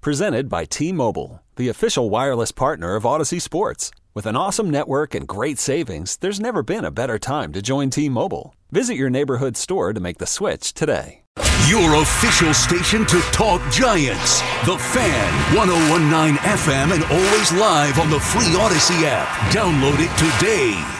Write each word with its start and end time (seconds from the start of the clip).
Presented 0.00 0.48
by 0.48 0.64
T 0.64 0.92
Mobile, 0.92 1.42
the 1.56 1.68
official 1.68 2.08
wireless 2.08 2.52
partner 2.52 2.94
of 2.94 3.02
Audacy 3.02 3.42
Sports. 3.42 3.90
With 4.14 4.26
an 4.26 4.36
awesome 4.36 4.70
network 4.70 5.12
and 5.12 5.26
great 5.26 5.58
savings, 5.58 6.16
there's 6.18 6.38
never 6.38 6.62
been 6.62 6.84
a 6.84 6.92
better 6.92 7.18
time 7.18 7.52
to 7.52 7.60
join 7.60 7.90
T 7.90 8.08
Mobile. 8.08 8.54
Visit 8.70 8.94
your 8.94 9.10
neighborhood 9.10 9.56
store 9.56 9.92
to 9.92 10.00
make 10.00 10.18
the 10.18 10.26
switch 10.26 10.72
today. 10.72 11.22
Your 11.68 12.00
official 12.00 12.54
station 12.54 13.06
to 13.06 13.20
talk 13.32 13.60
Giants. 13.72 14.40
The 14.66 14.78
Fan, 14.78 15.56
1019 15.56 16.36
FM, 16.38 16.94
and 16.94 17.04
always 17.04 17.52
live 17.52 17.98
on 17.98 18.08
the 18.08 18.20
free 18.20 18.54
Audacy 18.54 19.02
app. 19.02 19.28
Download 19.52 19.98
it 19.98 20.14
today. 20.16 20.97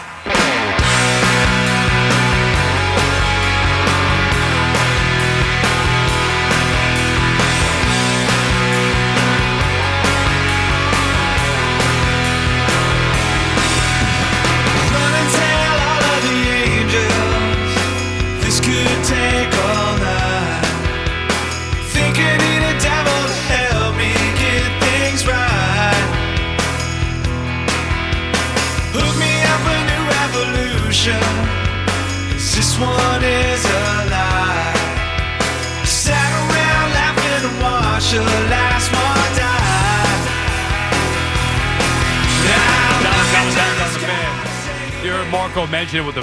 Marco 45.58 45.72
mention 45.72 45.98
it 45.98 46.06
with 46.06 46.14
the 46.14 46.20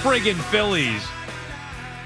friggin' 0.00 0.40
Phillies. 0.50 1.06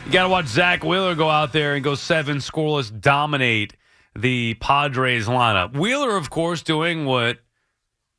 You 0.05 0.11
got 0.11 0.25
to 0.25 0.29
watch 0.29 0.47
Zack 0.49 0.83
Wheeler 0.83 1.15
go 1.15 1.31
out 1.31 1.53
there 1.53 1.77
and 1.77 1.85
go 1.85 1.95
seven 1.95 2.39
scoreless, 2.39 2.91
dominate 3.01 3.77
the 4.17 4.55
Padres 4.55 5.29
lineup. 5.29 5.77
Wheeler, 5.79 6.17
of 6.17 6.29
course, 6.29 6.61
doing 6.61 7.05
what 7.05 7.39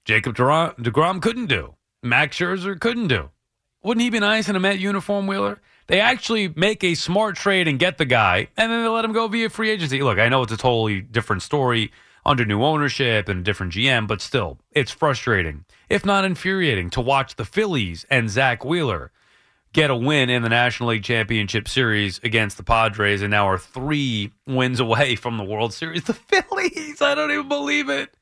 Jacob 0.05 0.37
DeGrom 0.37 1.21
couldn't 1.21 1.47
do, 1.47 1.75
Max 2.03 2.37
Scherzer 2.37 2.79
couldn't 2.79 3.07
do. 3.09 3.31
Wouldn't 3.83 4.01
he 4.01 4.09
be 4.09 4.21
nice 4.21 4.47
in 4.47 4.55
a 4.55 4.61
Met 4.61 4.79
uniform, 4.79 5.27
Wheeler? 5.27 5.59
They 5.87 5.99
actually 5.99 6.47
make 6.55 6.85
a 6.85 6.95
smart 6.95 7.35
trade 7.35 7.67
and 7.67 7.77
get 7.77 7.97
the 7.97 8.05
guy, 8.05 8.47
and 8.55 8.71
then 8.71 8.81
they 8.81 8.87
let 8.87 9.03
him 9.03 9.11
go 9.11 9.27
via 9.27 9.49
free 9.49 9.71
agency. 9.71 10.01
Look, 10.01 10.19
I 10.19 10.29
know 10.29 10.41
it's 10.41 10.53
a 10.53 10.57
totally 10.57 11.01
different 11.01 11.41
story 11.41 11.91
under 12.25 12.45
new 12.45 12.63
ownership 12.63 13.27
and 13.27 13.41
a 13.41 13.43
different 13.43 13.73
GM, 13.73 14.07
but 14.07 14.21
still, 14.21 14.59
it's 14.71 14.91
frustrating, 14.91 15.65
if 15.89 16.05
not 16.05 16.25
infuriating, 16.25 16.89
to 16.91 17.01
watch 17.01 17.35
the 17.35 17.45
Phillies 17.45 18.05
and 18.09 18.29
Zack 18.29 18.63
Wheeler 18.63 19.11
get 19.73 19.89
a 19.89 19.95
win 19.95 20.29
in 20.29 20.43
the 20.43 20.49
National 20.49 20.89
League 20.89 21.03
Championship 21.03 21.67
Series 21.67 22.19
against 22.23 22.57
the 22.57 22.63
Padres 22.63 23.21
and 23.21 23.31
now 23.31 23.47
are 23.47 23.57
three 23.57 24.31
wins 24.45 24.79
away 24.79 25.15
from 25.15 25.37
the 25.37 25.43
World 25.43 25.73
Series. 25.73 26.03
The 26.05 26.13
Phillies, 26.13 27.01
I 27.01 27.15
don't 27.15 27.31
even 27.31 27.49
believe 27.49 27.89
it. 27.89 28.15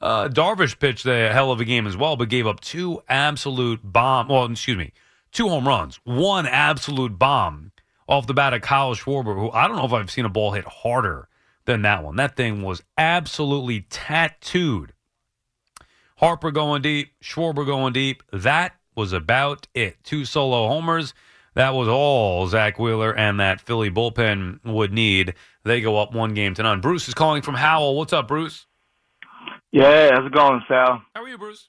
Uh, 0.00 0.28
Darvish 0.28 0.78
pitched 0.78 1.06
a 1.06 1.32
hell 1.32 1.50
of 1.50 1.60
a 1.60 1.64
game 1.64 1.86
as 1.86 1.96
well, 1.96 2.16
but 2.16 2.28
gave 2.28 2.46
up 2.46 2.60
two 2.60 3.02
absolute 3.08 3.80
bomb. 3.82 4.28
Well, 4.28 4.44
excuse 4.44 4.76
me, 4.76 4.92
two 5.32 5.48
home 5.48 5.66
runs, 5.66 5.98
one 6.04 6.46
absolute 6.46 7.18
bomb 7.18 7.72
off 8.08 8.26
the 8.26 8.34
bat 8.34 8.54
of 8.54 8.62
Kyle 8.62 8.94
Schwarber, 8.94 9.34
who 9.34 9.50
I 9.50 9.66
don't 9.66 9.76
know 9.76 9.86
if 9.86 9.92
I've 9.92 10.10
seen 10.10 10.24
a 10.24 10.30
ball 10.30 10.52
hit 10.52 10.64
harder 10.64 11.28
than 11.68 11.82
that 11.82 12.02
one. 12.02 12.16
That 12.16 12.34
thing 12.34 12.62
was 12.62 12.82
absolutely 12.96 13.82
tattooed. 13.82 14.94
Harper 16.16 16.50
going 16.50 16.82
deep, 16.82 17.10
Schwarber 17.22 17.64
going 17.64 17.92
deep. 17.92 18.24
That 18.32 18.72
was 18.96 19.12
about 19.12 19.68
it. 19.74 20.02
Two 20.02 20.24
solo 20.24 20.66
homers. 20.66 21.14
That 21.54 21.74
was 21.74 21.86
all 21.86 22.46
Zack 22.46 22.78
Wheeler 22.78 23.14
and 23.14 23.38
that 23.38 23.60
Philly 23.60 23.90
bullpen 23.90 24.64
would 24.64 24.92
need. 24.92 25.34
They 25.62 25.80
go 25.80 25.98
up 25.98 26.14
one 26.14 26.32
game 26.32 26.54
to 26.54 26.62
none. 26.62 26.80
Bruce 26.80 27.06
is 27.06 27.14
calling 27.14 27.42
from 27.42 27.54
Howell. 27.54 27.96
What's 27.96 28.12
up, 28.12 28.28
Bruce? 28.28 28.66
Yeah, 29.70 30.10
how's 30.14 30.26
it 30.26 30.32
going, 30.32 30.62
Sal? 30.66 31.02
How 31.14 31.22
are 31.22 31.28
you, 31.28 31.36
Bruce? 31.36 31.68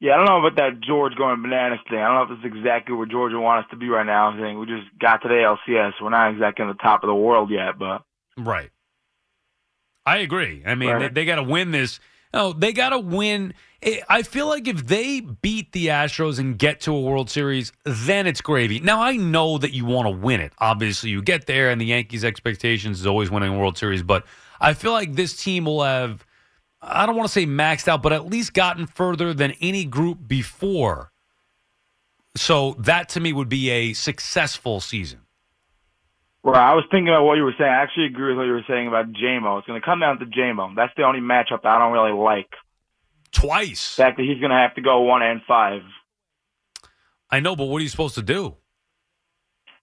Yeah, 0.00 0.14
I 0.14 0.16
don't 0.16 0.26
know 0.26 0.46
about 0.46 0.56
that 0.56 0.80
George 0.80 1.14
going 1.16 1.42
bananas 1.42 1.80
thing. 1.90 1.98
I 1.98 2.06
don't 2.06 2.28
know 2.28 2.34
if 2.34 2.44
it's 2.44 2.56
exactly 2.56 2.96
where 2.96 3.06
Georgia 3.06 3.38
wants 3.38 3.66
us 3.66 3.70
to 3.72 3.76
be 3.76 3.88
right 3.88 4.06
now. 4.06 4.30
I 4.30 4.40
think 4.40 4.58
we 4.58 4.66
just 4.66 4.88
got 4.98 5.18
to 5.18 5.28
the 5.28 5.34
LCS. 5.34 5.92
We're 6.00 6.10
not 6.10 6.32
exactly 6.32 6.62
on 6.62 6.68
the 6.68 6.82
top 6.82 7.04
of 7.04 7.08
the 7.08 7.14
world 7.14 7.50
yet, 7.50 7.78
but 7.78 8.02
Right. 8.36 8.70
I 10.06 10.18
agree. 10.18 10.62
I 10.66 10.74
mean, 10.74 10.90
Right. 10.90 10.98
they, 11.14 11.22
they 11.22 11.24
got 11.24 11.36
to 11.36 11.42
win 11.42 11.70
this. 11.70 12.00
No, 12.32 12.52
they 12.52 12.72
got 12.72 12.90
to 12.90 12.98
win. 12.98 13.54
I- 13.84 14.02
I 14.08 14.22
feel 14.22 14.48
like 14.48 14.66
if 14.66 14.86
they 14.86 15.20
beat 15.20 15.72
the 15.72 15.86
Astros 15.86 16.38
and 16.38 16.58
get 16.58 16.80
to 16.82 16.92
a 16.94 17.00
World 17.00 17.30
Series, 17.30 17.72
then 17.84 18.26
it's 18.26 18.40
gravy. 18.40 18.80
Now, 18.80 19.00
I 19.02 19.16
know 19.16 19.56
that 19.58 19.72
you 19.72 19.84
want 19.84 20.06
to 20.06 20.10
win 20.10 20.40
it. 20.40 20.52
Obviously, 20.58 21.10
you 21.10 21.22
get 21.22 21.46
there, 21.46 21.70
and 21.70 21.80
the 21.80 21.86
Yankees' 21.86 22.24
expectations 22.24 23.00
is 23.00 23.06
always 23.06 23.30
winning 23.30 23.54
a 23.54 23.58
World 23.58 23.78
Series. 23.78 24.02
But 24.02 24.26
I 24.60 24.74
feel 24.74 24.92
like 24.92 25.14
this 25.14 25.36
team 25.40 25.64
will 25.66 25.84
have, 25.84 26.26
I 26.82 27.06
don't 27.06 27.14
want 27.16 27.28
to 27.28 27.32
say 27.32 27.46
maxed 27.46 27.88
out, 27.88 28.02
but 28.02 28.12
at 28.12 28.26
least 28.26 28.52
gotten 28.52 28.86
further 28.86 29.32
than 29.32 29.52
any 29.60 29.84
group 29.84 30.26
before. 30.26 31.12
So 32.36 32.74
that 32.80 33.08
to 33.10 33.20
me 33.20 33.32
would 33.32 33.48
be 33.48 33.70
a 33.70 33.92
successful 33.92 34.80
season. 34.80 35.20
Well, 36.44 36.56
I 36.56 36.74
was 36.74 36.84
thinking 36.90 37.08
about 37.08 37.24
what 37.24 37.36
you 37.36 37.42
were 37.44 37.54
saying. 37.56 37.70
I 37.70 37.82
actually 37.82 38.04
agree 38.04 38.28
with 38.28 38.36
what 38.36 38.44
you 38.44 38.52
were 38.52 38.68
saying 38.68 38.86
about 38.86 39.10
JMO. 39.12 39.58
It's 39.58 39.66
going 39.66 39.80
to 39.80 39.84
come 39.84 40.00
down 40.00 40.18
to 40.18 40.26
JMO. 40.26 40.76
That's 40.76 40.92
the 40.94 41.04
only 41.04 41.20
matchup 41.20 41.62
that 41.62 41.72
I 41.72 41.78
don't 41.78 41.92
really 41.92 42.12
like. 42.12 42.50
Twice. 43.32 43.96
The 43.96 44.02
fact 44.02 44.18
that 44.18 44.24
he's 44.24 44.38
going 44.38 44.50
to 44.50 44.56
have 44.56 44.74
to 44.74 44.82
go 44.82 45.00
one 45.00 45.22
and 45.22 45.40
five. 45.48 45.80
I 47.30 47.40
know, 47.40 47.56
but 47.56 47.64
what 47.64 47.78
are 47.78 47.82
you 47.82 47.88
supposed 47.88 48.14
to 48.16 48.22
do? 48.22 48.56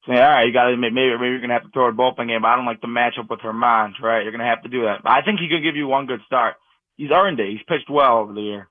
Say, 0.08 0.14
all 0.14 0.30
right, 0.30 0.46
you 0.46 0.54
got 0.54 0.70
to 0.70 0.78
maybe 0.78 0.94
maybe 0.94 1.10
you're 1.10 1.40
going 1.40 1.50
to 1.50 1.56
have 1.56 1.64
to 1.64 1.72
throw 1.74 1.90
a 1.90 1.94
bullpen 1.94 2.28
game. 2.28 2.44
But 2.44 2.50
I 2.50 2.56
don't 2.56 2.68
like 2.68 2.82
the 2.82 2.88
matchup 2.88 3.28
with 3.28 3.42
Herman, 3.42 3.96
right? 4.02 4.22
You're 4.22 4.32
going 4.32 4.40
to 4.40 4.46
have 4.46 4.62
to 4.62 4.70
do 4.70 4.84
that. 4.84 5.02
But 5.02 5.14
I 5.14 5.24
think 5.24 5.40
he 5.40 5.50
could 5.50 5.64
give 5.64 5.76
you 5.76 5.88
one 5.88 6.06
good 6.06 6.22
start. 6.28 6.56
He's 6.96 7.10
earned 7.12 7.40
it. 7.40 7.50
He's 7.50 7.66
pitched 7.68 7.90
well 7.90 8.20
over 8.20 8.34
the 8.34 8.42
year. 8.42 8.70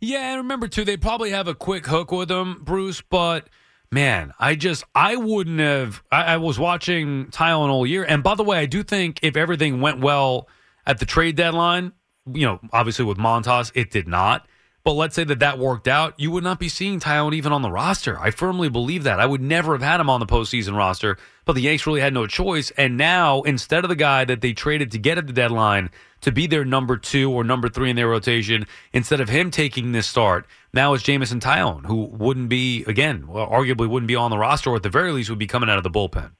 Yeah, 0.00 0.32
and 0.32 0.38
remember 0.38 0.68
too, 0.68 0.84
they 0.84 0.96
probably 0.96 1.30
have 1.30 1.48
a 1.48 1.54
quick 1.54 1.86
hook 1.86 2.10
with 2.12 2.30
him, 2.30 2.62
Bruce. 2.64 3.02
But 3.02 3.48
man, 3.90 4.32
I 4.38 4.54
just 4.54 4.84
I 4.94 5.16
wouldn't 5.16 5.60
have. 5.60 6.02
I, 6.10 6.34
I 6.34 6.36
was 6.36 6.58
watching 6.58 7.26
Taillon 7.26 7.68
all 7.68 7.86
year, 7.86 8.04
and 8.04 8.22
by 8.22 8.34
the 8.34 8.44
way, 8.44 8.58
I 8.58 8.66
do 8.66 8.82
think 8.82 9.20
if 9.22 9.36
everything 9.36 9.80
went 9.80 10.00
well 10.00 10.48
at 10.86 10.98
the 10.98 11.06
trade 11.06 11.36
deadline, 11.36 11.92
you 12.32 12.46
know, 12.46 12.60
obviously 12.72 13.04
with 13.04 13.18
Montas, 13.18 13.72
it 13.74 13.90
did 13.90 14.08
not. 14.08 14.46
But 14.86 14.92
let's 14.92 15.16
say 15.16 15.24
that 15.24 15.40
that 15.40 15.58
worked 15.58 15.88
out, 15.88 16.14
you 16.16 16.30
would 16.30 16.44
not 16.44 16.60
be 16.60 16.68
seeing 16.68 17.00
Taillon 17.00 17.34
even 17.34 17.50
on 17.50 17.62
the 17.62 17.72
roster. 17.72 18.20
I 18.20 18.30
firmly 18.30 18.68
believe 18.68 19.02
that. 19.02 19.18
I 19.18 19.26
would 19.26 19.40
never 19.40 19.72
have 19.72 19.82
had 19.82 19.98
him 19.98 20.08
on 20.08 20.20
the 20.20 20.26
postseason 20.26 20.76
roster, 20.76 21.18
but 21.44 21.54
the 21.56 21.62
Yanks 21.62 21.88
really 21.88 22.00
had 22.00 22.14
no 22.14 22.28
choice. 22.28 22.70
And 22.70 22.96
now, 22.96 23.42
instead 23.42 23.82
of 23.84 23.88
the 23.88 23.96
guy 23.96 24.24
that 24.26 24.42
they 24.42 24.52
traded 24.52 24.92
to 24.92 24.98
get 24.98 25.18
at 25.18 25.26
the 25.26 25.32
deadline 25.32 25.90
to 26.20 26.30
be 26.30 26.46
their 26.46 26.64
number 26.64 26.96
two 26.96 27.32
or 27.32 27.42
number 27.42 27.68
three 27.68 27.90
in 27.90 27.96
their 27.96 28.06
rotation, 28.06 28.64
instead 28.92 29.20
of 29.20 29.28
him 29.28 29.50
taking 29.50 29.90
this 29.90 30.06
start, 30.06 30.46
now 30.72 30.94
it's 30.94 31.02
Jameson 31.02 31.40
Taillon, 31.40 31.86
who 31.86 32.04
wouldn't 32.04 32.48
be, 32.48 32.84
again, 32.84 33.26
well, 33.26 33.48
arguably 33.48 33.88
wouldn't 33.88 34.06
be 34.06 34.14
on 34.14 34.30
the 34.30 34.38
roster, 34.38 34.70
or 34.70 34.76
at 34.76 34.84
the 34.84 34.88
very 34.88 35.10
least 35.10 35.30
would 35.30 35.38
be 35.40 35.48
coming 35.48 35.68
out 35.68 35.78
of 35.78 35.82
the 35.82 35.90
bullpen. 35.90 36.30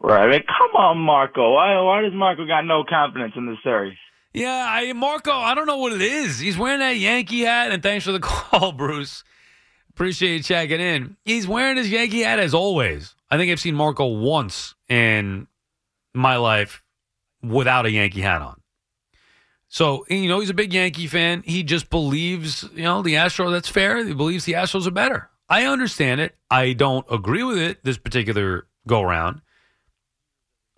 Right. 0.00 0.44
Come 0.46 0.76
on, 0.76 0.98
Marco. 0.98 1.54
Why, 1.54 1.80
why 1.80 2.02
does 2.02 2.12
Marco 2.12 2.46
got 2.46 2.66
no 2.66 2.84
confidence 2.86 3.32
in 3.36 3.46
this 3.46 3.56
series? 3.64 3.96
Yeah, 4.34 4.66
I 4.68 4.92
Marco, 4.92 5.32
I 5.32 5.54
don't 5.54 5.66
know 5.66 5.76
what 5.76 5.92
it 5.92 6.02
is. 6.02 6.38
He's 6.38 6.56
wearing 6.56 6.80
that 6.80 6.96
Yankee 6.96 7.40
hat, 7.40 7.70
and 7.70 7.82
thanks 7.82 8.04
for 8.04 8.12
the 8.12 8.20
call, 8.20 8.72
Bruce. 8.72 9.24
Appreciate 9.90 10.36
you 10.36 10.42
checking 10.42 10.80
in. 10.80 11.16
He's 11.24 11.46
wearing 11.46 11.76
his 11.76 11.90
Yankee 11.90 12.22
hat 12.22 12.38
as 12.38 12.54
always. 12.54 13.14
I 13.30 13.36
think 13.36 13.52
I've 13.52 13.60
seen 13.60 13.74
Marco 13.74 14.06
once 14.06 14.74
in 14.88 15.48
my 16.14 16.36
life 16.36 16.82
without 17.42 17.84
a 17.84 17.90
Yankee 17.90 18.22
hat 18.22 18.40
on. 18.40 18.60
So, 19.68 20.04
you 20.08 20.28
know, 20.28 20.40
he's 20.40 20.50
a 20.50 20.54
big 20.54 20.72
Yankee 20.72 21.06
fan. 21.06 21.42
He 21.46 21.62
just 21.62 21.88
believes, 21.88 22.62
you 22.74 22.82
know, 22.82 23.02
the 23.02 23.14
Astros, 23.14 23.52
that's 23.52 23.68
fair. 23.68 24.04
He 24.04 24.12
believes 24.12 24.44
the 24.44 24.52
Astros 24.52 24.86
are 24.86 24.90
better. 24.90 25.30
I 25.48 25.64
understand 25.64 26.20
it. 26.20 26.34
I 26.50 26.72
don't 26.72 27.06
agree 27.10 27.42
with 27.42 27.58
it 27.58 27.84
this 27.84 27.98
particular 27.98 28.66
go 28.86 29.02
round. 29.02 29.40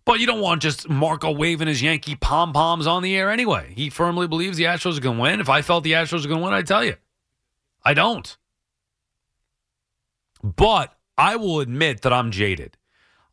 But 0.06 0.20
you 0.20 0.26
don't 0.26 0.40
want 0.40 0.62
just 0.62 0.88
Marco 0.88 1.30
waving 1.32 1.68
his 1.68 1.82
Yankee 1.82 2.14
pom 2.14 2.52
poms 2.52 2.86
on 2.86 3.02
the 3.02 3.16
air 3.16 3.30
anyway. 3.30 3.72
He 3.74 3.88
firmly 3.88 4.28
believes 4.28 4.56
the 4.56 4.64
Astros 4.64 4.98
are 4.98 5.00
going 5.00 5.16
to 5.16 5.22
win. 5.22 5.40
If 5.40 5.48
I 5.48 5.62
felt 5.62 5.82
the 5.82 5.92
Astros 5.92 6.24
are 6.24 6.28
going 6.28 6.40
to 6.40 6.44
win, 6.44 6.52
I'd 6.52 6.66
tell 6.66 6.84
you. 6.84 6.96
I 7.84 7.94
don't. 7.94 8.36
But 10.42 10.94
I 11.16 11.36
will 11.36 11.60
admit 11.60 12.02
that 12.02 12.12
I'm 12.12 12.30
jaded. 12.30 12.76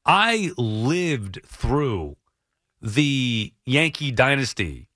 I 0.06 0.52
lived 0.58 1.42
through 1.46 2.16
the 2.82 3.54
Yankee 3.66 4.12
dynasty 4.12 4.88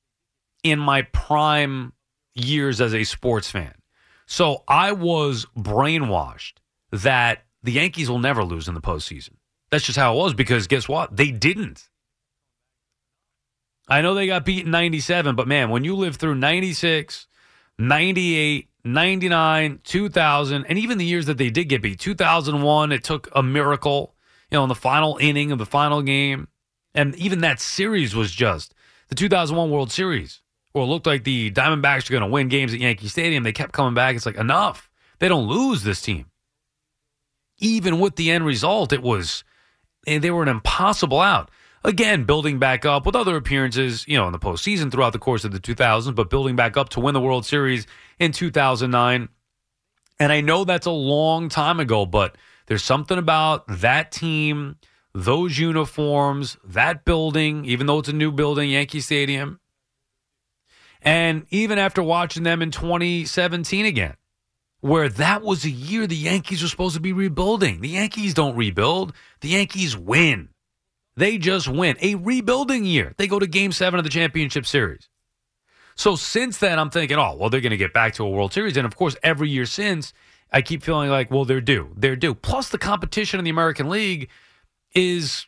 in 0.64 0.80
my 0.80 1.04
prime 1.04 1.94
years 2.34 2.82
as 2.82 2.94
a 2.94 3.04
sports 3.04 3.52
fan. 3.52 3.74
So 4.26 4.64
I 4.68 4.94
was 4.94 5.46
brainwashed 5.58 6.54
that 6.92 7.44
the 7.62 7.74
Yankees 7.74 8.10
will 8.10 8.20
never 8.20 8.44
lose 8.44 8.68
in 8.68 8.74
the 8.74 8.82
postseason. 8.82 9.36
That's 9.72 9.86
just 9.86 9.98
how 9.98 10.14
it 10.14 10.18
was 10.18 10.34
because 10.34 10.68
guess 10.68 10.88
what? 10.88 11.16
They 11.16 11.32
didn't. 11.32 11.90
I 13.88 14.02
know 14.02 14.14
they 14.14 14.28
got 14.28 14.46
beat 14.46 14.66
in 14.66 14.72
97, 14.72 15.36
but 15.36 15.48
man, 15.48 15.70
when 15.70 15.84
you 15.84 15.96
live 15.96 16.16
through 16.16 16.36
96, 16.36 17.28
98, 17.78 18.70
99, 18.84 19.80
2000, 19.84 20.66
and 20.66 20.80
even 20.80 20.98
the 20.98 21.06
years 21.06 21.28
that 21.28 21.38
they 21.38 21.50
did 21.50 21.66
get 21.66 21.82
beat, 21.82 22.00
2001, 22.00 22.92
it 22.92 23.04
took 23.04 23.30
a 23.36 23.44
miracle, 23.44 24.16
you 24.50 24.58
know, 24.58 24.64
in 24.64 24.70
the 24.70 24.76
final 24.76 25.18
inning 25.22 25.52
of 25.52 25.60
the 25.60 25.66
final 25.66 26.02
game. 26.02 26.48
And 26.94 27.16
even 27.16 27.42
that 27.42 27.60
series 27.60 28.16
was 28.16 28.32
just 28.32 28.74
the 29.10 29.16
2001 29.16 29.70
World 29.70 29.92
Series, 29.92 30.42
where 30.72 30.84
it 30.84 30.88
looked 30.88 31.06
like 31.06 31.24
the 31.24 31.52
Diamondbacks 31.52 32.10
are 32.10 32.14
going 32.14 32.22
to 32.22 32.28
win 32.28 32.48
games 32.48 32.74
at 32.74 32.80
Yankee 32.80 33.08
Stadium. 33.08 33.44
They 33.44 33.52
kept 33.52 33.74
coming 33.74 33.94
back. 33.94 34.16
It's 34.16 34.26
like, 34.26 34.38
enough. 34.38 34.90
They 35.20 35.28
don't 35.28 35.48
lose 35.48 35.84
this 35.84 36.02
team. 36.02 36.26
Even 37.60 38.00
with 38.00 38.16
the 38.16 38.32
end 38.32 38.46
result, 38.46 38.92
it 38.92 39.02
was, 39.02 39.44
they 40.06 40.32
were 40.32 40.44
an 40.44 40.50
impossible 40.50 41.20
out. 41.20 41.50
Again, 41.84 42.24
building 42.24 42.58
back 42.58 42.84
up 42.84 43.06
with 43.06 43.16
other 43.16 43.36
appearances, 43.36 44.08
you 44.08 44.18
know, 44.18 44.26
in 44.26 44.32
the 44.32 44.40
postseason 44.40 44.92
throughout 44.92 45.14
the 45.14 45.20
course 45.20 45.44
of 45.46 45.52
the 45.52 45.60
2000s, 45.60 46.16
but 46.16 46.32
building 46.32 46.56
back 46.56 46.78
up 46.78 46.90
to 46.90 47.00
win 47.00 47.14
the 47.14 47.22
World 47.22 47.46
Series 47.46 47.86
in 48.18 48.32
2009. 48.32 49.30
And 50.20 50.32
I 50.32 50.42
know 50.42 50.64
that's 50.64 50.88
a 50.88 50.92
long 50.92 51.50
time 51.50 51.80
ago, 51.80 52.06
but 52.06 52.38
there's 52.66 52.84
something 52.84 53.18
about 53.18 53.68
that 53.68 54.12
team, 54.12 54.78
those 55.14 55.60
uniforms, 55.60 56.58
that 56.64 57.06
building, 57.06 57.66
even 57.66 57.86
though 57.86 58.00
it's 58.00 58.10
a 58.10 58.14
new 58.14 58.32
building, 58.32 58.72
Yankee 58.72 59.02
Stadium. 59.02 59.60
And 61.02 61.46
even 61.50 61.78
after 61.78 62.02
watching 62.02 62.42
them 62.42 62.64
in 62.64 62.72
2017 62.72 63.86
again, 63.86 64.16
where 64.86 65.10
that 65.10 65.42
was 65.42 65.66
a 65.66 65.70
year 65.72 66.06
the 66.06 66.16
Yankees 66.16 66.62
were 66.62 66.68
supposed 66.68 66.94
to 66.94 67.02
be 67.02 67.12
rebuilding. 67.12 67.82
The 67.82 67.90
Yankees 67.90 68.36
don't 68.36 68.56
rebuild, 68.56 69.14
the 69.42 69.48
Yankees 69.50 69.98
win. 69.98 70.50
They 71.18 71.40
just 71.40 71.68
win. 71.68 71.98
A 72.02 72.14
rebuilding 72.14 72.86
year. 72.86 73.16
They 73.18 73.26
go 73.26 73.40
to 73.40 73.48
game 73.48 73.72
seven 73.72 73.98
of 73.98 74.04
the 74.04 74.12
championship 74.12 74.68
series. 74.68 75.10
So 75.96 76.16
since 76.16 76.60
then, 76.60 76.78
I'm 76.78 76.92
thinking, 76.92 77.18
oh, 77.18 77.36
well, 77.36 77.50
they're 77.50 77.62
going 77.62 77.72
to 77.72 77.78
get 77.78 77.94
back 77.94 78.14
to 78.16 78.26
a 78.26 78.30
World 78.30 78.54
Series. 78.54 78.78
And 78.78 78.86
of 78.86 78.96
course, 78.96 79.16
every 79.24 79.50
year 79.50 79.66
since, 79.66 80.14
I 80.52 80.62
keep 80.62 80.84
feeling 80.84 81.10
like, 81.10 81.32
well, 81.32 81.46
they're 81.46 81.62
due. 81.62 81.92
They're 81.98 82.16
due. 82.16 82.36
Plus, 82.36 82.70
the 82.70 82.78
competition 82.78 83.40
in 83.40 83.44
the 83.44 83.50
American 83.50 83.90
League 83.90 84.30
is 84.94 85.48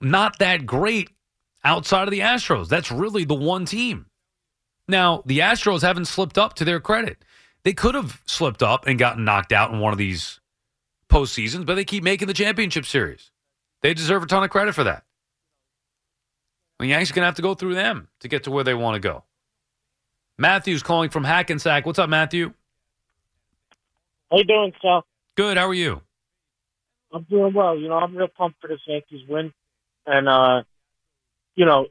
not 0.00 0.40
that 0.40 0.66
great 0.66 1.08
outside 1.62 2.08
of 2.08 2.10
the 2.10 2.20
Astros. 2.20 2.68
That's 2.68 2.90
really 2.90 3.24
the 3.24 3.34
one 3.34 3.64
team. 3.64 4.06
Now, 4.88 5.22
the 5.24 5.38
Astros 5.38 5.82
haven't 5.82 6.06
slipped 6.06 6.36
up 6.36 6.54
to 6.54 6.64
their 6.64 6.80
credit. 6.80 7.24
They 7.64 7.72
could 7.72 7.94
have 7.94 8.20
slipped 8.26 8.62
up 8.62 8.86
and 8.86 8.98
gotten 8.98 9.24
knocked 9.24 9.52
out 9.52 9.72
in 9.72 9.78
one 9.78 9.92
of 9.92 9.98
these 9.98 10.40
postseasons, 11.08 11.66
but 11.66 11.76
they 11.76 11.84
keep 11.84 12.02
making 12.02 12.28
the 12.28 12.34
championship 12.34 12.86
series. 12.86 13.30
They 13.82 13.94
deserve 13.94 14.22
a 14.22 14.26
ton 14.26 14.42
of 14.42 14.50
credit 14.50 14.74
for 14.74 14.84
that. 14.84 15.04
The 16.78 16.86
Yanks 16.86 17.10
are 17.10 17.14
going 17.14 17.22
to 17.22 17.26
have 17.26 17.36
to 17.36 17.42
go 17.42 17.54
through 17.54 17.74
them 17.74 18.08
to 18.20 18.28
get 18.28 18.44
to 18.44 18.50
where 18.50 18.64
they 18.64 18.74
want 18.74 18.94
to 18.94 19.00
go. 19.00 19.24
Matthew's 20.38 20.82
calling 20.82 21.10
from 21.10 21.22
Hackensack. 21.22 21.86
What's 21.86 21.98
up, 21.98 22.08
Matthew? 22.08 22.52
How 24.30 24.38
you 24.38 24.44
doing, 24.44 24.72
Sal? 24.80 25.04
Good. 25.36 25.56
How 25.56 25.68
are 25.68 25.74
you? 25.74 26.00
I'm 27.12 27.24
doing 27.24 27.52
well. 27.52 27.76
You 27.76 27.88
know, 27.88 27.96
I'm 27.96 28.16
real 28.16 28.28
pumped 28.28 28.60
for 28.60 28.68
this 28.68 28.80
Yankees 28.86 29.20
win, 29.28 29.52
and 30.06 30.28
uh, 30.28 30.62
you 31.54 31.66
know, 31.66 31.86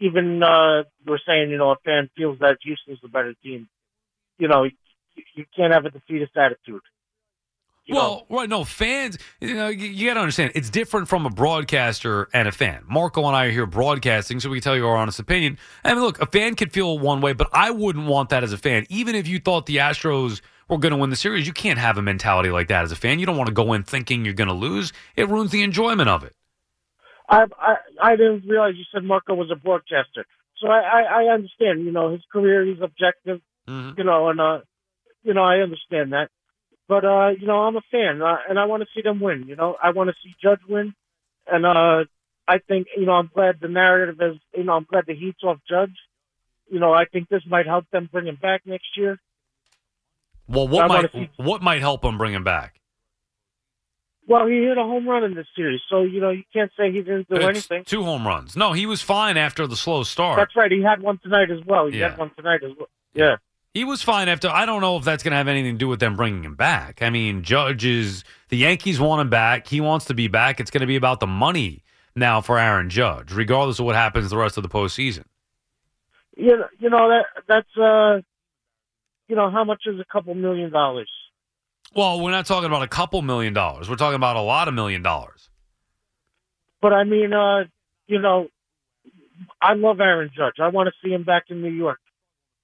even 0.00 0.42
uh, 0.42 0.82
we're 1.06 1.18
saying, 1.26 1.50
you 1.50 1.56
know, 1.56 1.70
a 1.70 1.76
fan 1.84 2.10
feels 2.16 2.40
that 2.40 2.58
Houston's 2.62 2.98
the 3.00 3.08
better 3.08 3.34
team. 3.42 3.68
You 4.38 4.48
know, 4.48 4.66
you, 5.34 5.44
can't 5.56 5.72
have 5.72 5.84
a 5.84 5.90
defeatist 5.90 6.36
attitude. 6.36 6.82
You 7.86 7.96
well, 7.96 8.26
right, 8.30 8.48
no 8.48 8.64
fans. 8.64 9.18
You 9.40 9.54
know, 9.54 9.68
you, 9.68 9.86
you 9.86 10.08
got 10.08 10.14
to 10.14 10.20
understand 10.20 10.52
it's 10.54 10.70
different 10.70 11.06
from 11.06 11.26
a 11.26 11.30
broadcaster 11.30 12.28
and 12.32 12.48
a 12.48 12.52
fan. 12.52 12.82
Marco 12.88 13.26
and 13.26 13.36
I 13.36 13.46
are 13.46 13.50
here 13.50 13.66
broadcasting, 13.66 14.40
so 14.40 14.48
we 14.48 14.56
can 14.56 14.62
tell 14.62 14.76
you 14.76 14.86
our 14.86 14.96
honest 14.96 15.18
opinion. 15.18 15.58
I 15.84 15.92
mean, 15.92 16.02
look, 16.02 16.20
a 16.20 16.26
fan 16.26 16.54
could 16.54 16.72
feel 16.72 16.98
one 16.98 17.20
way, 17.20 17.34
but 17.34 17.48
I 17.52 17.70
wouldn't 17.70 18.06
want 18.06 18.30
that 18.30 18.42
as 18.42 18.54
a 18.54 18.58
fan. 18.58 18.86
Even 18.88 19.14
if 19.14 19.28
you 19.28 19.38
thought 19.38 19.66
the 19.66 19.76
Astros 19.76 20.40
were 20.68 20.78
going 20.78 20.92
to 20.92 20.96
win 20.96 21.10
the 21.10 21.16
series, 21.16 21.46
you 21.46 21.52
can't 21.52 21.78
have 21.78 21.98
a 21.98 22.02
mentality 22.02 22.48
like 22.48 22.68
that 22.68 22.84
as 22.84 22.92
a 22.92 22.96
fan. 22.96 23.18
You 23.18 23.26
don't 23.26 23.36
want 23.36 23.48
to 23.48 23.54
go 23.54 23.74
in 23.74 23.82
thinking 23.82 24.24
you're 24.24 24.32
going 24.32 24.48
to 24.48 24.54
lose. 24.54 24.94
It 25.14 25.28
ruins 25.28 25.50
the 25.50 25.62
enjoyment 25.62 26.08
of 26.08 26.24
it. 26.24 26.34
I, 27.28 27.44
I 27.58 27.74
I 28.02 28.16
didn't 28.16 28.44
realize 28.46 28.74
you 28.76 28.84
said 28.92 29.04
Marco 29.04 29.34
was 29.34 29.50
a 29.50 29.56
broadcaster, 29.56 30.26
so 30.58 30.68
I 30.68 30.80
I, 30.80 31.24
I 31.24 31.34
understand. 31.34 31.84
You 31.84 31.92
know, 31.92 32.12
his 32.12 32.22
career, 32.30 32.64
he's 32.64 32.80
objective. 32.82 33.40
Mhm. 33.68 33.96
You 33.96 34.04
know, 34.04 34.28
and 34.28 34.40
uh, 34.40 34.60
you 35.24 35.34
know, 35.34 35.42
I 35.42 35.58
understand 35.58 36.12
that. 36.12 36.30
But 36.86 37.04
uh, 37.04 37.30
you 37.38 37.46
know, 37.46 37.60
I'm 37.62 37.76
a 37.76 37.80
fan, 37.90 38.20
uh, 38.22 38.36
and 38.48 38.58
I 38.58 38.66
want 38.66 38.82
to 38.82 38.88
see 38.94 39.00
them 39.02 39.20
win. 39.20 39.44
You 39.48 39.56
know, 39.56 39.76
I 39.82 39.90
want 39.90 40.10
to 40.10 40.14
see 40.22 40.34
Judge 40.42 40.60
win, 40.68 40.94
and 41.50 41.64
uh, 41.66 42.04
I 42.46 42.58
think 42.58 42.88
you 42.96 43.06
know, 43.06 43.12
I'm 43.12 43.30
glad 43.34 43.56
the 43.60 43.68
narrative 43.68 44.16
is. 44.20 44.36
You 44.54 44.64
know, 44.64 44.74
I'm 44.74 44.84
glad 44.84 45.04
the 45.06 45.14
heat's 45.14 45.42
off 45.42 45.58
Judge. 45.68 45.96
You 46.70 46.78
know, 46.80 46.92
I 46.92 47.06
think 47.06 47.28
this 47.28 47.42
might 47.48 47.66
help 47.66 47.86
them 47.90 48.08
bring 48.12 48.26
him 48.26 48.38
back 48.40 48.62
next 48.66 48.96
year. 48.96 49.18
Well, 50.46 50.68
what 50.68 50.88
might 50.88 51.10
see- 51.12 51.30
what 51.36 51.62
might 51.62 51.80
help 51.80 52.02
them 52.02 52.18
bring 52.18 52.34
him 52.34 52.44
back? 52.44 52.74
Well, 54.26 54.46
he 54.46 54.54
hit 54.62 54.78
a 54.78 54.82
home 54.82 55.06
run 55.06 55.22
in 55.24 55.34
this 55.34 55.46
series, 55.54 55.80
so 55.90 56.02
you 56.02 56.20
know 56.20 56.30
you 56.30 56.44
can't 56.52 56.70
say 56.78 56.90
he 56.90 56.98
didn't 56.98 57.28
do 57.28 57.36
It's 57.36 57.44
anything. 57.44 57.84
Two 57.84 58.02
home 58.04 58.26
runs. 58.26 58.56
No, 58.56 58.72
he 58.72 58.86
was 58.86 59.02
fine 59.02 59.36
after 59.36 59.66
the 59.66 59.76
slow 59.76 60.02
start. 60.02 60.36
That's 60.38 60.56
right. 60.56 60.70
He 60.72 60.82
had 60.82 61.02
one 61.02 61.18
tonight 61.18 61.50
as 61.50 61.60
well. 61.66 61.86
He 61.86 61.98
Yeah. 61.98 62.10
had 62.10 62.18
one 62.18 62.30
tonight 62.36 62.62
as 62.62 62.72
well. 62.76 62.88
Yeah. 63.14 63.36
He 63.74 63.82
was 63.82 64.02
fine 64.02 64.28
after. 64.28 64.48
I 64.48 64.66
don't 64.66 64.80
know 64.80 64.96
if 64.96 65.04
that's 65.04 65.24
going 65.24 65.32
to 65.32 65.36
have 65.36 65.48
anything 65.48 65.74
to 65.74 65.78
do 65.78 65.88
with 65.88 65.98
them 65.98 66.14
bringing 66.14 66.44
him 66.44 66.54
back. 66.54 67.02
I 67.02 67.10
mean, 67.10 67.42
Judge 67.42 67.84
is 67.84 68.22
the 68.48 68.56
Yankees 68.56 69.00
want 69.00 69.20
him 69.20 69.30
back. 69.30 69.66
He 69.66 69.80
wants 69.80 70.04
to 70.06 70.14
be 70.14 70.28
back. 70.28 70.60
It's 70.60 70.70
going 70.70 70.82
to 70.82 70.86
be 70.86 70.94
about 70.94 71.18
the 71.18 71.26
money 71.26 71.82
now 72.14 72.40
for 72.40 72.56
Aaron 72.56 72.88
Judge, 72.88 73.32
regardless 73.32 73.80
of 73.80 73.86
what 73.86 73.96
happens 73.96 74.30
the 74.30 74.36
rest 74.36 74.56
of 74.56 74.62
the 74.62 74.68
postseason. 74.68 75.24
You 76.36 76.56
know, 76.56 76.66
you 76.78 76.88
know 76.88 77.08
that 77.08 77.24
that's 77.48 77.76
uh, 77.76 78.20
you 79.26 79.34
know 79.34 79.50
how 79.50 79.64
much 79.64 79.82
is 79.86 79.98
a 79.98 80.04
couple 80.04 80.34
million 80.34 80.70
dollars? 80.70 81.10
Well, 81.96 82.20
we're 82.20 82.30
not 82.30 82.46
talking 82.46 82.66
about 82.66 82.82
a 82.82 82.88
couple 82.88 83.22
million 83.22 83.54
dollars. 83.54 83.90
We're 83.90 83.96
talking 83.96 84.16
about 84.16 84.36
a 84.36 84.40
lot 84.40 84.68
of 84.68 84.74
million 84.74 85.02
dollars. 85.02 85.50
But 86.80 86.92
I 86.92 87.02
mean, 87.02 87.32
uh, 87.32 87.64
you 88.06 88.20
know, 88.20 88.46
I 89.60 89.74
love 89.74 90.00
Aaron 90.00 90.30
Judge. 90.36 90.54
I 90.60 90.68
want 90.68 90.88
to 90.88 90.92
see 91.02 91.12
him 91.12 91.24
back 91.24 91.44
in 91.48 91.60
New 91.60 91.70
York. 91.70 91.98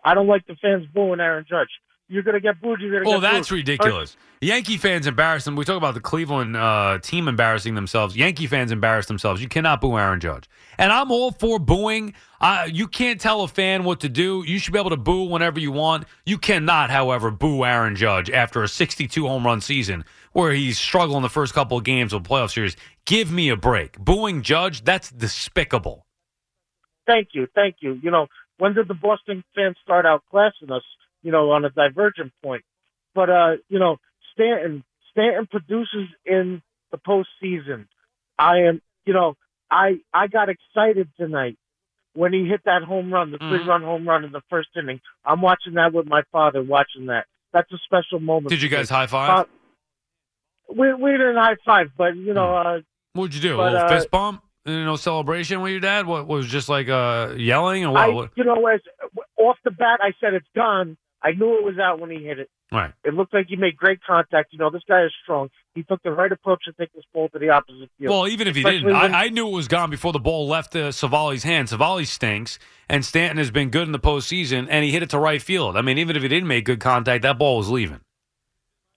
I 0.04 0.14
don't 0.14 0.26
like 0.26 0.47
the 0.47 0.57
fans 0.57 0.87
booing 0.95 1.21
Aaron 1.21 1.45
Judge. 1.49 1.69
You're 2.09 2.25
gonna 2.25 2.40
get 2.40 2.61
booed. 2.61 2.80
You're 2.80 2.90
gonna 2.90 3.09
Oh, 3.09 3.21
get 3.21 3.21
booed. 3.21 3.30
Oh, 3.30 3.35
that's 3.35 3.50
ridiculous. 3.52 4.16
Yankee 4.40 4.78
fans 4.78 5.07
embarrass 5.07 5.45
them. 5.45 5.54
We 5.54 5.64
talk 5.64 5.76
about 5.76 5.95
the 5.95 6.00
Cleveland 6.00 6.57
uh, 6.57 6.99
team 7.02 7.28
embarrassing 7.28 7.75
themselves. 7.75 8.16
Yankee 8.16 8.47
fans 8.49 8.73
embarrass 8.73 9.07
themselves. 9.07 9.40
You 9.40 9.49
cannot 9.49 9.80
boo 9.80 9.97
Aaron 9.97 10.19
Judge. 10.19 10.49
And 10.78 10.90
I'm 10.90 11.12
all 11.12 11.30
for 11.30 11.59
booing. 11.61 12.14
Uh, 12.40 12.66
you 12.73 12.88
can't 12.88 13.21
tell 13.21 13.42
a 13.42 13.49
fan 13.49 13.85
what 13.85 14.00
to 14.00 14.09
do. 14.09 14.42
You 14.47 14.59
should 14.59 14.73
be 14.73 14.78
able 14.78 14.90
to 14.90 14.97
boo 14.97 15.25
whenever 15.25 15.61
you 15.61 15.71
want. 15.71 16.04
You 16.25 16.38
cannot, 16.38 16.90
however, 16.90 17.30
boo 17.30 17.64
Aaron 17.64 17.95
Judge 17.95 18.30
after 18.30 18.62
a 18.62 18.69
62 18.69 19.28
home 19.28 19.45
run 19.47 19.61
season 19.61 20.04
where 20.33 20.52
he's 20.52 20.78
struggling 20.78 21.23
the 21.23 21.28
first 21.28 21.52
couple 21.54 21.76
of 21.76 21.85
games 21.85 22.12
of 22.12 22.25
the 22.25 22.28
playoff 22.28 22.50
series. 22.50 22.76
Give 23.04 23.30
me 23.30 23.50
a 23.50 23.57
break. 23.57 23.99
Booing 23.99 24.42
Judge, 24.42 24.83
that's 24.83 25.11
despicable. 25.12 26.07
Thank 27.07 27.28
you, 27.35 27.47
thank 27.54 27.76
you. 27.80 27.99
You 28.02 28.11
know, 28.11 28.26
when 28.61 28.75
did 28.75 28.87
the 28.87 28.95
Boston 28.95 29.43
fans 29.57 29.76
start 29.83 30.05
outclassing 30.07 30.71
us? 30.71 30.83
You 31.23 31.33
know, 31.33 31.50
on 31.50 31.64
a 31.64 31.71
divergent 31.71 32.33
point. 32.43 32.62
But 33.14 33.29
uh, 33.31 33.52
you 33.69 33.79
know, 33.81 33.97
Stanton 34.33 34.85
Stanton 35.11 35.47
produces 35.50 36.09
in 36.25 36.62
the 36.93 36.99
postseason. 36.99 37.87
I 38.38 38.59
am, 38.69 38.81
you 39.05 39.12
know, 39.12 39.37
I 39.71 39.99
I 40.14 40.29
got 40.29 40.49
excited 40.49 41.09
tonight 41.19 41.57
when 42.14 42.33
he 42.33 42.47
hit 42.47 42.62
that 42.64 42.83
home 42.83 43.12
run, 43.12 43.31
the 43.33 43.38
Mhm. 43.38 43.49
three 43.49 43.67
run 43.69 43.83
home 43.83 44.09
run 44.09 44.25
in 44.25 44.33
the 44.33 44.40
first 44.50 44.69
inning. 44.76 45.00
I'm 45.25 45.40
watching 45.43 45.75
that 45.75 45.93
with 45.93 46.07
my 46.07 46.23
father. 46.33 46.62
Watching 46.62 47.07
that. 47.07 47.26
That's 47.52 47.71
a 47.73 47.79
special 47.79 48.21
moment. 48.21 48.49
Did 48.50 48.62
you 48.62 48.69
guys 48.69 48.88
high 48.88 49.07
five? 49.07 49.31
Uh, 49.31 49.45
we 50.75 50.95
we 50.95 51.11
didn't 51.12 51.37
high 51.37 51.57
five, 51.67 51.90
but 51.99 52.17
you 52.17 52.33
know, 52.33 52.55
uh, 52.55 52.81
What'd 53.12 53.35
you 53.35 53.40
do? 53.40 53.57
but, 53.57 53.73
a 53.73 53.73
little 53.73 53.87
uh, 53.87 53.88
fist 53.88 54.11
bump? 54.11 54.43
You 54.67 54.85
know, 54.85 54.97
celebration 54.97 55.62
with 55.62 55.71
your 55.73 55.81
dad? 55.81 56.07
What 56.07 56.26
was 56.26 56.47
just 56.47 56.69
like 56.69 56.88
uh, 56.88 57.35
yelling 57.37 57.85
or 57.85 57.93
what? 57.93 58.26
I 58.26 58.29
you 58.37 58.45
know 58.45 58.67
as 58.67 58.81
off 59.37 59.57
the 59.64 59.71
bat 59.71 60.00
I 60.02 60.12
said 60.21 60.35
it's 60.35 60.47
gone, 60.55 60.97
I 61.23 61.33
knew 61.33 61.59
it 61.59 61.64
was 61.64 61.79
out 61.79 61.99
when 62.00 62.11
he 62.11 62.25
hit 62.25 62.38
it. 62.38 62.50
Right. 62.73 62.93
It 63.05 63.14
looked 63.14 63.35
like 63.35 63.47
he 63.49 63.57
made 63.57 63.76
great 63.76 64.00
contact. 64.07 64.52
You 64.52 64.59
know, 64.59 64.71
this 64.71 64.83
guy 64.87 65.05
is 65.05 65.12
strong. 65.25 65.49
He 65.75 65.83
took 65.83 66.02
the 66.02 66.12
right 66.12 66.31
approach 66.31 66.64
to 66.67 66.73
take 66.73 66.93
this 66.93 67.05
ball 67.12 67.29
to 67.31 67.38
the 67.38 67.49
opposite 67.50 67.90
field. 67.99 68.11
Well, 68.11 68.29
even 68.29 68.47
if 68.49 68.55
he 68.55 68.62
didn't, 68.62 68.85
when- 68.87 68.95
I, 68.95 69.25
I 69.25 69.29
knew 69.29 69.49
it 69.49 69.52
was 69.52 69.67
gone 69.67 69.90
before 69.90 70.12
the 70.12 70.21
ball 70.21 70.47
left 70.47 70.76
uh, 70.76 70.90
Civale's 70.93 71.43
hand. 71.43 71.69
Civale 71.69 72.05
stinks, 72.07 72.59
and 72.88 73.05
Stanton 73.05 73.38
has 73.38 73.50
been 73.50 73.71
good 73.71 73.88
in 73.88 73.93
the 73.93 73.99
postseason, 73.99 74.67
and 74.71 74.85
he 74.85 74.93
hit 74.93 75.02
it 75.02 75.11
to 75.11 75.19
right 75.19 75.43
field. 75.43 75.76
I 75.76 75.83
mean, 75.83 75.99
even 75.99 76.17
if 76.17 76.23
he 76.23 76.29
didn't 76.29 76.49
make 76.49 76.64
good 76.64 76.81
contact, 76.81 77.23
that 77.23 77.38
ball 77.38 77.57
was 77.57 77.69
leaving. 77.71 78.00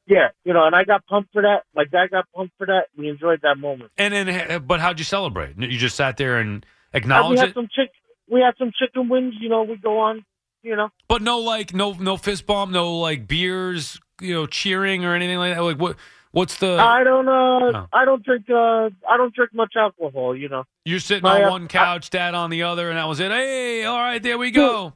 Yeah, 0.05 0.29
you 0.43 0.53
know, 0.53 0.65
and 0.65 0.75
I 0.75 0.83
got 0.83 1.05
pumped 1.05 1.31
for 1.33 1.41
that. 1.43 1.63
My 1.75 1.85
dad 1.85 2.11
got 2.11 2.25
pumped 2.35 2.53
for 2.57 2.67
that. 2.67 2.87
We 2.97 3.09
enjoyed 3.09 3.41
that 3.43 3.57
moment. 3.57 3.91
And 3.97 4.13
then, 4.13 4.29
uh, 4.29 4.59
but 4.59 4.79
how'd 4.79 4.99
you 4.99 5.05
celebrate? 5.05 5.57
You 5.57 5.77
just 5.77 5.95
sat 5.95 6.17
there 6.17 6.37
and 6.39 6.47
And 6.55 6.65
we 6.93 6.97
acknowledged 6.97 7.39
had 7.39 7.49
it, 7.49 7.53
some 7.53 7.67
chick. 7.73 7.91
We 8.29 8.41
had 8.41 8.53
some 8.57 8.71
chicken 8.77 9.09
wings. 9.09 9.35
You 9.39 9.49
know, 9.49 9.63
we 9.63 9.77
go 9.77 9.99
on. 9.99 10.25
You 10.61 10.77
know, 10.77 10.89
but 11.09 11.21
no, 11.21 11.39
like 11.39 11.73
no, 11.73 11.91
no 11.91 12.15
fist 12.15 12.45
bump, 12.45 12.71
no 12.71 12.97
like 12.97 13.27
beers, 13.27 13.99
you 14.21 14.33
know, 14.33 14.45
cheering 14.45 15.03
or 15.03 15.13
anything 15.13 15.37
like 15.37 15.55
that. 15.55 15.61
Like 15.61 15.77
what? 15.77 15.97
What's 16.31 16.57
the? 16.57 16.77
I 16.79 17.03
don't. 17.03 17.27
Uh, 17.27 17.53
Oh. 17.75 17.87
I 17.93 18.05
don't 18.05 18.23
drink. 18.23 18.45
Uh, 18.49 18.89
I 19.09 19.17
don't 19.17 19.33
drink 19.33 19.53
much 19.53 19.73
alcohol. 19.75 20.35
You 20.35 20.49
know. 20.49 20.63
you're 20.85 20.99
sitting 20.99 21.23
my, 21.23 21.43
on 21.43 21.47
uh, 21.47 21.51
one 21.51 21.67
couch, 21.67 22.09
dad 22.09 22.33
on 22.33 22.49
the 22.49 22.63
other, 22.63 22.89
and 22.89 22.97
that 22.97 23.07
was 23.07 23.19
it. 23.19 23.31
Hey, 23.31 23.83
all 23.85 23.97
right, 23.97 24.21
there 24.21 24.37
we 24.37 24.51
go. 24.51 24.93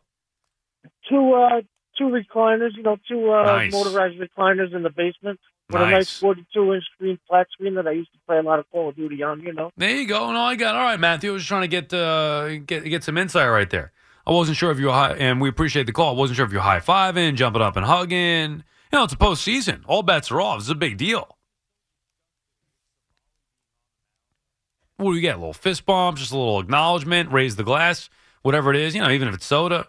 two 1.09 1.33
uh 1.33 1.61
two 1.97 2.05
recliners, 2.05 2.75
you 2.75 2.83
know, 2.83 2.97
two 3.07 3.31
uh 3.31 3.43
Nice. 3.45 3.71
motorized 3.73 4.15
recliners 4.19 4.73
in 4.75 4.83
the 4.83 4.89
basement 4.89 5.39
with 5.69 5.81
a 5.81 5.85
nice 5.85 5.93
Nice. 5.93 6.19
forty 6.19 6.45
two 6.53 6.73
inch 6.73 6.83
screen 6.95 7.19
flat 7.27 7.47
screen 7.51 7.75
that 7.75 7.87
I 7.87 7.91
used 7.91 8.11
to 8.13 8.19
play 8.27 8.37
a 8.37 8.41
lot 8.41 8.59
of 8.59 8.69
Call 8.71 8.89
of 8.89 8.95
Duty 8.95 9.21
on, 9.23 9.41
you 9.41 9.53
know. 9.53 9.71
There 9.77 9.95
you 9.95 10.07
go. 10.07 10.31
No, 10.31 10.39
I 10.41 10.55
got 10.55 10.75
all 10.75 10.83
right, 10.83 10.99
Matthew. 10.99 11.29
I 11.31 11.33
was 11.33 11.41
just 11.43 11.49
trying 11.49 11.61
to 11.63 11.67
get 11.67 11.93
uh, 11.93 12.57
get 12.59 12.83
get 12.85 13.03
some 13.03 13.17
insight 13.17 13.49
right 13.49 13.69
there. 13.69 13.91
I 14.25 14.31
wasn't 14.31 14.57
sure 14.57 14.71
if 14.71 14.79
you 14.79 14.87
were 14.87 14.91
high, 14.93 15.13
and 15.13 15.39
we 15.39 15.47
appreciate 15.47 15.85
the 15.85 15.93
call. 15.93 16.13
I 16.13 16.17
wasn't 16.17 16.35
sure 16.37 16.45
if 16.45 16.51
you're 16.51 16.61
high 16.61 16.79
fiving, 16.81 17.35
jumping 17.35 17.61
up 17.61 17.77
and 17.77 17.85
hugging. 17.85 18.63
You 18.91 18.99
know, 18.99 19.03
it's 19.05 19.13
a 19.13 19.17
postseason. 19.17 19.83
All 19.87 20.03
bets 20.03 20.31
are 20.31 20.41
off. 20.41 20.59
It's 20.59 20.69
a 20.69 20.75
big 20.75 20.97
deal. 20.97 21.37
What 24.97 25.11
do 25.11 25.15
you 25.15 25.21
get? 25.21 25.35
A 25.35 25.39
little 25.39 25.53
fist 25.53 25.85
bump, 25.85 26.17
just 26.17 26.31
a 26.31 26.37
little 26.37 26.59
acknowledgement, 26.59 27.31
raise 27.31 27.55
the 27.55 27.63
glass, 27.63 28.09
whatever 28.41 28.71
it 28.73 28.79
is. 28.79 28.95
You 28.95 29.01
know, 29.01 29.11
even 29.11 29.27
if 29.27 29.35
it's 29.35 29.45
soda. 29.45 29.87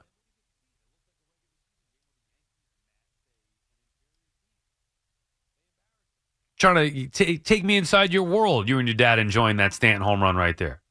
Trying 6.59 6.93
to 6.93 7.07
t- 7.09 7.39
take 7.39 7.65
me 7.65 7.77
inside 7.77 8.13
your 8.13 8.25
world. 8.25 8.69
You 8.69 8.79
and 8.79 8.89
your 8.89 8.95
dad 8.95 9.19
enjoying 9.19 9.59
that 9.59 9.73
Stanton 9.73 10.03
home 10.03 10.23
run 10.23 10.37
right 10.37 10.57
there. 10.57 10.83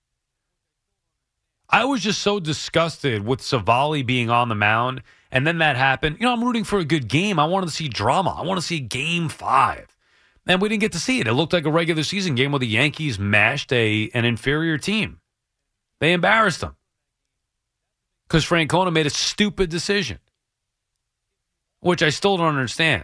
I 1.69 1.83
was 1.83 2.01
just 2.01 2.21
so 2.21 2.39
disgusted 2.39 3.25
with 3.25 3.41
Civale 3.41 4.05
being 4.05 4.29
on 4.29 4.47
the 4.47 4.55
mound, 4.55 5.03
and 5.31 5.45
then 5.45 5.57
that 5.57 5.75
happened. 5.75 6.17
You 6.19 6.25
know, 6.25 6.31
I'm 6.31 6.43
rooting 6.43 6.63
for 6.63 6.79
a 6.79 6.85
good 6.85 7.09
game. 7.09 7.39
I 7.39 7.45
wanted 7.45 7.67
to 7.67 7.73
see 7.73 7.89
drama. 7.89 8.31
I 8.37 8.43
want 8.43 8.59
to 8.59 8.65
see 8.65 8.79
Game 8.79 9.27
Five, 9.27 9.97
and 10.47 10.61
we 10.61 10.69
didn't 10.69 10.79
get 10.79 10.93
to 10.93 10.99
see 10.99 11.19
it. 11.19 11.27
It 11.27 11.33
looked 11.33 11.51
like 11.51 11.65
a 11.65 11.71
regular 11.71 12.03
season 12.03 12.35
game 12.35 12.53
where 12.53 12.59
the 12.59 12.67
Yankees 12.67 13.19
mashed 13.19 13.73
a 13.73 14.09
an 14.13 14.23
inferior 14.23 14.77
team. 14.77 15.19
They 15.99 16.13
embarrassed 16.13 16.61
them 16.61 16.77
because 18.27 18.45
Francona 18.45 18.93
made 18.93 19.05
a 19.05 19.09
stupid 19.09 19.69
decision, 19.69 20.19
which 21.81 22.01
I 22.01 22.09
still 22.09 22.37
don't 22.37 22.55
understand. 22.55 23.03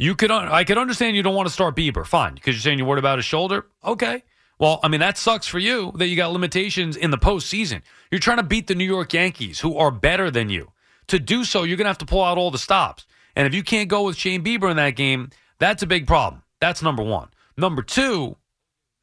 You 0.00 0.14
could, 0.14 0.30
I 0.30 0.64
could 0.64 0.78
understand 0.78 1.14
you 1.14 1.22
don't 1.22 1.34
want 1.34 1.46
to 1.46 1.52
start 1.52 1.76
Bieber, 1.76 2.06
fine, 2.06 2.32
because 2.32 2.54
you're 2.54 2.62
saying 2.62 2.78
you're 2.78 2.88
worried 2.88 3.00
about 3.00 3.18
his 3.18 3.26
shoulder. 3.26 3.66
Okay, 3.84 4.24
well, 4.58 4.80
I 4.82 4.88
mean 4.88 5.00
that 5.00 5.18
sucks 5.18 5.46
for 5.46 5.58
you 5.58 5.92
that 5.96 6.06
you 6.06 6.16
got 6.16 6.32
limitations 6.32 6.96
in 6.96 7.10
the 7.10 7.18
postseason. 7.18 7.82
You're 8.10 8.18
trying 8.18 8.38
to 8.38 8.42
beat 8.42 8.66
the 8.66 8.74
New 8.74 8.86
York 8.86 9.12
Yankees, 9.12 9.60
who 9.60 9.76
are 9.76 9.90
better 9.90 10.30
than 10.30 10.48
you. 10.48 10.72
To 11.08 11.18
do 11.18 11.44
so, 11.44 11.64
you're 11.64 11.76
gonna 11.76 11.90
have 11.90 11.98
to 11.98 12.06
pull 12.06 12.24
out 12.24 12.38
all 12.38 12.50
the 12.50 12.56
stops, 12.56 13.04
and 13.36 13.46
if 13.46 13.54
you 13.54 13.62
can't 13.62 13.90
go 13.90 14.04
with 14.04 14.16
Shane 14.16 14.42
Bieber 14.42 14.70
in 14.70 14.78
that 14.78 14.96
game, 14.96 15.28
that's 15.58 15.82
a 15.82 15.86
big 15.86 16.06
problem. 16.06 16.44
That's 16.60 16.82
number 16.82 17.02
one. 17.02 17.28
Number 17.58 17.82
two, 17.82 18.36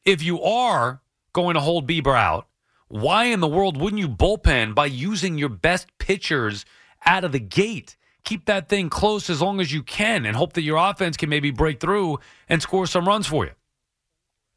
if 0.04 0.24
you 0.24 0.42
are 0.42 1.04
going 1.32 1.54
to 1.54 1.60
hold 1.60 1.88
Bieber 1.88 2.18
out, 2.18 2.48
why 2.88 3.25
in 3.25 3.39
the 3.39 3.48
world 3.48 3.77
wouldn't 3.77 4.00
you 4.00 4.10
bullpen 4.10 4.74
by 4.74 4.88
using 4.88 5.38
your 5.38 5.50
best 5.50 5.96
pitchers 6.00 6.66
out 7.06 7.24
of 7.24 7.34
the 7.34 7.39
gate? 7.39 7.98
Keep 8.28 8.44
that 8.48 8.68
thing 8.68 8.90
close 8.90 9.30
as 9.30 9.42
long 9.42 9.62
as 9.62 9.72
you 9.72 9.82
can 9.82 10.26
and 10.26 10.36
hope 10.36 10.52
that 10.52 10.62
your 10.62 10.76
offense 10.76 11.16
can 11.16 11.30
maybe 11.30 11.50
break 11.50 11.80
through 11.80 12.20
and 12.50 12.62
score 12.62 12.86
some 12.86 13.08
runs 13.08 13.26
for 13.26 13.46
you. 13.46 13.54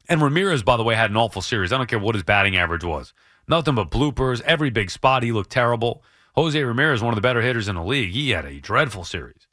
And 0.09 0.21
Ramirez, 0.21 0.61
by 0.61 0.75
the 0.75 0.83
way, 0.83 0.93
had 0.93 1.09
an 1.09 1.15
awful 1.15 1.41
series. 1.41 1.71
I 1.71 1.77
don't 1.77 1.87
care 1.87 1.97
what 1.97 2.15
his 2.15 2.25
batting 2.25 2.57
average 2.57 2.83
was. 2.83 3.13
Nothing 3.47 3.75
but 3.75 3.89
bloopers. 3.89 4.41
Every 4.41 4.71
big 4.71 4.91
spot, 4.91 5.23
he 5.23 5.31
looked 5.31 5.51
terrible. 5.51 6.03
Jose 6.35 6.61
Ramirez, 6.61 7.01
one 7.01 7.13
of 7.13 7.15
the 7.15 7.21
better 7.21 7.41
hitters 7.41 7.69
in 7.69 7.75
the 7.75 7.81
league, 7.81 8.11
he 8.11 8.31
had 8.31 8.43
a 8.43 8.59
dreadful 8.59 9.05
series. 9.05 9.47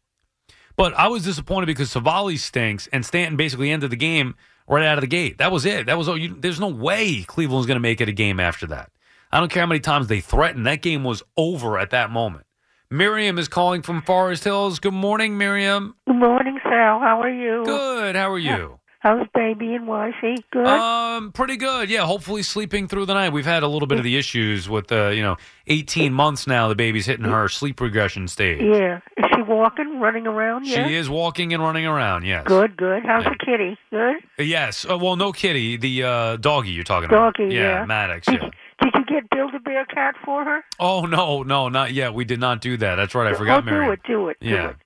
But 0.75 0.95
I 0.95 1.07
was 1.07 1.23
disappointed 1.23 1.67
because 1.67 1.93
Civale 1.93 2.37
stinks 2.39 2.89
and 2.89 3.07
Stanton 3.07 3.37
basically 3.37 3.71
ended 3.71 3.91
the 3.91 3.97
game 3.97 4.35
right 4.67 4.85
out 4.85 4.99
of 4.99 5.03
the 5.03 5.07
gate. 5.07 5.39
That 5.39 5.53
was 5.53 5.65
it. 5.65 5.87
That 5.87 5.97
was 5.97 6.09
all. 6.09 6.19
You, 6.19 6.35
there's 6.37 6.59
no 6.59 6.67
way 6.67 7.23
Cleveland's 7.23 7.69
going 7.69 7.77
to 7.77 7.81
make 7.81 8.01
it 8.01 8.09
a 8.09 8.13
game 8.13 8.41
after 8.41 8.67
that. 8.67 8.91
I 9.31 9.39
don't 9.39 9.49
care 9.49 9.63
how 9.63 9.69
many 9.69 9.79
times 9.79 10.09
they 10.09 10.19
threatened. 10.19 10.67
That 10.67 10.83
game 10.83 11.05
was 11.05 11.23
over 11.37 11.79
at 11.79 11.91
that 11.91 12.11
moment. 12.11 12.47
Miriam 12.91 13.39
is 13.39 13.49
calling 13.49 13.83
from 13.83 14.01
Forest 14.03 14.45
Hills. 14.45 14.79
Good 14.79 14.95
morning, 14.95 15.37
Miriam. 15.37 15.95
Good 16.07 16.17
morning, 16.17 16.59
Sal. 16.63 17.01
How 17.01 17.21
are 17.21 17.29
you? 17.31 17.63
Good. 17.65 18.17
How 18.17 18.31
are 18.31 18.39
you? 18.39 18.79
How's 19.01 19.27
baby 19.33 19.75
and 19.75 19.87
wifey? 19.87 20.37
Good. 20.51 20.67
Um, 20.67 21.31
pretty 21.33 21.57
good. 21.57 21.89
Yeah, 21.91 22.05
hopefully 22.05 22.43
sleeping 22.43 22.89
through 22.89 23.07
the 23.07 23.15
night. 23.15 23.33
We've 23.33 23.45
had 23.45 23.63
a 23.63 23.69
little 23.69 23.87
bit 23.87 23.99
of 23.99 24.05
the 24.05 24.17
issues 24.17 24.69
with 24.69 24.91
uh, 24.91 25.09
you 25.09 25.23
know, 25.23 25.37
18 25.69 26.13
months 26.13 26.47
now. 26.47 26.67
The 26.69 26.75
baby's 26.75 27.07
hitting 27.07 27.27
her 27.27 27.49
sleep 27.49 27.81
regression 27.81 28.27
stage. 28.27 28.61
yeah. 28.61 29.01
Is 29.19 29.27
she 29.37 29.43
walking, 29.43 30.01
running 30.01 30.27
around? 30.27 30.67
Yeah. 30.67 30.89
She 30.89 30.95
is 30.95 31.09
walking 31.09 31.53
and 31.55 31.63
running 31.63 31.87
around. 31.87 32.25
Yes. 32.25 32.45
Good, 32.47 32.77
good. 32.77 33.05
How's 33.05 33.23
the 33.25 33.37
kitty? 33.39 33.77
Good. 33.91 34.17
Yes. 34.45 34.85
Uh, 34.91 34.99
well, 34.99 35.15
no 35.15 35.31
kitty. 35.31 35.77
The 35.77 36.03
uh, 36.03 36.37
doggy 36.37 36.71
you're 36.71 36.85
talking 36.85 37.09
about. 37.09 37.37
Doggy, 37.37 37.55
yeah. 37.55 37.85
Maddox. 37.85 38.27
Yeah. 38.27 38.49
Did 38.83 38.95
you 38.95 39.05
get 39.05 39.31
Build 39.31 39.55
a 39.55 39.61
Bear 39.61 39.85
cat 39.85 40.15
for 40.25 40.45
her? 40.45 40.65
Oh 40.79 41.03
no, 41.07 41.43
no, 41.43 41.69
not 41.69 41.93
yet. 41.93 42.15
We 42.15 42.25
did 42.25 42.41
not 42.41 42.61
do 42.61 42.77
that. 42.79 42.97
That's 42.97 43.15
right. 43.15 43.33
I 43.33 43.37
forgot, 43.37 43.63
oh, 43.63 43.67
Miriam. 43.67 43.87
do 43.87 43.93
it, 43.93 44.01
do 44.07 44.29
it, 44.29 44.37
do 44.41 44.49
Yeah. 44.49 44.71
it. 44.71 44.77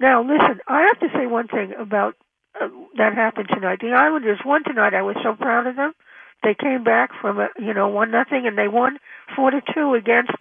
Now, 0.00 0.22
listen, 0.22 0.60
I 0.68 0.82
have 0.82 1.00
to 1.00 1.08
say 1.16 1.26
one 1.26 1.48
thing 1.48 1.72
about 1.78 2.14
uh, 2.60 2.68
that 2.96 3.14
happened 3.14 3.48
tonight. 3.52 3.78
The 3.80 3.92
Islanders 3.92 4.38
won 4.44 4.62
tonight. 4.64 4.94
I 4.94 5.02
was 5.02 5.16
so 5.22 5.34
proud 5.34 5.66
of 5.66 5.76
them. 5.76 5.92
They 6.42 6.54
came 6.54 6.84
back 6.84 7.10
from 7.20 7.38
a 7.40 7.48
you 7.58 7.74
know 7.74 7.88
one 7.88 8.10
nothing, 8.10 8.46
and 8.46 8.56
they 8.56 8.68
won 8.68 8.98
four 9.34 9.50
to 9.50 9.60
two 9.74 9.94
against 9.94 10.32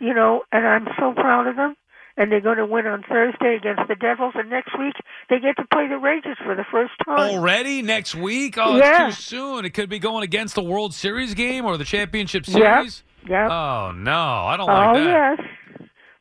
you 0.00 0.14
know, 0.14 0.42
and 0.50 0.66
I'm 0.66 0.86
so 0.98 1.12
proud 1.12 1.46
of 1.46 1.56
them. 1.56 1.76
And 2.16 2.30
they're 2.30 2.40
going 2.42 2.58
to 2.58 2.66
win 2.66 2.86
on 2.86 3.02
Thursday 3.08 3.56
against 3.56 3.88
the 3.88 3.94
Devils, 3.94 4.34
and 4.36 4.50
next 4.50 4.78
week 4.78 4.94
they 5.30 5.38
get 5.38 5.56
to 5.56 5.66
play 5.72 5.88
the 5.88 5.96
Rangers 5.98 6.36
for 6.44 6.54
the 6.54 6.64
first 6.70 6.92
time. 7.06 7.18
Already 7.18 7.80
next 7.80 8.14
week? 8.14 8.56
Oh, 8.58 8.76
Yeah. 8.76 9.08
it's 9.08 9.16
too 9.16 9.22
soon. 9.36 9.64
It 9.64 9.70
could 9.70 9.88
be 9.88 9.98
going 9.98 10.22
against 10.22 10.54
the 10.54 10.62
World 10.62 10.92
Series 10.92 11.32
game 11.34 11.64
or 11.64 11.78
the 11.78 11.84
championship 11.84 12.44
series. 12.44 13.02
Yep. 13.28 13.50
Oh 13.50 13.92
no, 13.96 14.12
I 14.12 14.56
don't 14.56 14.68
oh 14.68 14.72
like 14.72 14.94
that. 15.04 15.38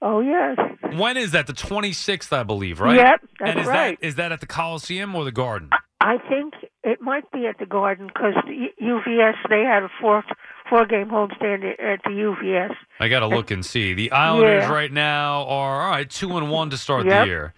Oh 0.02 0.22
yes. 0.22 0.58
Oh 0.58 0.90
yes. 0.92 0.98
When 0.98 1.18
is 1.18 1.32
that? 1.32 1.48
The 1.48 1.54
26th, 1.54 2.32
I 2.32 2.44
believe, 2.44 2.80
right? 2.80 2.96
Yep, 2.96 3.22
that's 3.40 3.52
and 3.52 3.60
is 3.60 3.68
right. 3.68 4.00
that 4.00 4.06
is 4.08 4.16
that 4.16 4.32
at 4.32 4.40
the 4.40 4.46
Coliseum 4.48 5.16
or 5.16 5.24
the 5.26 5.32
Garden? 5.32 5.70
I 6.00 6.18
think 6.30 6.54
it 6.84 7.02
might 7.02 7.30
be 7.32 7.46
at 7.48 7.58
the 7.60 7.66
Garden 7.66 8.08
because 8.08 8.34
UBS 8.82 9.34
they 9.50 9.62
had 9.64 9.84
a 9.84 9.90
four 10.00 10.24
four 10.72 10.86
game 10.88 11.10
homestand 11.10 11.64
at 11.80 12.00
the 12.04 12.10
UBS. 12.10 12.74
I 13.00 13.08
got 13.10 13.20
to 13.20 13.28
look 13.28 13.52
and 13.52 13.64
see. 13.64 13.94
The 13.94 14.12
Islanders 14.12 14.64
Yeah. 14.64 14.72
right 14.74 14.92
now 14.92 15.44
are 15.46 15.84
all 15.84 15.92
right, 15.92 16.10
two 16.10 16.36
and 16.38 16.50
one 16.50 16.72
to 16.72 16.78
start 16.78 17.06
Yep. 17.06 17.22
the 17.24 17.28
year. 17.28 17.54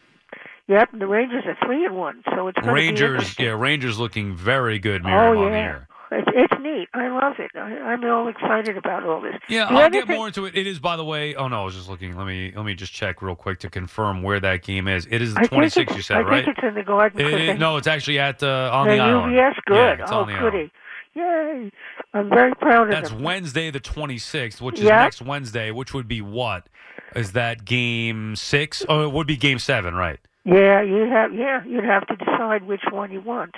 Yep, 0.68 0.90
the 1.00 1.08
Rangers 1.08 1.44
are 1.46 1.58
three 1.66 1.86
and 1.86 1.96
one, 1.96 2.24
so 2.36 2.48
it's 2.48 2.58
Rangers, 2.66 3.38
yeah, 3.40 3.50
Rangers 3.50 4.00
looking 4.00 4.34
very 4.36 4.80
good. 4.80 5.04
Miriam, 5.04 5.38
oh 5.38 5.48
yeah, 5.50 5.80
it's, 6.10 6.28
it's 6.34 6.62
neat. 6.62 6.88
I 6.94 7.10
love 7.10 7.34
it. 7.38 7.52
I, 7.54 7.60
I'm 7.92 8.04
all 8.06 8.30
excited 8.30 8.78
about 8.78 9.04
all 9.06 9.20
this. 9.20 9.36
Yeah, 9.50 9.66
The 9.66 9.74
I'll 9.74 9.90
get 9.90 10.08
thing- 10.08 10.16
more 10.16 10.28
into 10.28 10.46
it. 10.46 10.56
It 10.56 10.66
is, 10.66 10.80
by 10.80 10.96
the 10.96 11.04
way. 11.04 11.36
Oh 11.36 11.50
no, 11.50 11.64
I 11.64 11.66
was 11.66 11.76
just 11.76 11.90
looking. 11.90 12.16
Let 12.16 12.28
me 12.28 12.54
let 12.56 12.64
me 12.66 12.76
just 12.76 12.94
check 12.94 13.22
real 13.22 13.36
quick 13.36 13.60
to 13.60 13.70
confirm 13.70 14.24
where 14.24 14.40
that 14.40 14.64
game 14.64 14.88
is. 14.88 15.06
It 15.12 15.22
is 15.22 15.34
the 15.34 15.42
I 15.42 15.48
26th. 15.48 15.96
You 15.98 16.02
said 16.02 16.18
I 16.18 16.22
right? 16.22 16.46
think 16.46 16.58
it's 16.58 16.66
in 16.66 16.76
the 16.76 16.84
Garden. 16.84 17.20
It 17.20 17.30
they- 17.32 17.58
no, 17.58 17.76
it's 17.76 17.88
actually 17.88 18.20
at 18.20 18.42
uh, 18.42 18.70
on 18.72 18.88
the 18.88 18.94
the 18.96 19.00
island. 19.02 19.34
UBS, 19.34 19.56
good. 19.66 20.00
Yeah, 20.00 20.06
oh, 20.10 20.20
on 20.22 20.28
the 20.28 20.34
island. 20.36 20.52
goody. 20.54 20.72
Yay! 21.16 21.72
I'm 22.14 22.30
very 22.30 22.54
proud 22.56 22.84
of 22.84 22.90
that. 22.90 23.04
That's 23.04 23.10
them. 23.12 23.24
Wednesday 23.24 23.70
the 23.72 23.80
26th, 23.80 24.62
which 24.62 24.80
is 24.80 24.86
next 24.86 25.22
Wednesday, 25.22 25.72
which 25.72 25.94
would 25.94 26.08
be 26.08 26.22
what? 26.22 26.68
Is 27.16 27.34
that 27.34 27.66
game 27.66 28.36
six? 28.36 28.84
Oh, 28.90 29.04
it 29.08 29.12
would 29.14 29.28
be 29.28 29.38
game 29.38 29.60
seven, 29.60 29.94
right? 29.94 30.20
Yeah, 30.46 30.82
you 30.82 31.08
have. 31.12 31.34
Yeah, 31.34 31.64
you'd 31.66 31.84
have 31.84 32.08
to 32.08 32.16
decide 32.16 32.64
which 32.64 32.82
one 32.92 33.12
you 33.12 33.22
want. 33.22 33.56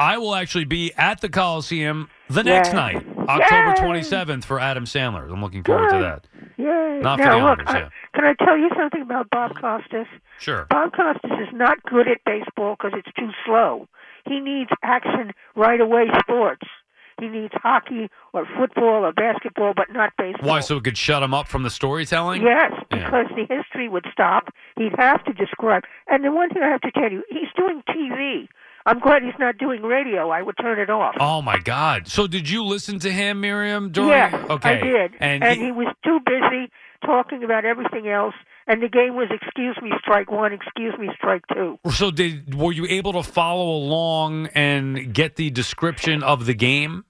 I 0.00 0.18
will 0.18 0.34
actually 0.34 0.64
be 0.64 0.92
at 0.96 1.20
the 1.20 1.28
Coliseum 1.28 2.08
the 2.28 2.44
next 2.44 2.68
Yay. 2.70 2.74
night, 2.76 2.96
October 3.28 3.70
Yay. 3.94 4.00
27th 4.00 4.44
for 4.44 4.60
Adam 4.60 4.84
Sandler. 4.84 5.30
I'm 5.32 5.42
looking 5.42 5.64
forward 5.64 5.90
to 5.90 5.98
that. 5.98 6.26
Yay! 6.56 7.00
Not 7.02 7.18
for 7.18 7.24
now, 7.24 7.30
the 7.30 7.36
look, 7.44 7.58
Islanders, 7.58 7.66
I- 7.68 7.78
yeah. 7.78 7.88
can 8.14 8.24
I 8.24 8.34
tell 8.44 8.56
you 8.58 8.70
something 8.76 9.02
about 9.02 9.28
Bob 9.30 9.54
Costas? 9.60 10.06
Sure. 10.38 10.66
Bob 10.70 10.92
Costas 10.92 11.30
is 11.40 11.48
not 11.52 11.82
good 11.84 12.06
at 12.08 12.18
baseball 12.24 12.76
because 12.78 12.98
it's 12.98 13.12
too 13.16 13.30
slow. 13.44 13.88
He 14.26 14.40
needs 14.40 14.70
action 14.82 15.32
right 15.56 15.80
away 15.80 16.06
sports. 16.20 16.66
He 17.20 17.28
needs 17.28 17.52
hockey 17.62 18.08
or 18.32 18.46
football 18.58 19.04
or 19.04 19.12
basketball, 19.12 19.72
but 19.76 19.92
not 19.92 20.12
baseball. 20.18 20.48
Why? 20.48 20.60
So 20.60 20.76
it 20.76 20.84
could 20.84 20.98
shut 20.98 21.22
him 21.22 21.34
up 21.34 21.48
from 21.48 21.62
the 21.62 21.70
storytelling? 21.70 22.42
Yes, 22.42 22.72
Yeah. 22.92 23.04
because 23.04 23.26
the 23.36 23.46
history 23.54 23.88
would 23.88 24.06
stop. 24.12 24.48
He'd 24.76 24.94
have 24.98 25.24
to 25.24 25.32
describe. 25.32 25.84
And 26.08 26.24
the 26.24 26.30
one 26.32 26.48
thing 26.50 26.62
I 26.62 26.68
have 26.68 26.80
to 26.82 26.90
tell 26.92 27.10
you, 27.10 27.22
he's 27.30 27.48
doing 27.56 27.82
TV. 27.88 28.48
I'm 28.86 29.00
glad 29.00 29.22
he's 29.22 29.38
not 29.38 29.58
doing 29.58 29.82
radio. 29.82 30.30
I 30.30 30.40
would 30.40 30.56
turn 30.58 30.78
it 30.78 30.88
off. 30.88 31.14
Oh 31.20 31.42
my 31.42 31.58
God! 31.58 32.08
So 32.08 32.26
did 32.26 32.48
you 32.48 32.64
listen 32.64 32.98
to 33.00 33.12
him, 33.12 33.40
Miriam? 33.42 33.90
During? 33.90 34.10
Yes, 34.10 34.32
okay. 34.48 34.78
I 34.78 34.80
did. 34.80 35.12
And, 35.20 35.44
and 35.44 35.58
he- 35.58 35.66
he, 35.66 35.72
was 35.72 35.88
too 36.04 36.20
busy 36.24 36.70
talking 37.04 37.44
about 37.44 37.66
everything 37.66 38.08
else. 38.08 38.34
And 38.66 38.82
the 38.82 38.88
game 38.88 39.14
was 39.14 39.28
excuse 39.30 39.76
me, 39.82 39.90
strike 40.00 40.30
one, 40.30 40.52
excuse 40.54 40.94
me, 40.98 41.08
strike 41.16 41.42
two. 41.52 41.78
so 41.90 42.10
did 42.10 42.54
were 42.54 42.72
you 42.72 42.86
able 42.88 43.12
to 43.14 43.22
follow 43.22 43.70
along 43.76 44.46
and 44.54 45.12
get 45.12 45.36
the 45.36 45.50
description 45.50 46.22
of 46.22 46.46
the 46.46 46.54
game? 46.54 47.04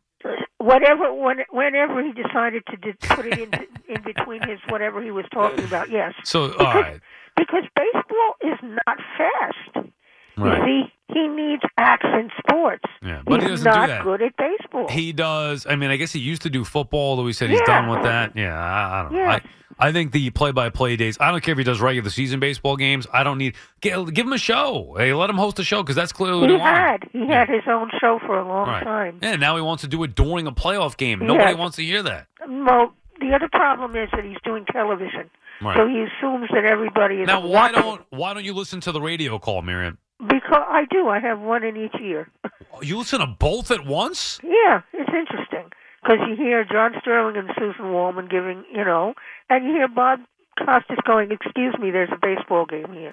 Whatever, 0.68 1.12
when, 1.14 1.38
whenever 1.50 2.02
he 2.04 2.12
decided 2.12 2.62
to 2.70 2.76
di- 2.76 2.92
put 3.14 3.24
it 3.26 3.38
in, 3.38 3.50
in 3.88 4.02
between 4.02 4.42
his 4.46 4.58
whatever 4.68 5.02
he 5.02 5.10
was 5.10 5.24
talking 5.32 5.64
about, 5.64 5.90
yes. 5.90 6.12
So 6.24 6.52
all 6.58 6.74
right, 6.74 7.00
Because 7.36 7.64
baseball 7.74 8.34
is 8.42 8.58
not 8.62 8.98
fast. 9.16 9.88
right. 10.36 10.58
You 10.58 10.64
see, 10.64 10.92
he 11.14 11.26
needs 11.28 11.62
action 11.78 12.30
sports. 12.38 12.84
Yeah, 13.02 13.22
but 13.24 13.40
he 13.42 13.48
doesn't 13.48 13.64
do 13.64 13.86
that. 13.86 14.04
good 14.04 14.20
at 14.22 14.36
baseball. 14.36 14.88
He 14.88 15.12
does. 15.12 15.66
I 15.66 15.74
mean, 15.76 15.90
I 15.90 15.96
guess 15.96 16.12
he 16.12 16.20
used 16.20 16.42
to 16.42 16.50
do 16.50 16.64
football, 16.64 17.16
though 17.16 17.26
he 17.26 17.32
said 17.32 17.48
he's 17.50 17.60
Yeah. 17.60 17.80
done 17.80 17.88
with 17.88 18.02
that. 18.02 18.32
Yeah, 18.36 18.54
I, 18.58 19.00
I 19.00 19.02
don't 19.04 19.12
know. 19.12 19.18
Yes. 19.18 19.40
I, 19.44 19.67
I 19.78 19.92
think 19.92 20.12
the 20.12 20.30
play-by-play 20.30 20.96
days. 20.96 21.16
I 21.20 21.30
don't 21.30 21.42
care 21.42 21.52
if 21.52 21.58
he 21.58 21.64
does 21.64 21.80
regular 21.80 22.10
season 22.10 22.40
baseball 22.40 22.76
games. 22.76 23.06
I 23.12 23.22
don't 23.22 23.38
need. 23.38 23.54
Give, 23.80 24.12
give 24.12 24.26
him 24.26 24.32
a 24.32 24.38
show. 24.38 24.94
Hey, 24.98 25.12
let 25.14 25.30
him 25.30 25.36
host 25.36 25.58
a 25.58 25.64
show 25.64 25.82
because 25.82 25.96
that's 25.96 26.12
clearly 26.12 26.40
what 26.40 26.50
he 26.50 26.58
had 26.58 27.08
he 27.12 27.26
had 27.26 27.48
his 27.48 27.62
own 27.68 27.90
show 28.00 28.18
for 28.26 28.38
a 28.38 28.46
long 28.46 28.68
Right. 28.68 28.82
time. 28.84 29.18
Yeah, 29.22 29.36
now 29.36 29.56
he 29.56 29.62
wants 29.62 29.82
to 29.82 29.88
do 29.88 30.02
it 30.02 30.14
during 30.14 30.46
a 30.46 30.52
playoff 30.52 30.96
game. 30.96 31.20
Nobody 31.20 31.50
Yes. 31.52 31.58
wants 31.58 31.76
to 31.76 31.84
hear 31.84 32.02
that. 32.02 32.26
Well, 32.48 32.92
the 33.20 33.34
other 33.34 33.48
problem 33.52 33.96
is 33.96 34.08
that 34.12 34.24
he's 34.24 34.36
doing 34.44 34.64
television, 34.72 35.30
Right. 35.62 35.76
so 35.76 35.86
he 35.86 36.02
assumes 36.02 36.48
that 36.52 36.64
everybody 36.64 37.16
is 37.22 37.26
Now, 37.26 37.40
why 37.40 37.70
watching. 37.70 37.82
don't 37.82 38.02
why 38.10 38.34
don't 38.34 38.44
you 38.44 38.54
listen 38.54 38.80
to 38.82 38.92
the 38.92 39.00
radio 39.00 39.38
call, 39.38 39.62
Miriam? 39.62 39.98
Because 40.20 40.64
I 40.68 40.84
do. 40.90 41.08
I 41.08 41.20
have 41.20 41.38
one 41.40 41.62
in 41.62 41.76
each 41.76 41.94
ear. 42.00 42.28
You 42.82 42.98
listen 42.98 43.18
to 43.18 43.26
both 43.26 43.70
at 43.72 43.84
once? 43.86 44.38
yeah, 44.44 44.82
it's 44.92 45.08
interesting 45.12 45.72
because 46.00 46.18
you 46.28 46.36
hear 46.36 46.64
John 46.64 46.92
Sterling 47.00 47.36
and 47.36 47.48
Suzyn 47.50 47.92
Waldman 47.92 48.28
giving, 48.28 48.64
you 48.72 48.84
know, 48.84 49.14
and 49.50 49.64
you 49.64 49.72
hear 49.72 49.88
Bob 49.88 50.20
Costas 50.58 50.98
going, 51.06 51.30
"Excuse 51.30 51.76
me, 51.78 51.90
there's 51.90 52.10
a 52.12 52.18
baseball 52.20 52.66
game 52.66 52.92
here." 52.92 53.12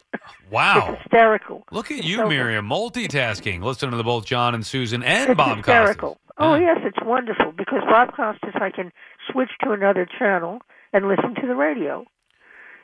Wow. 0.50 0.94
It's 0.94 1.04
hysterical. 1.04 1.63
Look 1.72 1.92
at 1.92 2.04
you, 2.04 2.18
So- 2.18 2.27
Miriam, 2.30 2.68
multitasking, 2.68 3.62
listening 3.63 3.98
to 3.98 4.04
both 4.04 4.25
John 4.25 4.56
and 4.56 4.63
Suzyn 4.63 5.04
and 5.04 5.30
It's 5.32 5.38
Bob 5.38 5.58
hysterical. 5.58 6.10
Costas. 6.15 6.22
Oh 6.38 6.56
yes, 6.56 6.80
it's 6.84 6.98
wonderful 7.06 7.51
because 7.54 7.82
Bob 7.89 8.13
Costas, 8.15 8.56
I 8.56 8.70
can 8.70 8.92
switch 9.32 9.51
to 9.63 9.72
another 9.72 10.06
channel 10.20 10.60
and 10.92 11.08
listen 11.08 11.34
to 11.36 11.48
the 11.48 11.56
radio. 11.56 12.06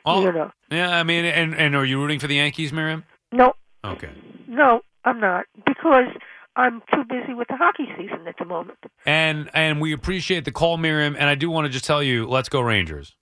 Oh, 0.04 0.22
You 0.22 0.32
know, 0.32 0.50
yeah, 0.70 0.98
I 0.98 1.02
mean, 1.04 1.24
and, 1.24 1.54
and 1.54 1.76
are 1.76 1.84
you 1.84 2.00
rooting 2.00 2.18
for 2.18 2.26
the 2.26 2.36
Yankees, 2.36 2.72
Miriam? 2.72 3.04
no, 3.30 3.54
Okay. 3.84 4.10
no, 4.48 4.80
I'm 5.04 5.20
not 5.20 5.44
because 5.66 6.08
I'm 6.56 6.82
too 6.92 7.04
busy 7.04 7.34
with 7.34 7.48
the 7.48 7.56
hockey 7.56 7.88
season 7.96 8.26
at 8.26 8.36
the 8.38 8.44
moment. 8.44 8.78
And 9.06 9.48
and 9.54 9.80
we 9.80 9.92
appreciate 9.92 10.44
the 10.44 10.52
call, 10.52 10.76
Miriam. 10.76 11.14
And 11.18 11.28
I 11.28 11.34
do 11.34 11.50
want 11.50 11.66
to 11.66 11.68
just 11.70 11.84
tell 11.84 12.02
you, 12.02 12.26
let's 12.26 12.48
go 12.48 12.60
Rangers. 12.60 13.14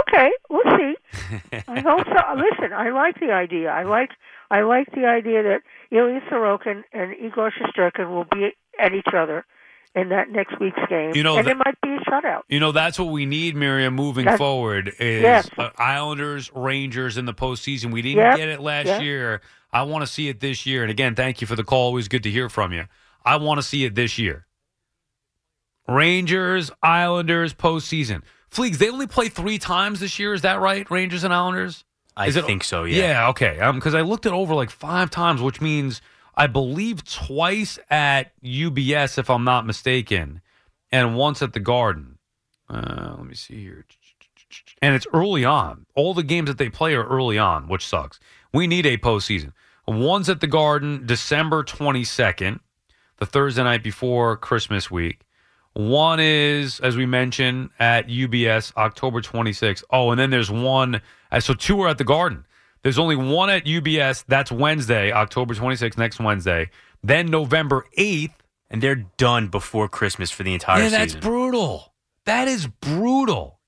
Okay, 0.00 0.30
we'll 0.50 0.76
see. 0.78 0.94
I 1.68 1.80
hope 1.80 2.06
so. 2.06 2.34
Listen, 2.36 2.72
I 2.72 2.90
like 2.90 3.18
the 3.20 3.32
idea. 3.32 3.70
I 3.70 3.84
like 3.84 4.10
I 4.50 4.60
like 4.62 4.90
the 4.92 5.06
idea 5.06 5.42
that 5.42 5.60
Ilya 5.90 6.20
Sorokin 6.30 6.82
and 6.92 7.14
Igor 7.20 7.50
Shesterkin 7.52 8.10
will 8.10 8.24
be 8.30 8.50
at 8.78 8.92
each 8.94 9.12
other 9.16 9.44
in 9.94 10.10
that 10.10 10.30
next 10.30 10.60
week's 10.60 10.78
game, 10.90 11.12
You 11.14 11.22
know, 11.22 11.38
and 11.38 11.46
that- 11.46 11.52
it 11.52 11.56
might 11.56 11.80
be 11.82 11.94
a 11.94 11.98
shutout. 12.10 12.42
You 12.48 12.60
know, 12.60 12.70
that's 12.70 12.98
what 12.98 13.08
we 13.08 13.24
need, 13.26 13.56
Miriam, 13.56 13.94
moving 13.94 14.26
That's- 14.26 14.38
forward 14.38 14.88
is 14.98 15.22
Yes. 15.22 15.48
uh, 15.56 15.70
Islanders, 15.78 16.50
Rangers 16.54 17.16
in 17.16 17.24
the 17.24 17.32
postseason. 17.34 17.90
We 17.92 18.02
didn't 18.02 18.18
Yep. 18.18 18.36
get 18.36 18.48
it 18.50 18.60
last 18.60 18.86
Yep. 18.86 19.02
year. 19.02 19.40
I 19.72 19.82
want 19.84 20.02
to 20.02 20.06
see 20.06 20.28
it 20.28 20.40
this 20.40 20.66
year. 20.66 20.82
And 20.82 20.90
again, 20.90 21.14
thank 21.14 21.40
you 21.40 21.46
for 21.46 21.56
the 21.56 21.64
call. 21.64 21.86
Always 21.86 22.08
good 22.08 22.22
to 22.24 22.30
hear 22.30 22.48
from 22.50 22.72
you. 22.72 22.84
I 23.24 23.36
want 23.36 23.58
to 23.58 23.62
see 23.62 23.84
it 23.84 23.94
this 23.94 24.18
year. 24.18 24.46
Rangers, 25.88 26.70
Islanders, 26.82 27.54
postseason. 27.54 28.22
Fleegs, 28.50 28.78
they 28.78 28.88
only 28.90 29.06
play 29.06 29.28
three 29.28 29.58
times 29.58 30.00
this 30.00 30.18
year. 30.18 30.32
Is 30.34 30.42
that 30.42 30.60
right? 30.60 30.88
Rangers 30.90 31.24
and 31.24 31.32
Islanders? 31.34 31.84
I 32.16 32.26
Is 32.28 32.36
it- 32.36 32.44
think 32.46 32.64
so. 32.64 32.84
Yeah. 32.84 33.08
Yeah, 33.08 33.28
okay. 33.28 33.60
Um, 33.60 33.76
because 33.76 33.94
I 33.94 34.00
looked 34.00 34.24
it 34.26 34.32
over 34.32 34.54
like 34.54 34.70
five 34.70 35.10
times, 35.10 35.42
which 35.42 35.60
means 35.60 36.00
I 36.36 36.46
believe 36.46 37.04
twice 37.04 37.78
at 37.90 38.32
UBS, 38.42 39.18
if 39.18 39.28
I'm 39.28 39.44
not 39.44 39.66
mistaken, 39.66 40.40
and 40.92 41.16
once 41.16 41.42
at 41.42 41.52
the 41.52 41.60
Garden. 41.60 42.18
Uh, 42.68 43.14
let 43.18 43.26
me 43.26 43.34
see 43.34 43.60
here. 43.62 43.84
And 44.82 44.94
it's 44.94 45.06
early 45.12 45.44
on. 45.44 45.86
All 45.94 46.14
the 46.14 46.22
games 46.22 46.48
that 46.48 46.58
they 46.58 46.68
play 46.68 46.94
are 46.94 47.04
early 47.06 47.38
on, 47.38 47.68
which 47.68 47.86
sucks. 47.86 48.18
We 48.52 48.66
need 48.66 48.86
a 48.86 48.96
postseason. 48.96 49.52
One's 49.86 50.28
at 50.28 50.40
the 50.40 50.46
Garden, 50.46 51.04
December 51.06 51.62
22nd, 51.62 52.60
the 53.18 53.26
Thursday 53.26 53.62
night 53.62 53.82
before 53.82 54.36
Christmas 54.36 54.90
week. 54.90 55.20
One 55.76 56.20
is, 56.20 56.80
as 56.80 56.96
we 56.96 57.04
mentioned, 57.04 57.68
at 57.78 58.08
UBS, 58.08 58.74
October 58.76 59.20
26th. 59.20 59.84
Oh, 59.90 60.10
and 60.10 60.18
then 60.18 60.30
there's 60.30 60.50
one. 60.50 61.02
uh, 61.30 61.40
So 61.40 61.52
two 61.52 61.80
are 61.82 61.88
at 61.88 61.98
the 61.98 62.04
Garden. 62.04 62.46
There's 62.82 62.98
only 62.98 63.16
one 63.16 63.50
at 63.50 63.66
UBS. 63.66 64.24
That's 64.26 64.50
Wednesday, 64.50 65.12
October 65.12 65.54
26th, 65.54 65.98
next 65.98 66.18
Wednesday. 66.18 66.70
Then 67.02 67.26
November 67.26 67.84
8th. 67.98 68.32
And 68.70 68.82
they're 68.82 69.04
done 69.16 69.48
before 69.48 69.88
Christmas 69.88 70.30
for 70.30 70.42
the 70.44 70.52
entire 70.54 70.78
season. 70.82 70.92
Yeah, 70.92 70.98
that's 70.98 71.12
season. 71.12 71.20
brutal. 71.28 71.92
That 72.24 72.48
is 72.48 72.66
brutal. 72.66 73.60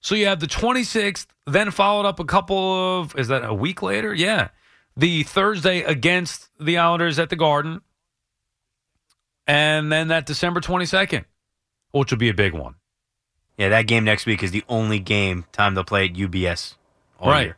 So 0.00 0.14
you 0.16 0.26
have 0.26 0.40
the 0.40 0.48
26th, 0.48 1.26
then 1.46 1.70
followed 1.70 2.06
up 2.06 2.18
a 2.18 2.24
couple 2.24 3.00
of, 3.00 3.14
is 3.16 3.28
that 3.28 3.44
a 3.44 3.54
week 3.54 3.82
later? 3.82 4.12
Yeah. 4.12 4.48
The 4.96 5.22
Thursday 5.24 5.82
against 5.82 6.48
the 6.58 6.78
Islanders 6.78 7.18
at 7.20 7.28
the 7.30 7.36
Garden. 7.36 7.80
And 9.46 9.90
then 9.90 10.08
that 10.08 10.26
December 10.26 10.60
22nd, 10.60 11.24
which 11.90 12.10
will 12.10 12.18
be 12.18 12.28
a 12.28 12.34
big 12.34 12.54
one. 12.54 12.76
yeah, 13.58 13.68
that 13.70 13.86
game 13.86 14.04
next 14.04 14.26
week 14.26 14.42
is 14.42 14.50
the 14.50 14.64
only 14.68 14.98
game 14.98 15.44
time 15.52 15.74
they'll 15.74 15.84
play 15.84 16.06
at 16.06 16.14
UBS. 16.14 16.74
all 17.20 17.30
right. 17.30 17.46
year. 17.46 17.56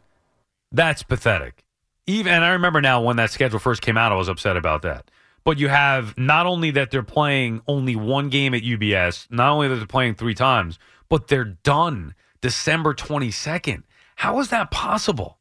That's 0.72 1.02
pathetic. 1.02 1.64
Even 2.06 2.32
and 2.32 2.44
I 2.44 2.50
remember 2.50 2.80
now 2.80 3.00
when 3.02 3.16
that 3.16 3.30
schedule 3.30 3.58
first 3.58 3.80
came 3.80 3.96
out, 3.96 4.12
I 4.12 4.16
was 4.16 4.28
upset 4.28 4.56
about 4.56 4.82
that. 4.82 5.10
But 5.44 5.58
you 5.58 5.68
have 5.68 6.16
not 6.18 6.46
only 6.46 6.70
that 6.72 6.90
they're 6.90 7.02
playing 7.02 7.60
only 7.68 7.96
one 7.96 8.28
game 8.30 8.54
at 8.54 8.62
UBS, 8.62 9.30
not 9.30 9.50
only 9.50 9.68
that 9.68 9.76
they're 9.76 9.86
playing 9.86 10.14
three 10.14 10.34
times, 10.34 10.78
but 11.08 11.28
they're 11.28 11.44
done 11.44 12.14
December 12.40 12.94
22nd. 12.94 13.82
How 14.16 14.40
is 14.40 14.48
that 14.48 14.70
possible? 14.70 15.38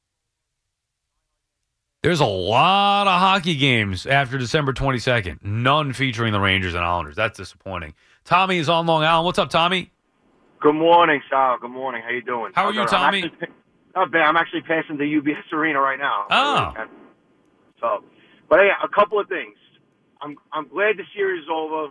There's 2.04 2.20
a 2.20 2.26
lot 2.26 3.08
of 3.08 3.18
hockey 3.18 3.56
games 3.56 4.06
after 4.06 4.38
December 4.38 4.74
22nd, 4.74 5.42
none 5.42 5.94
featuring 5.94 6.34
the 6.34 6.39
Rangers 6.42 6.74
and 6.74 6.84
Islanders. 6.84 7.16
That's 7.16 7.38
disappointing. 7.38 7.94
Tommy 8.26 8.58
is 8.58 8.68
on 8.68 8.86
Long 8.86 9.04
Island. 9.06 9.26
What's 9.26 9.39
up, 9.39 9.50
Tommy? 9.50 9.89
Good 10.60 10.76
morning, 10.76 11.22
Sal. 11.30 11.60
Good 11.62 11.72
morning. 11.72 12.02
How 12.04 12.12
you 12.12 12.22
doing? 12.22 12.52
How 12.54 12.66
are 12.66 12.74
you, 12.74 12.86
Tommy? 12.88 13.20
I'm 13.24 13.26
actually- 13.32 13.48
Not 13.96 14.12
bad. 14.12 14.24
I'm 14.24 14.36
actually 14.36 14.62
passing 14.63 14.98
the 14.98 15.06
UBS 15.06 15.54
Arena 15.54 15.80
right 15.80 15.98
now. 15.98 16.26
Oh. 16.30 16.74
So, 17.80 18.04
but 18.50 18.60
hey, 18.60 18.70
a 18.84 18.88
couple 18.89 19.18
of 19.20 19.30
things. 19.30 19.56
I'm 20.22 20.36
I'm 20.52 20.68
glad 20.68 20.98
the 20.98 21.04
series 21.16 21.44
is 21.44 21.50
over. 21.50 21.88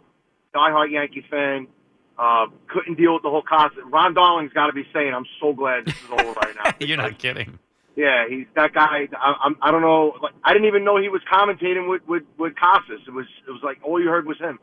Diehard 0.55 0.91
Yankee 0.91 1.25
fan. 1.31 1.69
Uh, 2.19 2.47
couldn't 2.69 2.97
deal 2.99 3.15
with 3.15 3.23
the 3.23 3.31
whole 3.31 3.43
cost. 3.43 3.75
Ron 3.91 4.13
Darling's 4.15 4.53
got 4.53 4.67
to 4.67 4.73
be 4.75 4.87
saying, 4.93 5.13
"I'm 5.15 5.27
so 5.41 5.53
glad 5.55 5.87
this 5.87 5.95
is 5.95 6.11
over 6.11 6.33
right 6.33 6.55
now." 6.65 6.71
You're 6.87 6.97
not 6.99 7.19
kidding. 7.19 7.59
Yeah, 7.97 8.25
he's 8.29 8.47
that 8.57 8.73
guy. 8.73 9.09
I, 9.13 9.35
I'm, 9.45 9.57
I 9.61 9.71
don't 9.71 9.83
know. 9.83 10.15
Like, 10.23 10.33
I 10.45 10.53
didn't 10.53 10.69
even 10.69 10.85
know 10.85 11.01
he 11.01 11.09
was 11.09 11.21
commentating 11.31 11.89
with 11.89 12.03
with 12.09 12.23
with 12.39 12.55
Costas. 12.57 13.01
It 13.07 13.11
was 13.13 13.27
it 13.47 13.51
was 13.51 13.61
like 13.63 13.79
all 13.85 14.01
you 14.01 14.09
heard 14.09 14.27
was 14.27 14.39
him. 14.39 14.59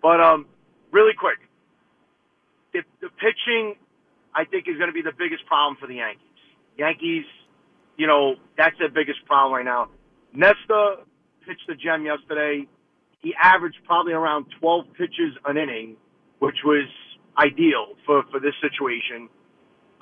But 0.00 0.20
um, 0.20 0.46
really 0.90 1.12
quick, 1.18 1.38
the, 2.72 2.80
the 3.00 3.08
pitching, 3.20 3.74
I 4.34 4.44
think, 4.44 4.68
is 4.68 4.76
going 4.76 4.88
to 4.88 4.94
be 4.94 5.02
the 5.02 5.16
biggest 5.16 5.44
problem 5.46 5.76
for 5.80 5.86
the 5.86 5.96
Yankees. 5.96 6.22
Yankees, 6.78 7.24
you 7.96 8.06
know, 8.06 8.36
that's 8.56 8.78
their 8.78 8.90
biggest 8.90 9.24
problem 9.26 9.52
right 9.52 9.64
now. 9.64 9.88
Nesta 10.32 11.02
pitched 11.46 11.66
the 11.66 11.74
gem 11.74 12.04
yesterday. 12.04 12.66
He 13.20 13.34
averaged 13.34 13.78
probably 13.84 14.12
around 14.12 14.46
12 14.60 14.86
pitches 14.96 15.34
an 15.44 15.56
inning, 15.56 15.96
which 16.38 16.62
was 16.64 16.86
ideal 17.36 17.94
for 18.06 18.22
for 18.30 18.40
this 18.40 18.54
situation. 18.62 19.28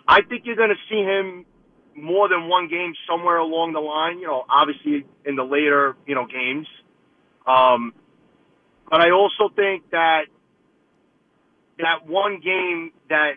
I 0.06 0.22
think 0.22 0.42
you're 0.44 0.56
going 0.56 0.70
to 0.70 0.82
see 0.88 1.02
him 1.02 1.44
more 1.96 2.28
than 2.28 2.48
one 2.48 2.68
game 2.68 2.94
somewhere 3.08 3.38
along 3.38 3.72
the 3.72 3.80
line. 3.80 4.18
You 4.18 4.26
know, 4.26 4.44
obviously 4.48 5.04
in 5.24 5.36
the 5.36 5.42
later 5.44 5.96
you 6.06 6.14
know 6.14 6.26
games. 6.26 6.66
Um, 7.46 7.94
but 8.90 9.00
I 9.00 9.10
also 9.10 9.52
think 9.54 9.90
that 9.90 10.26
that 11.78 12.06
one 12.06 12.40
game 12.40 12.92
that 13.08 13.32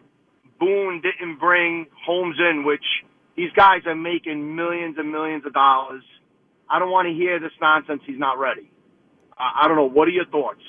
Boone 0.60 1.02
didn't 1.02 1.40
bring 1.40 1.88
Holmes 2.06 2.36
in, 2.40 2.66
which 2.66 2.84
these 3.36 3.52
guys 3.56 3.82
are 3.86 3.96
making 3.96 4.56
millions 4.56 4.96
and 4.98 5.12
millions 5.12 5.46
of 5.46 5.54
dollars. 5.54 6.04
I 6.70 6.80
don't 6.80 6.92
want 6.92 7.08
to 7.08 7.14
hear 7.14 7.40
this 7.40 7.52
nonsense. 7.62 8.02
He's 8.06 8.20
not 8.20 8.38
ready. 8.38 8.70
I, 9.38 9.64
I 9.64 9.68
don't 9.68 9.78
know. 9.78 9.90
What 9.90 10.08
are 10.08 10.12
your 10.12 10.26
thoughts? 10.26 10.62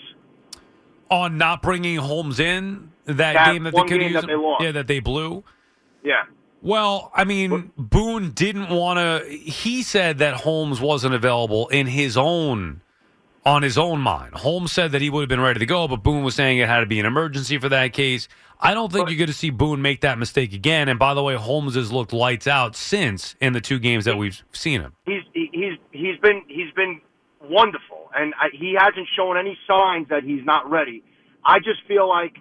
on 1.11 1.37
not 1.39 1.61
bringing 1.61 1.97
Holmes 1.97 2.39
in 2.39 2.93
that, 3.05 3.17
That 3.17 3.53
game 3.53 3.65
that 3.65 3.75
they 3.75 3.83
could 3.83 4.01
use. 4.01 4.13
that 4.15 4.27
they 4.27 4.37
lost. 4.37 4.63
Yeah, 4.63 4.73
that 4.73 4.87
they 4.87 5.01
blew. 5.01 5.43
Yeah. 6.05 6.23
Well, 6.63 7.11
I 7.15 7.25
mean, 7.25 7.73
Boone 7.77 8.33
didn't 8.33 8.69
want 8.69 8.99
to. 8.99 9.29
He 9.31 9.83
said 9.83 10.19
that 10.19 10.35
Holmes 10.35 10.81
wasn't 10.81 11.15
available 11.15 11.69
in 11.69 11.87
his 11.87 12.17
own, 12.17 12.83
on 13.47 13.63
his 13.63 13.79
own 13.79 14.01
mind. 14.01 14.35
Holmes 14.35 14.71
said 14.73 14.93
that 14.93 15.01
he 15.01 15.09
would 15.09 15.23
have 15.23 15.29
been 15.29 15.41
ready 15.41 15.59
to 15.61 15.67
go, 15.67 15.89
but 15.89 16.03
Boone 16.03 16.23
was 16.23 16.35
saying 16.35 16.59
it 16.59 16.69
had 16.69 16.81
to 16.81 16.87
be 16.87 17.01
an 17.01 17.07
emergency 17.07 17.57
for 17.59 17.69
that 17.71 17.93
case. 17.95 18.29
I 18.61 18.75
don't 18.75 18.93
think 18.93 19.09
you're 19.09 19.17
going 19.17 19.29
to 19.29 19.33
see 19.33 19.49
Boone 19.49 19.81
make 19.81 20.03
that 20.03 20.19
mistake 20.19 20.53
again. 20.53 20.91
And 20.91 20.99
by 20.99 21.15
the 21.15 21.23
way, 21.23 21.35
Holmes 21.35 21.77
has 21.77 21.91
looked 21.91 22.13
lights 22.13 22.47
out 22.47 22.77
since 22.77 23.35
in 23.41 23.55
the 23.55 23.61
two 23.63 23.79
games 23.79 24.05
that 24.05 24.19
we've 24.19 24.43
seen 24.53 24.83
him. 24.83 24.93
he's 25.07 25.23
he- 25.33 25.49
he's 25.53 25.79
he's 25.93 26.19
been 26.21 26.43
he's 26.47 26.71
been 26.77 27.01
wonderful, 27.43 28.11
and 28.15 28.35
I, 28.35 28.49
he 28.53 28.77
hasn't 28.79 29.09
shown 29.17 29.39
any 29.39 29.57
signs 29.67 30.09
that 30.11 30.25
he's 30.25 30.45
not 30.45 30.71
ready. 30.71 31.03
I 31.43 31.59
just 31.61 31.81
feel 31.89 32.07
like 32.07 32.37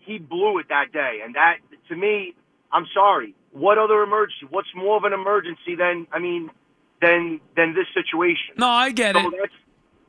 he 0.00 0.18
blew 0.18 0.58
it 0.58 0.66
that 0.70 0.92
day, 0.92 1.20
and 1.24 1.36
that 1.36 1.58
to 1.88 1.94
me, 1.94 2.34
I'm 2.72 2.86
sorry. 2.94 3.34
What 3.52 3.78
other 3.78 4.02
emergency? 4.02 4.46
What's 4.50 4.68
more 4.74 4.96
of 4.96 5.04
an 5.04 5.12
emergency 5.12 5.74
than 5.76 6.06
I 6.12 6.18
mean, 6.18 6.50
than 7.00 7.40
than 7.56 7.74
this 7.74 7.86
situation? 7.94 8.54
No, 8.58 8.68
I 8.68 8.90
get 8.90 9.14
So 9.16 9.28
it. 9.28 9.34
that's 9.40 9.52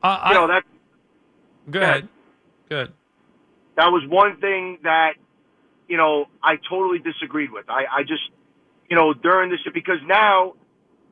Uh, 0.02 0.26
you 0.28 0.34
know 0.34 0.46
that 0.48 0.64
Go 1.70 1.80
ahead. 1.80 2.08
Good. 2.68 2.92
that 3.76 3.88
was 3.88 4.02
one 4.08 4.40
thing 4.40 4.78
that 4.82 5.14
you 5.88 5.96
know 5.96 6.26
I 6.42 6.56
totally 6.68 6.98
disagreed 6.98 7.50
with. 7.50 7.68
I, 7.68 7.84
I 7.90 8.02
just 8.02 8.22
you 8.88 8.96
know 8.96 9.12
during 9.14 9.50
this 9.50 9.60
because 9.72 9.98
now 10.06 10.54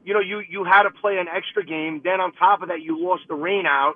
you 0.05 0.15
know 0.15 0.21
you 0.21 0.41
you 0.41 0.65
had 0.65 0.83
to 0.85 0.91
play 0.91 1.19
an 1.19 1.29
extra 1.29 1.65
game. 1.65 2.01
Then 2.05 2.21
on 2.21 2.33
top 2.33 2.63
of 2.63 2.69
that, 2.69 2.83
you 2.83 2.99
lost 3.03 3.23
the 3.29 3.35
rain 3.35 3.67
out. 3.67 3.95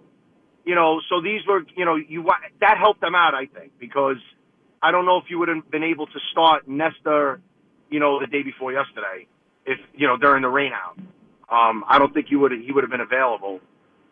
You 0.65 0.75
know, 0.77 1.01
so 1.11 1.21
these 1.21 1.41
were 1.47 1.63
you 1.77 1.85
know 1.85 1.97
you 1.97 2.25
that 2.61 2.79
helped 2.79 3.01
them 3.01 3.15
out 3.15 3.35
I 3.35 3.47
think 3.47 3.73
because 3.79 4.17
I 4.83 4.91
don't 4.91 5.07
know 5.07 5.19
if 5.19 5.25
you 5.31 5.39
would 5.39 5.49
have 5.49 5.71
been 5.71 5.85
able 5.85 6.07
to 6.07 6.19
start 6.33 6.67
Nestor, 6.69 7.41
you 7.91 8.01
know, 8.01 8.19
the 8.21 8.27
day 8.27 8.43
before 8.43 8.73
yesterday 8.73 9.27
if 9.65 9.79
you 9.95 10.07
know 10.07 10.17
during 10.17 10.43
the 10.43 10.49
rainout. 10.49 10.99
Um, 11.49 11.85
I 11.87 11.99
don't 11.99 12.13
think 12.13 12.31
you 12.31 12.41
would 12.41 12.53
he 12.53 12.73
would 12.73 12.83
have 12.83 12.91
been 12.91 13.01
available. 13.01 13.61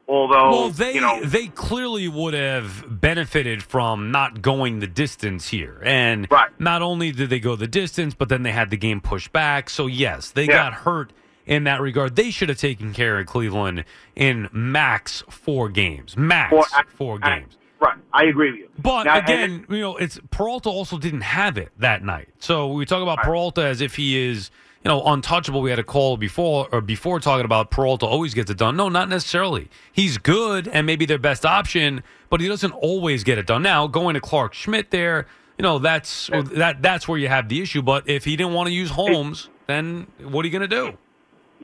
Although 0.06 0.50
Well, 0.50 0.70
they 0.70 0.94
you 0.94 1.00
know 1.00 1.24
they 1.24 1.46
clearly 1.48 2.08
would 2.08 2.34
have 2.34 3.00
benefited 3.00 3.62
from 3.62 4.10
not 4.10 4.42
going 4.42 4.80
the 4.80 4.86
distance 4.86 5.48
here, 5.48 5.80
and 5.84 6.28
not 6.58 6.82
only 6.82 7.12
did 7.12 7.30
they 7.30 7.40
go 7.40 7.56
the 7.56 7.68
distance, 7.68 8.14
but 8.14 8.28
then 8.28 8.42
they 8.42 8.52
had 8.52 8.70
the 8.70 8.76
game 8.76 9.00
pushed 9.00 9.32
back. 9.32 9.70
So 9.70 9.86
yes, 9.86 10.30
they 10.30 10.44
Yeah. 10.46 10.52
got 10.52 10.72
hurt 10.74 11.12
in 11.46 11.64
that 11.64 11.80
regard. 11.80 12.16
They 12.16 12.30
should 12.30 12.48
have 12.48 12.58
taken 12.58 12.92
care 12.92 13.18
of 13.18 13.26
Cleveland 13.26 13.84
in 14.16 14.48
max 14.52 15.22
four 15.28 15.68
games, 15.68 16.16
max 16.16 16.50
Four- 16.50 16.84
four 16.88 17.18
I- 17.22 17.38
games. 17.40 17.56
Right, 17.80 17.96
I 18.12 18.24
agree 18.24 18.50
with 18.50 18.60
you. 18.60 18.68
But 18.78 19.04
Now, 19.04 19.18
again, 19.18 19.64
you 19.70 19.80
know, 19.80 19.96
it's 19.96 20.20
Peralta 20.30 20.68
also 20.68 20.98
didn't 20.98 21.22
have 21.22 21.56
it 21.56 21.70
that 21.78 22.04
night. 22.04 22.28
So 22.38 22.72
we 22.72 22.84
talk 22.84 23.02
about 23.02 23.22
Peralta 23.22 23.64
as 23.64 23.80
if 23.80 23.96
he 23.96 24.18
is, 24.18 24.50
you 24.84 24.90
know, 24.90 25.02
untouchable. 25.04 25.62
We 25.62 25.70
had 25.70 25.78
a 25.78 25.84
call 25.84 26.18
before 26.18 26.68
or 26.72 26.82
before 26.82 27.20
talking 27.20 27.46
about 27.46 27.70
Peralta 27.70 28.04
always 28.04 28.34
gets 28.34 28.50
it 28.50 28.58
done. 28.58 28.76
No, 28.76 28.90
not 28.90 29.08
necessarily. 29.08 29.70
He's 29.90 30.18
good 30.18 30.68
and 30.68 30.86
maybe 30.86 31.06
their 31.06 31.18
best 31.18 31.46
option, 31.46 32.02
but 32.28 32.42
he 32.42 32.48
doesn't 32.48 32.72
always 32.72 33.24
get 33.24 33.38
it 33.38 33.46
done. 33.46 33.62
Now 33.62 33.86
going 33.86 34.12
to 34.12 34.20
Clarke 34.20 34.52
Schmidt 34.52 34.90
there, 34.90 35.26
you 35.56 35.62
know, 35.62 35.78
that's 35.78 36.28
that 36.32 36.82
that's 36.82 37.08
where 37.08 37.18
you 37.18 37.28
have 37.28 37.48
the 37.48 37.62
issue. 37.62 37.80
But 37.80 38.08
if 38.08 38.24
he 38.24 38.36
didn't 38.36 38.52
want 38.52 38.66
to 38.68 38.72
use 38.74 38.90
Holmes, 38.90 39.48
then 39.66 40.06
what 40.18 40.44
are 40.44 40.48
you 40.48 40.52
going 40.52 40.68
to 40.68 40.76
do? 40.76 40.98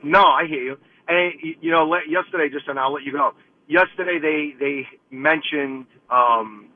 No, 0.03 0.23
I 0.23 0.45
hear 0.47 0.63
you. 0.63 0.77
And 1.07 1.33
you 1.61 1.71
know, 1.71 1.95
yesterday, 2.07 2.49
just 2.49 2.67
and 2.67 2.79
I'll 2.79 2.93
let 2.93 3.03
you 3.03 3.11
go. 3.11 3.33
Yesterday, 3.67 4.19
they 4.21 4.53
they 4.59 4.87
mentioned 5.11 5.87
um, 6.09 6.67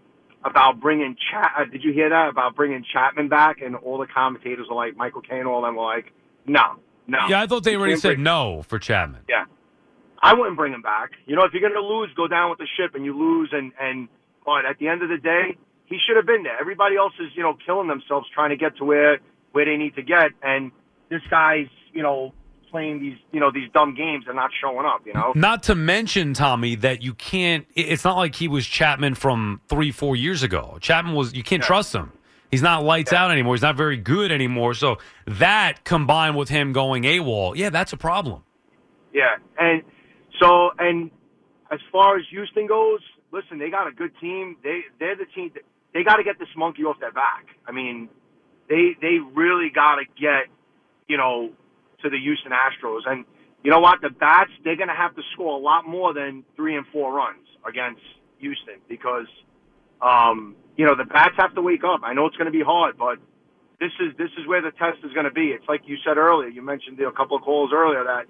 about 0.44 0.80
bringing 0.80 1.16
Chat. 1.32 1.52
Uh, 1.58 1.66
did 1.66 1.84
you 1.84 1.94
hear 1.94 2.10
that 2.10 2.30
about 2.30 2.56
bringing 2.56 2.84
Chapman 2.92 3.30
back? 3.30 3.62
And 3.62 3.76
all 3.76 3.98
the 3.98 4.08
commentators 4.08 4.68
were 4.70 4.76
like, 4.76 4.98
Michael 4.98 5.22
Caine, 5.22 5.46
all 5.46 5.62
them 5.62 5.76
were 5.76 5.84
like, 5.86 6.12
no, 6.46 6.80
no. 7.08 7.20
Yeah, 7.30 7.42
I 7.42 7.48
thought 7.48 7.64
they 7.64 7.76
already 7.76 7.96
said 7.96 8.16
bring- 8.16 8.24
no 8.24 8.64
for 8.64 8.78
Chapman. 8.80 9.22
Yeah, 9.30 9.46
I 10.22 10.34
wouldn't 10.34 10.58
bring 10.58 10.74
him 10.74 10.82
back. 10.82 11.12
You 11.26 11.36
know, 11.36 11.44
if 11.44 11.54
you're 11.54 11.62
going 11.62 11.74
to 11.74 11.88
lose, 11.88 12.10
go 12.16 12.28
down 12.28 12.50
with 12.50 12.60
the 12.60 12.68
ship, 12.78 12.96
and 12.96 13.06
you 13.06 13.18
lose, 13.18 13.50
and 13.54 13.72
and 13.80 14.10
but 14.46 14.66
at 14.66 14.78
the 14.80 14.88
end 14.88 15.04
of 15.04 15.10
the 15.10 15.18
day, 15.18 15.58
he 15.86 15.98
should 16.06 16.18
have 16.18 16.26
been 16.26 16.44
there. 16.44 16.60
Everybody 16.60 16.98
else 16.98 17.14
is 17.20 17.28
you 17.36 17.44
know 17.44 17.56
killing 17.66 17.88
themselves 17.88 18.28
trying 18.34 18.50
to 18.50 18.58
get 18.58 18.78
to 18.78 18.86
where 18.86 19.20
where 19.54 19.66
they 19.66 19.78
need 19.78 19.96
to 19.96 20.04
get, 20.04 20.32
and 20.42 20.72
this 21.10 21.22
guy's 21.30 21.68
you 21.94 22.04
know 22.04 22.34
playing 22.72 23.02
these 23.02 23.18
you 23.32 23.40
know 23.40 23.52
these 23.52 23.70
dumb 23.74 23.94
games 23.94 24.26
and 24.28 24.36
not 24.36 24.52
showing 24.60 24.86
up. 24.86 25.06
You 25.06 25.14
know. 25.14 25.34
Not 25.36 25.64
to 25.64 25.76
mention, 25.76 26.34
Tommy, 26.34 26.76
that 26.76 27.02
you 27.02 27.14
can't. 27.14 27.68
It's 27.76 28.04
not 28.04 28.18
like 28.18 28.36
he 28.36 28.48
was 28.48 28.66
Chapman 28.66 29.16
from 29.16 29.62
three, 29.68 29.92
four 29.92 30.16
years 30.16 30.42
ago. 30.42 30.78
Chapman 30.82 31.14
was. 31.14 31.34
You 31.34 31.44
can't 31.44 31.62
trust 31.62 31.94
him. 31.94 32.12
He's 32.50 32.62
not 32.62 32.84
lights 32.84 33.14
out 33.14 33.32
anymore. 33.32 33.56
He's 33.56 33.62
not 33.62 33.78
very 33.78 33.96
good 33.96 34.30
anymore. 34.30 34.74
So 34.74 34.98
that 35.26 35.86
combined 35.86 36.36
with 36.36 36.50
him 36.50 36.74
going 36.74 37.04
AWOL, 37.04 37.56
yeah, 37.56 37.70
that's 37.70 37.94
a 37.94 37.98
problem. 37.98 38.44
Yeah, 39.14 39.38
and 39.58 39.84
so 40.40 40.72
and 40.78 41.12
as 41.72 41.80
far 41.92 42.18
as 42.18 42.24
Houston 42.30 42.68
goes, 42.68 43.00
listen, 43.32 43.58
they 43.58 43.70
got 43.70 43.88
a 43.88 43.92
good 43.92 44.12
team. 44.20 44.58
They 44.64 44.82
they're 45.00 45.16
the 45.16 45.26
team. 45.34 45.52
They 45.94 46.04
got 46.04 46.18
to 46.18 46.24
get 46.24 46.40
this 46.40 46.50
monkey 46.56 46.84
off 46.84 47.00
their 47.00 47.12
back. 47.12 47.46
I 47.66 47.72
mean, 47.72 48.10
they 48.70 48.96
they 49.02 49.18
really 49.34 49.70
got 49.74 49.96
to 49.96 50.06
get 50.20 50.48
you 51.08 51.18
know 51.18 51.52
to 52.04 52.10
the 52.10 52.20
Houston 52.20 52.52
Astros, 52.52 53.02
and 53.06 53.26
you 53.64 53.72
know 53.72 53.80
what? 53.80 54.02
The 54.02 54.10
bats 54.10 54.52
they're 54.64 54.76
going 54.76 54.90
to 54.90 54.96
have 54.96 55.16
to 55.16 55.22
score 55.34 55.58
a 55.58 55.62
lot 55.62 55.88
more 55.88 56.14
than 56.14 56.44
three 56.56 56.76
and 56.76 56.86
four 56.92 57.14
runs 57.14 57.48
against 57.68 58.02
Houston 58.40 58.82
because 58.90 59.28
um, 60.02 60.56
you 60.78 60.86
know 60.86 60.96
the 60.96 61.06
bats 61.06 61.36
have 61.38 61.54
to 61.56 61.62
wake 61.62 61.84
up. 61.84 62.02
I 62.04 62.14
know 62.14 62.26
it's 62.26 62.38
going 62.38 62.52
to 62.52 62.58
be 62.58 62.64
hard, 62.64 62.98
but 62.98 63.20
this 63.80 63.92
is 64.00 64.16
this 64.18 64.30
is 64.38 64.48
where 64.48 64.62
the 64.62 64.72
test 64.72 65.00
is 65.04 65.14
going 65.14 65.26
to 65.26 65.32
be. 65.32 65.48
It's 65.48 65.68
like 65.68 65.82
you 65.86 65.98
said 66.06 66.18
earlier. 66.18 66.50
You 66.50 66.62
mentioned 66.62 67.00
a 67.00 67.12
couple 67.12 67.38
of 67.38 67.44
calls 67.44 67.72
earlier 67.74 68.04
that 68.04 68.26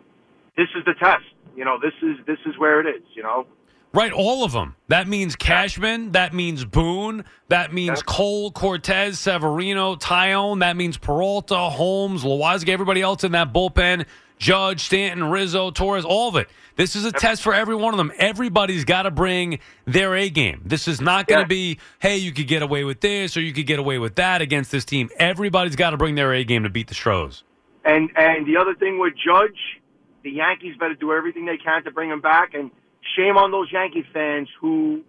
this 0.58 0.68
is 0.76 0.84
the 0.86 0.94
test. 0.94 1.28
You 1.56 1.66
know, 1.66 1.78
this 1.82 1.94
is 2.02 2.26
this 2.26 2.40
is 2.46 2.58
where 2.58 2.80
it 2.80 2.88
is. 2.88 3.04
You 3.14 3.24
know, 3.24 3.48
Right, 3.94 4.14
all 4.14 4.46
of 4.46 4.54
them. 4.54 4.76
That 4.88 5.08
means 5.10 5.36
Cashman. 5.36 6.14
That 6.14 6.34
means 6.34 6.64
Boone. 6.64 7.26
That 7.50 7.74
means 7.74 8.02
Cole, 8.04 8.52
Cortes, 8.52 9.20
Severino, 9.20 9.96
Taillon. 9.96 10.62
That 10.62 10.78
means 10.78 10.98
Peralta, 10.98 11.58
Holmes, 11.70 12.24
Loaisiga, 12.24 12.70
everybody 12.70 13.02
else 13.02 13.26
in 13.26 13.34
that 13.34 13.52
bullpen. 13.54 14.06
Judge, 14.40 14.82
Stanton, 14.86 15.26
Rizzo, 15.26 15.70
Torres, 15.72 16.04
all 16.06 16.30
of 16.30 16.36
it. 16.36 16.50
This 16.76 16.96
is 16.96 17.06
a 17.06 17.12
test 17.12 17.44
for 17.44 17.54
every 17.54 17.76
one 17.76 17.94
of 17.94 17.98
them. 17.98 18.12
Everybody's 18.18 18.86
got 18.86 19.04
to 19.04 19.12
bring 19.12 19.60
their 19.86 20.16
A 20.16 20.30
game. 20.30 20.62
This 20.66 20.88
is 20.88 21.00
not 21.00 21.28
going 21.28 21.42
to 21.44 21.48
be, 21.48 21.78
hey, 22.00 22.18
you 22.18 22.32
could 22.32 22.48
get 22.48 22.64
away 22.64 22.84
with 22.84 23.02
this 23.02 23.38
or 23.38 23.42
you 23.42 23.54
could 23.54 23.68
get 23.68 23.78
away 23.78 24.00
with 24.00 24.16
that 24.16 24.42
against 24.42 24.72
this 24.72 24.84
team. 24.86 25.10
Everybody's 25.18 25.76
got 25.76 25.92
to 25.92 25.98
bring 25.98 26.16
their 26.16 26.34
A 26.34 26.44
game 26.44 26.64
to 26.64 26.70
beat 26.70 26.88
the 26.88 26.96
Stros. 26.96 27.44
and 27.86 28.10
and 28.16 28.48
the 28.48 28.58
other 28.58 28.74
thing 28.74 29.00
with 29.00 29.14
Judge, 29.14 29.80
the 30.24 30.32
Yankees 30.32 30.76
better 30.80 30.96
do 30.96 31.12
everything 31.12 31.46
they 31.46 31.58
can 31.58 31.84
to 31.84 31.92
bring 31.92 32.10
him 32.10 32.22
back. 32.22 32.56
And 32.56 32.72
shame 33.16 33.38
on 33.38 33.52
those 33.52 33.72
Yankee 33.72 34.06
fans 34.14 34.50
who 34.60 35.02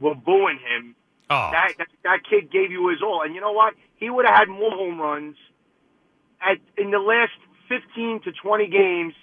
were 0.00 0.14
booing 0.14 0.58
him. 0.58 0.94
Oh. 1.30 1.50
That, 1.52 1.72
that 1.78 1.88
that 2.04 2.18
kid 2.28 2.50
gave 2.50 2.70
you 2.70 2.88
his 2.88 3.02
all, 3.02 3.22
and 3.22 3.34
you 3.34 3.40
know 3.40 3.52
what? 3.52 3.74
He 3.96 4.08
would 4.08 4.24
have 4.24 4.34
had 4.34 4.48
more 4.48 4.70
home 4.70 4.98
runs 5.00 5.36
at 6.40 6.58
in 6.76 6.90
the 6.90 6.98
last 6.98 7.32
fifteen 7.68 8.20
to 8.24 8.32
twenty 8.32 8.66
games. 8.66 9.14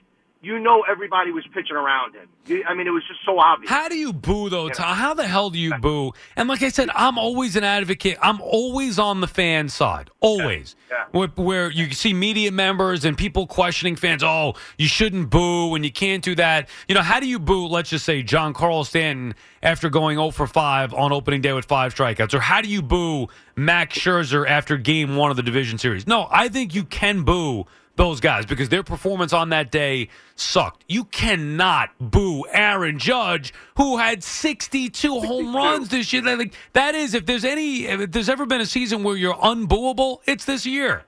You 0.46 0.60
know, 0.60 0.84
everybody 0.88 1.32
was 1.32 1.44
pitching 1.56 1.76
around 1.76 2.14
him. 2.14 2.62
I 2.68 2.76
mean, 2.76 2.86
it 2.86 2.92
was 2.92 3.02
just 3.08 3.20
so 3.26 3.40
obvious. 3.40 3.68
How 3.68 3.90
do 3.90 3.98
you 3.98 4.14
boo 4.14 4.48
though, 4.48 4.70
Tom? 4.70 4.96
How 4.96 5.16
the 5.16 5.26
hell 5.26 5.50
do 5.50 5.58
you 5.58 5.74
boo? 5.80 6.12
And 6.36 6.48
like 6.48 6.62
I 6.62 6.70
said, 6.70 6.92
I'm 6.94 7.18
always 7.18 7.56
an 7.56 7.64
advocate. 7.64 8.20
I'm 8.22 8.40
always 8.42 9.00
on 9.00 9.22
the 9.22 9.28
fan 9.28 9.70
side, 9.70 10.12
always. 10.20 10.76
Yeah. 10.92 11.06
Where, 11.10 11.30
where 11.30 11.72
you 11.72 11.90
see 11.94 12.14
media 12.14 12.52
members 12.52 13.06
and 13.06 13.18
people 13.18 13.48
questioning 13.48 13.96
fans. 13.96 14.22
Oh, 14.22 14.54
you 14.78 14.88
shouldn't 14.88 15.32
boo 15.32 15.74
and 15.74 15.84
you 15.84 15.92
can't 15.92 16.24
do 16.24 16.36
that. 16.36 16.70
You 16.88 16.94
know, 16.94 17.02
how 17.02 17.20
do 17.20 17.26
you 17.28 17.40
boo? 17.40 17.66
Let's 17.66 17.90
just 17.90 18.06
say 18.06 18.22
Giancarlo 18.22 18.86
Stanton 18.86 19.34
after 19.64 19.90
going 19.90 20.18
0 20.18 20.30
for 20.30 20.46
5 20.46 20.94
on 20.94 21.12
opening 21.12 21.42
day 21.42 21.54
with 21.54 21.66
five 21.66 21.96
strikeouts, 21.96 22.36
or 22.36 22.40
how 22.40 22.62
do 22.62 22.70
you 22.70 22.84
boo 22.84 23.30
Max 23.56 23.98
Scherzer 23.98 24.48
after 24.48 24.78
Game 24.78 25.16
One 25.16 25.32
of 25.32 25.38
the 25.38 25.44
division 25.44 25.80
series? 25.80 26.06
No, 26.06 26.28
I 26.30 26.50
think 26.50 26.76
you 26.76 26.84
can 26.84 27.24
boo 27.24 27.66
those 27.96 28.20
guys 28.20 28.46
because 28.46 28.70
their 28.70 28.84
performance 28.84 29.34
on 29.34 29.50
that 29.50 29.72
day 29.72 30.10
sucked. 30.36 30.84
You 30.88 31.06
cannot 31.06 31.92
boo 32.00 32.46
Aaron 32.52 33.00
Judge, 33.00 33.54
who 33.78 33.98
had 33.98 34.24
62 34.24 35.20
home 35.20 35.56
runs 35.56 35.90
this 35.90 36.12
year. 36.12 36.22
Like 36.22 36.54
that 36.74 36.96
is, 36.96 37.14
if 37.14 37.26
there's 37.26 37.46
any, 37.46 37.86
if 37.86 38.12
there's 38.12 38.30
ever 38.30 38.46
been 38.46 38.62
a 38.62 38.66
season 38.66 39.04
where 39.04 39.16
you're 39.16 39.36
unbooable, 39.36 40.20
it's 40.26 40.46
this 40.46 40.66
year. 40.66 41.04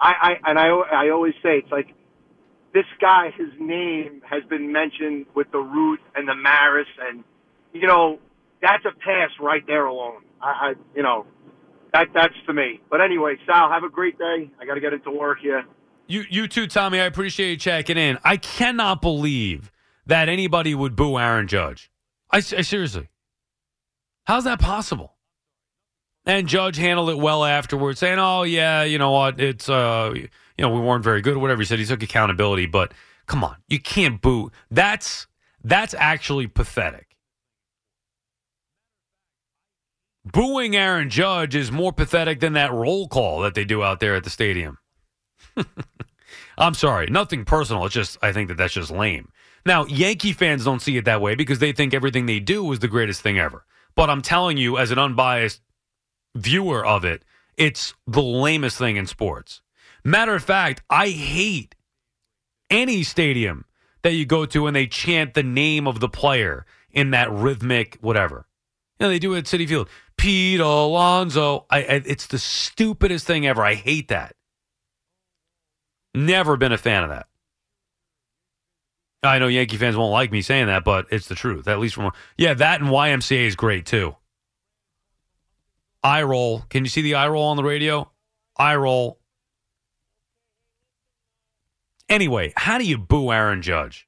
I, 0.00 0.36
I 0.44 0.50
and 0.50 0.58
I 0.58 0.68
I 0.68 1.10
always 1.10 1.34
say 1.42 1.58
it's 1.58 1.72
like 1.72 1.94
this 2.74 2.84
guy. 3.00 3.30
His 3.36 3.48
name 3.58 4.22
has 4.28 4.42
been 4.44 4.72
mentioned 4.72 5.26
with 5.34 5.50
the 5.52 5.58
Ruth 5.58 6.00
and 6.14 6.28
the 6.28 6.34
Maris, 6.34 6.88
and 7.00 7.24
you 7.72 7.86
know 7.86 8.18
that's 8.60 8.84
a 8.84 8.92
pass 8.92 9.30
right 9.40 9.66
there 9.66 9.86
alone. 9.86 10.22
I, 10.42 10.46
I 10.46 10.74
you 10.94 11.02
know 11.02 11.26
that 11.92 12.08
that's 12.12 12.34
to 12.46 12.52
me. 12.52 12.80
But 12.90 13.00
anyway, 13.00 13.36
Sal, 13.46 13.70
have 13.70 13.84
a 13.84 13.88
great 13.88 14.18
day. 14.18 14.50
I 14.60 14.66
got 14.66 14.74
to 14.74 14.80
get 14.80 14.92
into 14.92 15.10
work 15.10 15.38
here. 15.40 15.64
You, 16.06 16.24
you 16.28 16.48
too, 16.48 16.66
Tommy. 16.66 17.00
I 17.00 17.04
appreciate 17.04 17.50
you 17.50 17.56
checking 17.56 17.96
in. 17.96 18.18
I 18.24 18.36
cannot 18.36 19.00
believe 19.00 19.72
that 20.06 20.28
anybody 20.28 20.74
would 20.74 20.96
boo 20.96 21.18
Aaron 21.18 21.48
Judge. 21.48 21.90
I, 22.30 22.38
I 22.38 22.40
seriously. 22.40 23.08
How's 24.24 24.44
that 24.44 24.60
possible? 24.60 25.14
And 26.26 26.48
Judge 26.48 26.76
handled 26.76 27.10
it 27.10 27.18
well 27.18 27.44
afterwards, 27.44 28.00
saying, 28.00 28.18
"Oh 28.18 28.44
yeah, 28.44 28.82
you 28.82 28.98
know 28.98 29.10
what? 29.10 29.40
It's 29.40 29.68
uh, 29.68 30.12
you 30.14 30.28
know, 30.58 30.70
we 30.70 30.80
weren't 30.80 31.04
very 31.04 31.20
good, 31.20 31.36
whatever." 31.36 31.60
He 31.60 31.66
said 31.66 31.78
he 31.78 31.84
took 31.84 32.02
accountability, 32.02 32.66
but 32.66 32.92
come 33.26 33.44
on, 33.44 33.56
you 33.68 33.78
can't 33.78 34.22
boo. 34.22 34.50
That's 34.70 35.26
that's 35.62 35.94
actually 35.94 36.46
pathetic. 36.46 37.16
Booing 40.24 40.74
Aaron 40.74 41.10
Judge 41.10 41.54
is 41.54 41.70
more 41.70 41.92
pathetic 41.92 42.40
than 42.40 42.54
that 42.54 42.72
roll 42.72 43.06
call 43.08 43.40
that 43.42 43.54
they 43.54 43.66
do 43.66 43.82
out 43.82 44.00
there 44.00 44.14
at 44.14 44.24
the 44.24 44.30
stadium. 44.30 44.78
I'm 46.58 46.74
sorry, 46.74 47.06
nothing 47.06 47.44
personal. 47.44 47.84
It's 47.84 47.94
just 47.94 48.18
I 48.22 48.32
think 48.32 48.48
that 48.48 48.56
that's 48.56 48.74
just 48.74 48.90
lame. 48.90 49.30
Now, 49.66 49.86
Yankee 49.86 50.32
fans 50.32 50.64
don't 50.64 50.82
see 50.82 50.96
it 50.96 51.06
that 51.06 51.20
way 51.20 51.34
because 51.34 51.58
they 51.58 51.72
think 51.72 51.94
everything 51.94 52.26
they 52.26 52.40
do 52.40 52.70
is 52.72 52.80
the 52.80 52.88
greatest 52.88 53.22
thing 53.22 53.38
ever. 53.38 53.64
But 53.96 54.10
I'm 54.10 54.22
telling 54.22 54.56
you, 54.56 54.76
as 54.76 54.90
an 54.90 54.98
unbiased 54.98 55.62
viewer 56.34 56.84
of 56.84 57.04
it, 57.04 57.24
it's 57.56 57.94
the 58.06 58.22
lamest 58.22 58.76
thing 58.76 58.96
in 58.96 59.06
sports. 59.06 59.62
Matter 60.04 60.34
of 60.34 60.44
fact, 60.44 60.82
I 60.90 61.08
hate 61.08 61.74
any 62.68 63.02
stadium 63.02 63.64
that 64.02 64.12
you 64.12 64.26
go 64.26 64.44
to 64.46 64.66
and 64.66 64.76
they 64.76 64.86
chant 64.86 65.34
the 65.34 65.42
name 65.42 65.86
of 65.86 66.00
the 66.00 66.08
player 66.08 66.66
in 66.92 67.10
that 67.10 67.32
rhythmic 67.32 67.96
whatever. 68.00 68.46
You 68.98 69.06
know, 69.06 69.10
they 69.10 69.18
do 69.18 69.34
it 69.34 69.38
at 69.38 69.44
Citi 69.44 69.66
Field. 69.66 69.88
Pete 70.16 70.60
Alonso. 70.60 71.66
I, 71.70 71.78
I, 71.78 72.02
it's 72.06 72.26
the 72.26 72.38
stupidest 72.38 73.26
thing 73.26 73.46
ever. 73.46 73.64
I 73.64 73.74
hate 73.74 74.08
that. 74.08 74.36
Never 76.14 76.56
been 76.56 76.72
a 76.72 76.78
fan 76.78 77.02
of 77.02 77.10
that. 77.10 77.26
I 79.22 79.38
know 79.38 79.48
Yankee 79.48 79.76
fans 79.76 79.96
won't 79.96 80.12
like 80.12 80.30
me 80.30 80.42
saying 80.42 80.66
that, 80.66 80.84
but 80.84 81.06
it's 81.10 81.28
the 81.28 81.34
truth. 81.34 81.66
At 81.66 81.80
least 81.80 81.94
from 81.94 82.12
yeah, 82.36 82.54
that 82.54 82.80
and 82.80 82.90
YMCA 82.90 83.46
is 83.46 83.56
great 83.56 83.86
too. 83.86 84.14
Eye 86.02 86.22
roll. 86.22 86.64
Can 86.68 86.84
you 86.84 86.90
see 86.90 87.02
the 87.02 87.14
eye 87.14 87.28
roll 87.28 87.44
on 87.44 87.56
the 87.56 87.64
radio? 87.64 88.10
Eye 88.56 88.76
roll. 88.76 89.18
Anyway, 92.08 92.52
how 92.56 92.76
do 92.76 92.84
you 92.84 92.98
boo 92.98 93.32
Aaron 93.32 93.62
Judge? 93.62 94.06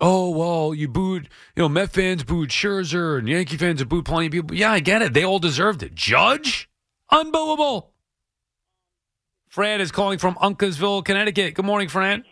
Oh 0.00 0.30
well, 0.30 0.74
you 0.74 0.88
booed. 0.88 1.28
You 1.54 1.62
know, 1.62 1.68
Met 1.68 1.92
fans 1.92 2.24
booed 2.24 2.50
Scherzer, 2.50 3.18
and 3.18 3.28
Yankee 3.28 3.56
fans 3.56 3.78
have 3.78 3.88
booed 3.88 4.04
plenty 4.04 4.26
of 4.26 4.32
people. 4.32 4.56
Yeah, 4.56 4.72
I 4.72 4.80
get 4.80 5.00
it. 5.00 5.14
They 5.14 5.24
all 5.24 5.38
deserved 5.38 5.84
it. 5.84 5.94
Judge, 5.94 6.68
unbooable. 7.12 7.91
Fran 9.52 9.82
is 9.82 9.92
calling 9.92 10.18
from 10.18 10.34
Uncasville, 10.36 11.04
Connecticut. 11.04 11.52
Good 11.52 11.66
morning, 11.66 11.88
Fran. 11.90 12.24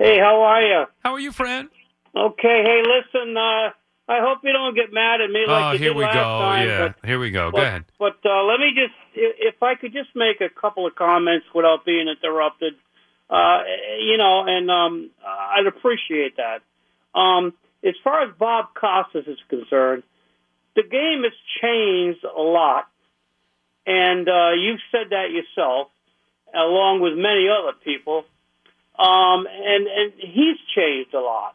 Hey, 0.00 0.18
how 0.18 0.42
are 0.42 0.60
you? 0.60 0.84
How 0.98 1.12
are 1.12 1.20
you, 1.20 1.30
Fran? 1.30 1.68
Okay. 2.16 2.62
Hey, 2.64 2.82
listen. 2.82 3.36
Uh, 3.36 3.70
I 4.08 4.18
hope 4.18 4.38
you 4.42 4.52
don't 4.52 4.74
get 4.74 4.92
mad 4.92 5.20
at 5.20 5.30
me 5.30 5.44
like 5.46 5.64
oh, 5.64 5.70
you 5.74 5.78
here 5.78 5.88
did 5.90 5.96
we 5.96 6.02
last 6.02 6.14
go. 6.14 6.22
time. 6.22 6.66
yeah, 6.68 6.88
But, 6.88 7.06
here 7.08 7.20
we 7.20 7.30
go. 7.30 7.52
but, 7.52 7.56
go 7.58 7.62
ahead. 7.62 7.84
But 8.00 8.16
uh, 8.24 8.42
let 8.46 8.58
me 8.58 8.72
just, 8.74 8.94
if 9.14 9.62
I 9.62 9.76
could 9.76 9.92
just 9.92 10.08
make 10.16 10.40
a 10.40 10.48
couple 10.48 10.88
of 10.88 10.96
comments 10.96 11.46
without 11.54 11.84
being 11.84 12.08
interrupted, 12.08 12.74
uh, 13.30 13.60
you 14.00 14.16
know, 14.16 14.42
and 14.48 14.68
um, 14.68 15.10
I'd 15.24 15.68
appreciate 15.68 16.36
that. 16.36 16.62
Um, 17.16 17.54
as 17.84 17.94
far 18.02 18.24
as 18.24 18.34
Bob 18.36 18.74
Costas 18.74 19.28
is 19.28 19.38
concerned, 19.48 20.02
the 20.74 20.82
game 20.82 21.22
has 21.22 21.32
changed 21.62 22.24
a 22.24 22.42
lot, 22.42 22.88
and 23.86 24.28
uh, 24.28 24.50
you've 24.60 24.80
said 24.90 25.10
that 25.10 25.30
yourself, 25.30 25.90
along 26.56 27.00
with 27.00 27.14
many 27.14 27.48
other 27.48 27.76
people. 27.84 28.24
Um, 28.98 29.46
and 29.46 29.86
and 29.86 30.12
he's 30.16 30.56
changed 30.74 31.12
a 31.12 31.20
lot, 31.20 31.54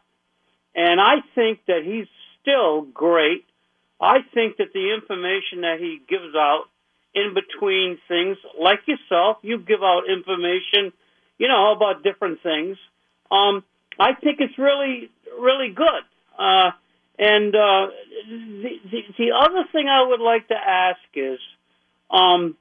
and 0.76 1.00
I 1.00 1.16
think 1.34 1.58
that 1.66 1.82
he's 1.84 2.06
still 2.40 2.82
great. 2.82 3.44
I 4.00 4.18
think 4.32 4.58
that 4.58 4.72
the 4.72 4.94
information 4.94 5.62
that 5.62 5.78
he 5.80 6.00
gives 6.08 6.34
out 6.36 6.64
in 7.14 7.34
between 7.34 7.98
things, 8.08 8.36
like 8.60 8.80
yourself, 8.86 9.38
you 9.42 9.58
give 9.58 9.82
out 9.82 10.02
information, 10.08 10.92
you 11.38 11.48
know, 11.48 11.72
about 11.72 12.02
different 12.02 12.42
things. 12.42 12.76
Um, 13.30 13.64
I 13.98 14.14
think 14.14 14.38
it's 14.40 14.58
really, 14.58 15.10
really 15.38 15.72
good. 15.74 16.04
Uh, 16.38 16.70
and 17.18 17.54
uh, 17.54 17.86
the, 18.28 18.70
the 18.90 19.00
the 19.18 19.30
other 19.38 19.64
thing 19.72 19.88
I 19.88 20.06
would 20.08 20.20
like 20.20 20.48
to 20.48 20.54
ask 20.54 21.00
is, 21.14 21.38
um, 22.10 22.56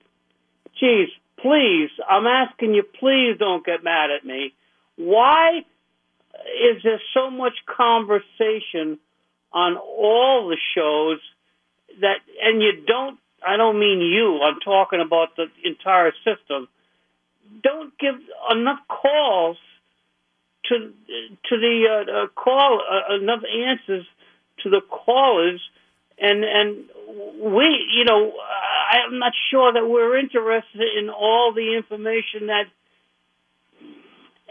geez, 0.80 1.10
please, 1.42 1.90
I'm 2.10 2.28
asking 2.28 2.74
you, 2.74 2.84
please 2.84 3.38
don't 3.38 3.66
get 3.66 3.84
mad 3.84 4.12
at 4.12 4.26
me. 4.26 4.54
Why 4.96 5.60
is 5.60 6.84
there 6.84 7.02
so 7.14 7.30
much 7.30 7.54
conversation 7.66 9.00
on 9.54 9.78
all 9.78 10.48
the 10.50 10.58
shows 10.76 11.20
that, 12.00 12.18
and 12.42 12.62
you 12.62 12.84
don't, 12.86 13.20
I 13.46 13.58
don't 13.58 13.80
mean 13.80 14.00
you, 14.00 14.42
I'm 14.44 14.60
talking 14.60 15.02
about 15.02 15.36
the 15.36 15.48
entire 15.64 16.14
system, 16.24 16.68
don't 17.64 17.98
give 18.00 18.16
enough 18.52 18.80
calls 18.88 19.58
to 20.66 20.94
to 21.50 21.58
the 21.58 21.86
uh, 21.90 22.12
uh, 22.12 22.28
call 22.28 22.82
uh, 22.82 23.16
enough 23.16 23.42
answers 23.44 24.06
to 24.64 24.70
the 24.70 24.82
callers 24.90 25.62
and 26.22 26.44
and 26.44 26.86
we 27.54 27.66
you 27.98 28.06
know 28.06 28.32
I'm 28.92 29.20
not 29.20 29.34
sure 29.50 29.74
that 29.74 29.86
we're 29.88 30.18
interested 30.20 30.88
in 31.00 31.10
all 31.10 31.54
the 31.54 31.76
information 31.76 32.48
that 32.48 32.66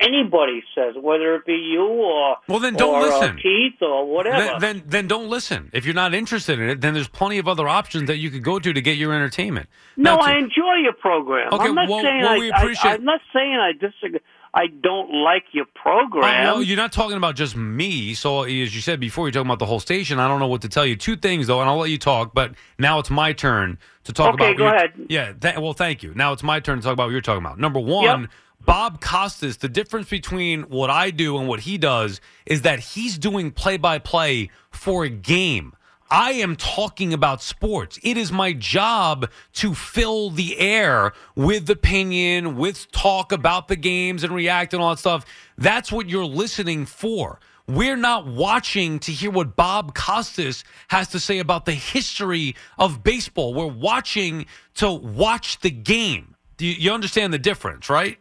anybody 0.00 0.62
says 0.74 0.94
whether 1.00 1.34
it 1.34 1.44
be 1.44 1.52
you 1.54 1.84
or 1.86 2.36
Well, 2.48 2.58
then 2.58 2.74
don't 2.74 2.94
or, 2.94 3.06
uh, 3.06 3.18
listen. 3.20 3.36
Keith 3.36 3.82
or 3.82 4.06
whatever 4.10 4.38
Then, 4.38 4.60
then, 4.60 4.82
then 4.86 5.06
don't 5.08 5.28
listen. 5.28 5.70
If 5.74 5.84
you're 5.84 5.94
not 5.94 6.14
interested 6.14 6.58
in 6.58 6.70
it, 6.70 6.80
then 6.80 6.94
there's 6.94 7.08
plenty 7.08 7.36
of 7.38 7.46
other 7.46 7.68
options 7.68 8.06
that 8.06 8.16
you 8.16 8.30
could 8.30 8.42
go 8.42 8.58
to 8.58 8.72
to 8.72 8.80
get 8.80 8.96
your 8.96 9.12
entertainment. 9.12 9.68
no 9.98 10.16
to- 10.16 10.22
I 10.22 10.38
enjoy 10.38 10.76
your 10.82 10.94
program 10.94 11.52
Okay, 11.52 11.64
I'm 11.68 11.74
not 11.74 11.88
well- 11.88 12.02
saying 12.02 12.22
well, 12.22 12.32
I, 12.32 12.38
we 12.38 12.50
I 12.50 12.58
appreciate- 12.60 12.92
I'm 12.92 13.04
not 13.04 13.20
saying 13.32 13.54
I 13.54 13.72
disagree 13.72 14.20
I 14.52 14.66
don't 14.66 15.12
like 15.12 15.44
your 15.52 15.66
Oh, 15.66 15.80
program 15.80 16.44
well, 16.44 16.62
you're 16.62 16.76
not 16.76 16.92
talking 16.92 17.16
about 17.16 17.36
just 17.36 17.54
me. 17.56 18.14
So, 18.14 18.42
as 18.42 18.74
you 18.74 18.80
said 18.80 18.98
before, 19.00 19.26
you're 19.26 19.32
talking 19.32 19.46
about 19.46 19.58
the 19.60 19.66
whole 19.66 19.80
station. 19.80 20.18
I 20.18 20.26
don't 20.28 20.40
know 20.40 20.48
what 20.48 20.62
to 20.62 20.68
tell 20.68 20.84
you. 20.84 20.96
Two 20.96 21.16
things, 21.16 21.46
though, 21.46 21.60
and 21.60 21.70
I'll 21.70 21.78
let 21.78 21.90
you 21.90 21.98
talk. 21.98 22.34
But 22.34 22.54
now 22.78 22.98
it's 22.98 23.10
my 23.10 23.32
turn 23.32 23.78
to 24.04 24.12
talk 24.12 24.34
Okay, 24.34 24.48
about. 24.52 24.56
go 24.58 24.66
ahead. 24.66 24.92
Yeah. 25.08 25.32
Th- 25.32 25.56
well, 25.58 25.72
thank 25.72 26.02
you. 26.02 26.12
Now 26.14 26.32
it's 26.32 26.42
my 26.42 26.58
turn 26.60 26.78
to 26.78 26.82
talk 26.84 26.92
about 26.92 27.04
what 27.04 27.12
you're 27.12 27.20
talking 27.20 27.44
about. 27.44 27.58
Number 27.60 27.80
one, 27.80 28.28
Bob 28.64 29.00
Costas. 29.00 29.58
The 29.58 29.68
difference 29.68 30.08
between 30.08 30.62
what 30.64 30.90
I 30.90 31.10
do 31.10 31.38
and 31.38 31.46
what 31.48 31.60
he 31.60 31.78
does 31.78 32.20
is 32.44 32.62
that 32.62 32.80
he's 32.80 33.18
doing 33.18 33.50
play-by-play 33.52 34.50
for 34.70 35.04
a 35.04 35.08
game. 35.08 35.74
I 36.10 36.32
am 36.32 36.56
talking 36.56 37.12
about 37.12 37.40
sports. 37.40 37.98
It 38.02 38.16
is 38.16 38.32
my 38.32 38.52
job 38.52 39.30
to 39.54 39.74
fill 39.74 40.30
the 40.30 40.58
air 40.58 41.12
with 41.36 41.70
opinion, 41.70 42.56
with 42.56 42.90
talk 42.90 43.30
about 43.30 43.68
the 43.68 43.76
games 43.76 44.24
and 44.24 44.34
react 44.34 44.74
and 44.74 44.82
all 44.82 44.90
that 44.90 44.98
stuff. 44.98 45.24
That's 45.56 45.92
what 45.92 46.08
you're 46.08 46.24
listening 46.24 46.86
for. 46.86 47.38
We're 47.68 47.96
not 47.96 48.26
watching 48.26 48.98
to 49.00 49.12
hear 49.12 49.30
what 49.30 49.54
Bob 49.54 49.94
Costas 49.94 50.64
has 50.88 51.08
to 51.08 51.20
say 51.20 51.38
about 51.38 51.66
the 51.66 51.72
history 51.72 52.56
of 52.78 53.04
baseball. 53.04 53.54
We're 53.54 53.66
watching 53.66 54.46
to 54.74 54.90
watch 54.92 55.60
the 55.60 55.70
game. 55.70 56.34
You 56.58 56.92
understand 56.92 57.32
the 57.32 57.38
difference, 57.38 57.88
right? 57.88 58.18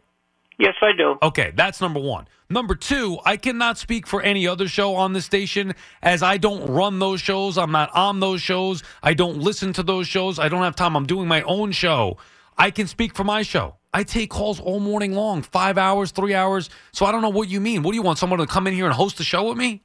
Yes 0.60 0.74
I 0.80 0.92
do 0.92 1.16
Okay, 1.22 1.52
that's 1.54 1.80
number 1.80 2.00
one. 2.00 2.28
Number 2.52 2.74
two, 2.74 3.18
I 3.24 3.36
cannot 3.36 3.78
speak 3.78 4.08
for 4.08 4.20
any 4.22 4.46
other 4.48 4.66
show 4.66 4.96
on 4.96 5.12
the 5.12 5.22
station 5.22 5.72
as 6.02 6.20
I 6.20 6.36
don't 6.36 6.68
run 6.68 6.98
those 6.98 7.20
shows. 7.20 7.56
I'm 7.56 7.70
not 7.70 7.94
on 7.94 8.18
those 8.18 8.42
shows. 8.42 8.82
I 9.04 9.14
don't 9.14 9.38
listen 9.38 9.72
to 9.74 9.84
those 9.84 10.08
shows. 10.08 10.40
I 10.40 10.48
don't 10.48 10.62
have 10.62 10.74
time. 10.74 10.96
I'm 10.96 11.06
doing 11.06 11.28
my 11.28 11.42
own 11.42 11.70
show. 11.70 12.18
I 12.58 12.72
can 12.72 12.88
speak 12.88 13.14
for 13.14 13.22
my 13.22 13.42
show. 13.42 13.76
I 13.94 14.02
take 14.02 14.30
calls 14.30 14.58
all 14.58 14.80
morning 14.80 15.12
long, 15.12 15.42
five 15.42 15.78
hours, 15.78 16.10
three 16.10 16.34
hours. 16.34 16.70
So 16.92 17.06
I 17.06 17.12
don't 17.12 17.22
know 17.22 17.28
what 17.28 17.48
you 17.48 17.60
mean. 17.60 17.82
What 17.82 17.92
do 17.92 17.96
you 17.96 18.02
want? 18.02 18.18
Someone 18.18 18.40
to 18.40 18.46
come 18.46 18.66
in 18.66 18.74
here 18.74 18.86
and 18.86 18.94
host 18.94 19.18
the 19.18 19.24
show 19.24 19.48
with 19.48 19.56
me? 19.56 19.82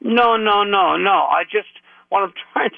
No, 0.00 0.36
no, 0.36 0.64
no, 0.64 0.96
no. 0.96 1.10
I 1.10 1.44
just 1.44 1.68
what 2.08 2.22
I'm 2.22 2.32
trying. 2.52 2.70
To, 2.70 2.76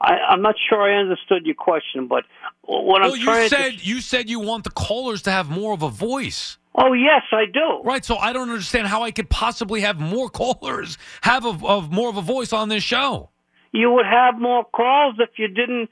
I, 0.00 0.14
I'm 0.30 0.42
not 0.42 0.56
sure 0.68 0.82
I 0.82 0.98
understood 0.98 1.46
your 1.46 1.54
question, 1.54 2.08
but 2.08 2.24
what 2.70 3.02
well, 3.02 3.04
I'm 3.04 3.10
oh, 3.10 3.14
you 3.14 3.48
said 3.48 3.78
to. 3.78 3.84
you 3.84 4.00
said 4.00 4.30
you 4.30 4.40
want 4.40 4.64
the 4.64 4.70
callers 4.70 5.22
to 5.22 5.30
have 5.30 5.50
more 5.50 5.72
of 5.72 5.82
a 5.82 5.88
voice. 5.88 6.58
Oh 6.74 6.92
yes, 6.92 7.22
I 7.32 7.46
do. 7.52 7.82
Right. 7.82 8.04
So 8.04 8.16
I 8.16 8.32
don't 8.32 8.48
understand 8.48 8.86
how 8.86 9.02
I 9.02 9.10
could 9.10 9.28
possibly 9.28 9.80
have 9.80 9.98
more 9.98 10.28
callers 10.42 10.98
have 11.22 11.44
a, 11.44 11.66
of 11.66 11.90
more 11.90 12.08
of 12.08 12.16
a 12.16 12.22
voice 12.22 12.52
on 12.52 12.68
this 12.68 12.84
show. 12.84 13.30
You 13.72 13.90
would 13.92 14.06
have 14.06 14.40
more 14.40 14.64
calls 14.64 15.16
if 15.18 15.30
you 15.36 15.48
didn't 15.48 15.90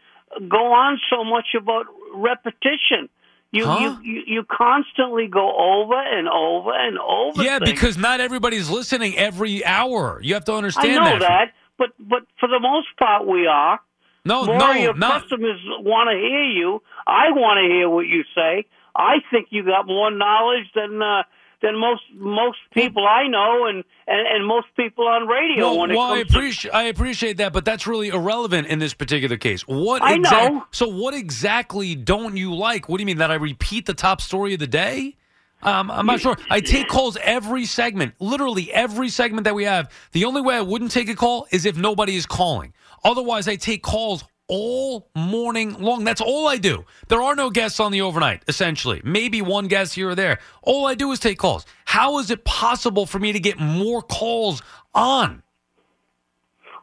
go 0.49 0.73
on 0.73 1.01
so 1.11 1.25
much 1.25 1.47
about 1.57 1.87
repetition. 2.15 3.09
You 3.51 3.65
Huh? 3.65 3.97
you, 4.03 4.13
you 4.13 4.23
you 4.27 4.45
constantly 4.45 5.27
go 5.27 5.57
over 5.57 5.95
and 5.95 6.29
over 6.29 6.71
and 6.73 6.99
over. 6.99 7.43
Yeah, 7.43 7.59
things. 7.59 7.71
because 7.71 7.97
not 7.97 8.21
everybody's 8.21 8.69
listening 8.69 9.17
every 9.17 9.65
hour. 9.65 10.21
You 10.23 10.35
have 10.35 10.45
to 10.45 10.55
understand. 10.55 10.99
I 10.99 11.13
know 11.13 11.19
that. 11.19 11.29
that, 11.29 11.53
but 11.79 11.91
but 11.99 12.23
for 12.39 12.49
the 12.49 12.61
most 12.61 12.89
part 12.99 13.27
we 13.27 13.47
are. 13.47 13.81
No, 14.29 14.45
More 14.45 14.59
no, 14.59 14.73
your 14.73 14.95
customers 14.95 15.59
want 15.81 16.09
to 16.11 16.17
hear 16.17 16.45
you. 16.45 16.83
I 17.07 17.31
want 17.31 17.59
to 17.59 17.75
hear 17.75 17.89
what 17.89 18.07
you 18.07 18.23
say. 18.35 18.67
I 18.95 19.17
think 19.31 19.49
you 19.51 19.65
got 19.65 19.87
more 19.87 20.11
knowledge 20.11 20.67
than 20.75 21.01
uh, 21.01 21.23
than 21.63 21.79
most 21.79 22.03
most 22.15 22.59
people 22.73 23.07
I 23.07 23.27
know 23.29 23.67
and 23.67 23.85
and, 24.07 24.27
and 24.27 24.47
most 24.47 24.67
people 24.77 25.07
on 25.09 25.27
radio. 25.27 25.67
Well, 25.67 25.79
when 25.79 25.91
it 25.91 25.97
well, 25.97 26.13
I 26.13 26.19
comes 26.19 26.31
to- 26.33 26.39
appreciate 26.39 26.75
I 26.75 26.83
appreciate 26.85 27.37
that, 27.39 27.53
but 27.53 27.65
that's 27.65 27.87
really 27.87 28.09
irrelevant 28.09 28.67
in 28.69 28.79
this 28.79 28.95
particular 28.95 29.37
case. 29.37 29.63
What 29.63 30.03
I 30.03 30.17
know. 30.17 30.65
So, 30.71 30.89
what 30.89 31.15
exactly 31.15 31.95
don't 31.95 32.37
you 32.37 32.55
like? 32.55 32.89
What 32.89 32.99
do 32.99 33.03
you 33.03 33.07
mean 33.07 33.19
that 33.19 33.31
I 33.31 33.37
repeat 33.37 33.87
the 33.87 33.95
top 33.95 34.21
story 34.21 34.55
of 34.55 34.61
the 34.61 34.67
day? 34.67 35.17
Um, 35.63 35.91
I'm 35.91 36.07
not 36.07 36.21
sure. 36.21 36.37
I 36.51 36.61
take 36.61 36.87
calls 36.89 37.17
every 37.21 37.65
segment, 37.65 38.15
literally 38.21 38.73
every 38.73 39.09
segment 39.09 39.45
that 39.45 39.55
we 39.55 39.65
have. 39.65 39.91
The 40.13 40.25
only 40.25 40.41
way 40.41 40.55
I 40.55 40.61
wouldn't 40.61 40.93
take 40.93 41.09
a 41.09 41.17
call 41.17 41.47
is 41.51 41.67
if 41.67 41.77
nobody 41.77 42.15
is 42.17 42.27
calling. 42.27 42.73
Otherwise, 43.05 43.49
I 43.49 43.57
take 43.57 43.83
calls 43.83 44.25
all 44.47 45.09
morning 45.15 45.75
long. 45.75 46.05
That's 46.05 46.21
all 46.21 46.47
I 46.49 46.57
do. 46.59 46.85
There 47.09 47.21
are 47.21 47.35
no 47.35 47.51
guests 47.51 47.81
on 47.81 47.93
the 47.93 48.01
overnight, 48.03 48.43
essentially. 48.49 49.01
Maybe 49.05 49.43
one 49.43 49.67
guest 49.69 49.95
here 49.95 50.11
or 50.11 50.15
there. 50.15 50.39
All 50.63 50.87
I 50.87 50.95
do 50.95 51.11
is 51.13 51.19
take 51.19 51.39
calls. 51.39 51.67
How 51.85 52.19
is 52.19 52.31
it 52.31 52.45
possible 52.45 53.05
for 53.05 53.19
me 53.19 53.33
to 53.33 53.41
get 53.41 53.59
more 53.59 54.01
calls 54.01 54.63
on? 54.95 55.43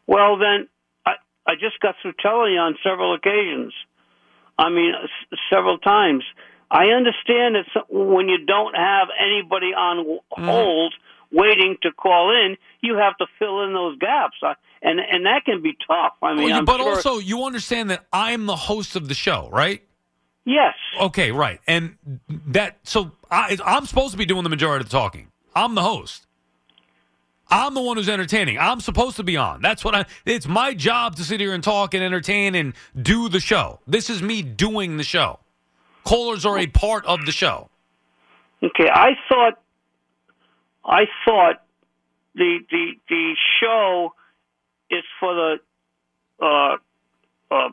Well, 0.05 0.37
then 0.37 0.67
I 1.05 1.13
I 1.47 1.55
just 1.55 1.79
got 1.79 1.95
through 2.01 2.13
telling 2.21 2.53
you 2.53 2.59
on 2.59 2.77
several 2.83 3.15
occasions. 3.15 3.73
I 4.57 4.69
mean, 4.69 4.93
s- 5.03 5.39
several 5.49 5.77
times. 5.79 6.23
I 6.71 6.87
understand 6.87 7.55
that 7.55 7.65
when 7.89 8.27
you 8.29 8.45
don't 8.45 8.75
have 8.75 9.07
anybody 9.19 9.67
on 9.73 10.05
Mm-hmm. 10.05 10.45
hold 10.49 10.93
waiting 11.31 11.77
to 11.81 11.91
call 11.91 12.31
in, 12.31 12.57
you 12.81 12.97
have 12.97 13.15
to 13.17 13.25
fill 13.39 13.63
in 13.63 13.73
those 13.73 13.97
gaps, 13.99 14.35
I, 14.43 14.53
and 14.81 14.99
and 14.99 15.25
that 15.25 15.45
can 15.45 15.61
be 15.61 15.77
tough. 15.87 16.13
I 16.21 16.33
mean, 16.35 16.49
Well, 16.49 16.63
but 16.65 16.77
sure, 16.79 16.89
also, 16.95 17.17
you 17.19 17.43
understand 17.45 17.89
that 17.89 18.05
I'm 18.11 18.45
the 18.45 18.55
host 18.55 18.95
of 18.95 19.07
the 19.07 19.13
show, 19.13 19.49
right? 19.51 19.81
yes, 20.45 20.75
Okay, 21.01 21.31
right. 21.31 21.59
And 21.67 21.97
that, 22.29 22.77
so 22.83 23.11
I, 23.31 23.57
I'm 23.65 23.85
supposed 23.85 24.11
to 24.11 24.17
be 24.17 24.25
doing 24.25 24.43
the 24.43 24.49
majority 24.49 24.83
of 24.83 24.89
the 24.89 24.97
talking. 24.97 25.31
I'm 25.55 25.73
the 25.75 25.81
host. 25.81 26.25
I'm 27.49 27.73
the 27.73 27.81
one 27.81 27.97
who's 27.97 28.09
entertaining. 28.09 28.57
I'm 28.59 28.79
supposed 28.81 29.15
to 29.17 29.23
be 29.23 29.37
on. 29.37 29.61
That's 29.61 29.83
what 29.85 29.95
I, 29.95 30.05
it's 30.25 30.47
my 30.47 30.73
job 30.73 31.15
to 31.17 31.23
sit 31.23 31.39
here 31.39 31.53
and 31.53 31.63
talk 31.63 31.93
and 31.93 32.03
entertain 32.03 32.55
and 32.55 32.73
do 32.99 33.29
the 33.29 33.39
show. 33.39 33.79
This 33.87 34.09
is 34.09 34.21
me 34.21 34.41
doing 34.41 34.97
the 34.97 35.03
show. 35.03 35.39
Callers 36.05 36.45
are 36.45 36.57
a 36.57 36.67
part 36.67 37.05
of 37.05 37.25
the 37.25 37.31
show. 37.31 37.69
Okay, 38.63 38.89
I 38.89 39.11
thought, 39.27 39.59
I 40.85 41.05
thought 41.25 41.63
the 42.35 42.59
the 42.69 42.91
the 43.09 43.33
show 43.59 44.13
is 44.89 45.03
for 45.19 45.33
the 45.33 45.55
uh, 46.41 46.77
uh, 47.53 47.69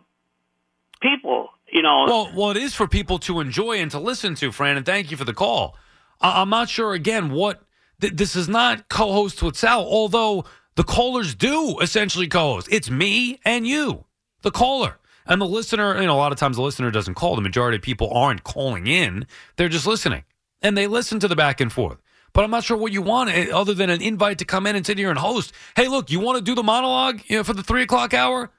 people. 1.01 1.51
You 1.71 1.81
know, 1.83 2.05
Well, 2.07 2.31
well, 2.37 2.51
it 2.51 2.59
is 2.59 2.75
for 2.75 2.87
people 2.87 3.18
to 3.21 3.40
enjoy 3.40 3.79
and 3.79 3.90
to 3.92 3.99
listen 3.99 4.35
to, 4.37 4.53
Fran, 4.53 4.77
and 4.77 4.85
thank 4.85 5.11
you 5.11 5.16
for 5.16 5.25
the 5.25 5.33
call. 5.33 5.75
I- 6.21 6.42
I'm 6.42 6.51
not 6.51 6.68
sure, 6.68 6.92
again, 6.92 7.31
what 7.31 7.62
th- 7.99 8.12
this 8.14 8.37
is 8.37 8.47
not 8.47 8.90
co 8.90 9.11
host 9.12 9.42
with 9.42 9.57
Sal, 9.57 9.81
although 9.81 10.45
the 10.75 10.85
callers 10.85 11.35
do 11.35 11.79
essentially 11.81 12.29
co 12.29 12.55
host. 12.55 12.68
It's 12.71 12.90
me 12.90 13.40
and 13.45 13.66
you, 13.66 14.05
the 14.42 14.51
caller. 14.51 14.99
And 15.26 15.40
the 15.40 15.46
listener, 15.46 16.00
you 16.00 16.06
know, 16.06 16.14
a 16.14 16.18
lot 16.18 16.32
of 16.32 16.38
times 16.38 16.56
the 16.56 16.62
listener 16.62 16.90
doesn't 16.90 17.14
call. 17.14 17.37
The 17.37 17.42
majority 17.42 17.76
of 17.76 17.82
people 17.82 18.11
aren't 18.12 18.44
calling 18.44 18.87
in, 18.87 19.26
they're 19.56 19.68
just 19.68 19.87
listening. 19.87 20.24
And 20.61 20.76
they 20.76 20.87
listen 20.87 21.18
to 21.20 21.28
the 21.28 21.37
back 21.37 21.61
and 21.61 21.72
forth. 21.72 21.98
But 22.32 22.44
I'm 22.44 22.50
not 22.50 22.64
sure 22.64 22.76
what 22.76 22.92
you 22.92 23.02
want 23.02 23.30
eh, 23.30 23.48
other 23.52 23.74
than 23.74 23.90
an 23.90 24.00
invite 24.00 24.38
to 24.38 24.44
come 24.44 24.66
in 24.66 24.76
and 24.76 24.87
sit 24.87 24.98
here 24.98 25.11
and 25.11 25.18
host. 25.18 25.52
Hey, 25.76 25.88
look, 25.88 26.11
you 26.11 26.20
want 26.20 26.38
to 26.38 26.44
do 26.44 26.54
the 26.54 26.62
monologue 26.62 27.20
you 27.26 27.37
know, 27.37 27.44
for 27.44 27.52
the 27.52 27.62
three 27.62 27.82
o'clock 27.82 28.14
hour? 28.14 28.50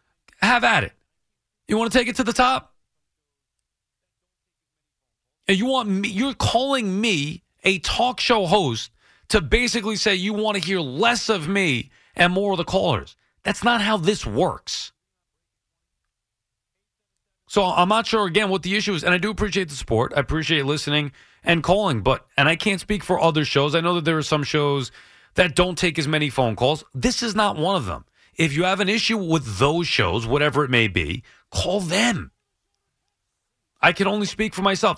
Have 0.41 0.63
at 0.63 0.84
it. 0.84 0.93
You 1.67 1.78
want 1.78 1.91
to 1.91 1.97
take 1.97 2.08
it 2.08 2.17
to 2.17 2.23
the 2.23 2.34
top? 2.34 2.73
And 5.47 5.58
you 5.58 5.65
want 5.65 5.89
me, 5.89 6.10
you're 6.10 6.34
calling 6.34 7.02
me 7.02 7.43
a 7.63 7.80
talk 7.80 8.19
show 8.19 8.45
host 8.45 8.91
to 9.30 9.41
basically 9.41 9.95
say 9.95 10.15
you 10.15 10.34
want 10.34 10.56
to 10.56 10.63
hear 10.63 10.80
less 10.80 11.30
of 11.30 11.47
me 11.47 11.91
and 12.15 12.32
more 12.32 12.52
of 12.52 12.58
the 12.58 12.63
callers. 12.63 13.15
That's 13.43 13.63
not 13.63 13.82
how 13.82 13.97
this 13.97 14.26
works. 14.26 14.92
So 17.54 17.63
I'm 17.66 17.88
not 17.88 18.08
sure 18.08 18.26
again 18.26 18.50
what 18.50 18.63
the 18.63 18.76
issue 18.76 18.96
is, 18.96 19.04
and 19.04 19.13
I 19.13 19.20
do 19.20 19.30
appreciate 19.30 19.70
the 19.70 19.76
support. 19.76 20.12
I 20.18 20.22
appreciate 20.22 20.66
listening 20.66 21.12
and 21.44 21.62
calling, 21.62 22.02
but 22.02 22.26
and 22.36 22.50
I 22.50 22.56
can't 22.56 22.80
speak 22.82 23.04
for 23.04 23.22
other 23.22 23.46
shows. 23.46 23.76
I 23.76 23.80
know 23.80 23.94
that 23.94 24.06
there 24.06 24.18
are 24.18 24.24
some 24.24 24.42
shows 24.42 24.92
that 25.36 25.56
don't 25.56 25.78
take 25.78 26.00
as 26.00 26.08
many 26.08 26.32
phone 26.32 26.56
calls. 26.56 26.84
This 26.96 27.22
is 27.22 27.36
not 27.36 27.56
one 27.56 27.76
of 27.76 27.86
them. 27.86 28.06
If 28.36 28.56
you 28.56 28.63
have 28.63 28.80
an 28.80 28.89
issue 28.89 29.20
with 29.20 29.60
those 29.60 29.86
shows, 29.86 30.26
whatever 30.26 30.63
it 30.63 30.72
may 30.72 30.88
be, 30.88 31.22
call 31.52 31.80
them. 31.80 32.32
I 33.80 33.92
can 33.92 34.08
only 34.08 34.26
speak 34.26 34.56
for 34.56 34.63
myself. 34.63 34.98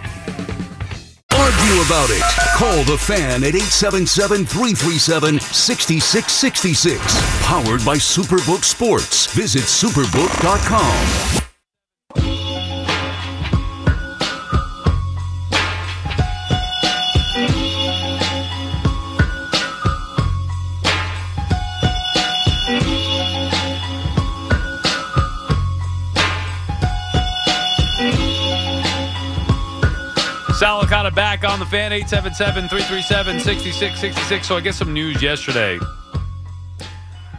Argue 1.39 1.81
about 1.85 2.09
it. 2.09 2.23
Call 2.57 2.83
the 2.83 2.97
fan 2.97 3.43
at 3.43 3.55
877 3.55 4.45
337 4.45 5.39
6666. 5.39 7.01
Powered 7.43 7.85
by 7.85 7.97
Superbook 7.97 8.63
Sports. 8.63 9.27
Visit 9.33 9.63
superbook.com. 9.63 11.50
Sal 31.11 31.15
Licata 31.15 31.15
back 31.15 31.43
on 31.43 31.59
the 31.59 31.65
fan 31.65 31.93
877 31.93 32.69
337 32.69 33.39
6666. 33.39 34.47
So 34.47 34.57
I 34.57 34.61
guess 34.61 34.77
some 34.77 34.93
news 34.93 35.21
yesterday 35.21 35.79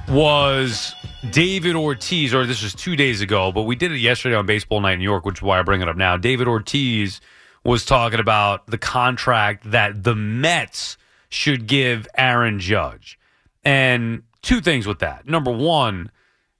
was 0.08 0.94
David 1.30 1.76
Ortiz, 1.76 2.34
or 2.34 2.46
this 2.46 2.62
was 2.62 2.74
two 2.74 2.96
days 2.96 3.20
ago, 3.20 3.52
but 3.52 3.62
we 3.62 3.76
did 3.76 3.92
it 3.92 3.98
yesterday 3.98 4.36
on 4.36 4.46
Baseball 4.46 4.80
Night 4.80 4.94
in 4.94 4.98
New 4.98 5.04
York, 5.04 5.24
which 5.24 5.38
is 5.38 5.42
why 5.42 5.58
I 5.58 5.62
bring 5.62 5.80
it 5.82 5.88
up 5.88 5.96
now. 5.96 6.16
David 6.16 6.48
Ortiz 6.48 7.20
was 7.64 7.84
talking 7.84 8.20
about 8.20 8.66
the 8.66 8.78
contract 8.78 9.70
that 9.70 10.02
the 10.02 10.14
Mets 10.14 10.96
should 11.28 11.66
give 11.66 12.08
Aaron 12.16 12.58
Judge. 12.58 13.18
And 13.64 14.24
two 14.42 14.60
things 14.60 14.86
with 14.86 14.98
that. 14.98 15.28
Number 15.28 15.52
one, 15.52 16.10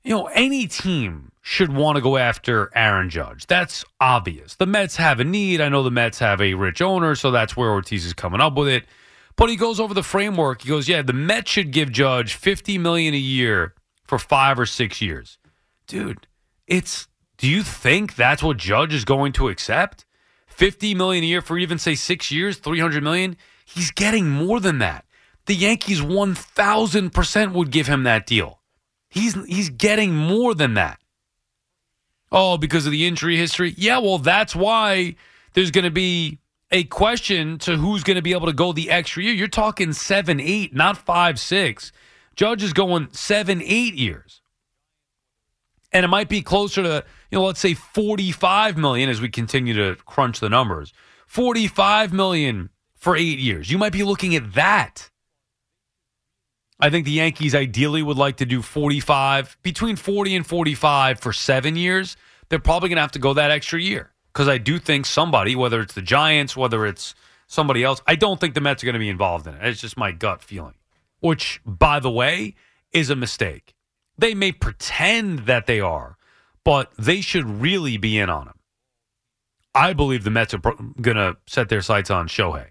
you 0.05 0.15
know, 0.15 0.27
any 0.27 0.67
team 0.69 1.32
should 1.43 1.73
want 1.73 1.97
to 1.97 2.03
go 2.03 2.17
after 2.17 2.71
Aaron 2.75 3.11
Judge. 3.11 3.47
That's 3.47 3.85
obvious. 4.01 4.55
The 4.55 4.67
Mets 4.67 4.97
have 4.97 5.19
a 5.21 5.25
need. 5.25 5.61
I 5.61 5.69
know 5.69 5.83
the 5.83 5.91
Mets 5.91 6.21
have 6.21 6.41
a 6.41 6.55
rich 6.55 6.81
owner, 6.81 7.17
so 7.17 7.33
that's 7.33 7.57
where 7.57 7.71
Ortiz 7.71 8.07
is 8.07 8.15
coming 8.15 8.41
up 8.41 8.55
with 8.55 8.69
it. 8.69 8.85
But 9.37 9.51
he 9.51 9.57
goes 9.57 9.81
over 9.81 9.93
the 9.93 10.05
framework. 10.05 10.63
He 10.63 10.69
goes, 10.69 10.89
"Yeah, 10.89 11.03
the 11.03 11.13
Mets 11.13 11.51
should 11.51 11.73
give 11.73 11.91
Judge 11.91 12.35
50 12.35 12.79
million 12.79 13.13
a 13.13 13.19
year 13.19 13.75
for 14.07 14.19
5 14.19 14.59
or 14.59 14.67
6 14.67 15.03
years." 15.03 15.39
Dude, 15.89 16.29
it's 16.67 17.09
do 17.39 17.49
you 17.49 17.65
think 17.65 18.15
that's 18.15 18.43
what 18.43 18.57
Judge 18.57 18.95
is 18.95 19.05
going 19.05 19.33
to 19.33 19.49
accept? 19.49 20.05
50 20.47 20.95
million 20.95 21.25
a 21.25 21.27
year 21.27 21.41
for 21.41 21.59
even 21.59 21.79
say 21.79 21.97
6 21.97 22.31
years, 22.31 22.59
300 22.59 23.03
million? 23.03 23.37
He's 23.65 23.91
getting 23.91 24.29
more 24.29 24.61
than 24.61 24.79
that. 24.79 25.07
The 25.47 25.55
Yankees 25.57 26.01
1000% 26.01 27.53
would 27.53 27.73
give 27.73 27.89
him 27.89 28.05
that 28.05 28.27
deal. 28.27 28.61
He's 29.09 29.35
he's 29.47 29.71
getting 29.71 30.15
more 30.15 30.55
than 30.55 30.75
that. 30.75 31.02
Oh, 32.33 32.57
because 32.57 32.87
of 32.87 32.93
the 32.93 33.07
injury 33.07 33.37
history? 33.37 33.75
Yeah, 33.77 33.99
well, 33.99 34.19
that's 34.19 34.57
why 34.57 35.17
there's 35.53 35.71
going 35.71 35.85
to 35.85 35.91
be 35.91 36.39
a 36.71 36.85
question 36.85 37.59
to 37.59 37.77
who's 37.77 38.03
going 38.03 38.17
to 38.17 38.23
be 38.23 38.33
able 38.33 38.47
to 38.47 38.55
go 38.55 38.73
the 38.73 38.91
extra 38.91 39.23
year. 39.23 39.35
You're 39.35 39.49
talking 39.49 39.93
seven, 39.93 40.41
eight, 40.41 40.75
not 40.75 40.97
five, 40.97 41.39
six. 41.39 41.93
Judge 42.35 42.63
is 42.63 42.73
going 42.73 43.09
seven, 43.13 43.61
eight 43.63 43.95
years. 43.95 44.41
And 45.93 46.07
it 46.07 46.09
might 46.09 46.31
be 46.31 46.41
closer 46.41 46.83
to, 46.83 47.05
you 47.31 47.39
know, 47.39 47.45
let's 47.45 47.61
say 47.61 47.75
45 47.75 48.79
million 48.79 49.11
as 49.11 49.21
we 49.21 49.29
continue 49.29 49.75
to 49.75 50.03
crunch 50.07 50.41
the 50.41 50.49
numbers. 50.49 50.95
45 51.27 52.15
million 52.15 52.71
for 52.97 53.15
8 53.15 53.39
years. 53.39 53.71
You 53.71 53.77
might 53.77 53.93
be 53.93 54.03
looking 54.03 54.35
at 54.35 54.55
that. 54.55 55.11
I 56.83 56.91
think 56.91 57.05
the 57.05 57.13
Yankees 57.13 57.55
ideally 57.55 58.03
would 58.03 58.19
like 58.19 58.39
to 58.39 58.45
do 58.45 58.61
45, 58.61 59.57
between 59.63 59.95
40 59.95 60.35
and 60.35 60.45
45 60.47 61.21
for 61.21 61.33
7 61.33 61.77
years. 61.77 62.17
They're 62.49 62.59
probably 62.59 62.89
going 62.89 62.97
to 62.97 63.03
have 63.03 63.13
to 63.13 63.21
go 63.21 63.35
that 63.35 63.53
extra 63.53 63.81
year 63.81 64.13
because 64.33 64.49
I 64.49 64.59
do 64.59 64.81
think 64.81 65.07
somebody, 65.07 65.55
whether 65.55 65.81
it's 65.81 65.95
the 65.95 66.03
Giants, 66.03 66.57
whether 66.57 66.85
it's 66.85 67.15
somebody 67.47 67.85
else, 67.85 68.03
I 68.07 68.17
don't 68.17 68.41
think 68.41 68.55
the 68.55 68.61
Mets 68.61 68.83
are 68.83 68.87
going 68.87 68.95
to 68.95 68.99
be 68.99 69.09
involved 69.09 69.47
in 69.47 69.55
it. 69.55 69.65
It's 69.65 69.81
just 69.81 69.97
my 69.97 70.11
gut 70.11 70.43
feeling, 70.43 70.75
which, 71.21 71.61
by 71.65 72.01
the 72.01 72.11
way, 72.11 72.57
is 72.91 73.11
a 73.11 73.17
mistake. 73.17 73.75
They 74.19 74.35
may 74.35 74.51
pretend 74.51 75.47
that 75.47 75.67
they 75.67 75.81
are, 75.81 76.19
but 76.65 76.93
they 76.99 77.21
should 77.21 77.47
really 77.47 77.97
be 77.97 78.19
in 78.19 78.29
on 78.29 78.49
him. 78.49 78.59
I 79.73 79.93
believe 79.93 80.25
the 80.25 80.31
Mets 80.31 80.53
are 80.53 80.59
going 80.59 81.17
to 81.17 81.37
set 81.47 81.69
their 81.69 81.81
sights 81.81 82.11
on 82.11 82.27
Shohei 82.27 82.71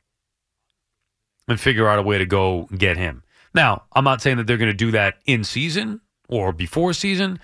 and 1.47 1.59
figure 1.59 1.87
out 1.87 1.97
a 1.97 2.03
way 2.03 2.17
to 2.17 2.25
go 2.25 2.67
get 2.77 2.97
him. 2.97 3.23
Now, 3.53 3.83
I'm 3.93 4.03
not 4.03 4.21
saying 4.21 4.37
that 4.37 4.47
they're 4.47 4.57
going 4.57 4.71
to 4.71 4.77
do 4.77 4.91
that 4.91 5.15
in 5.25 5.43
season 5.43 6.01
or 6.29 6.53
before 6.53 6.93
season. 6.93 7.39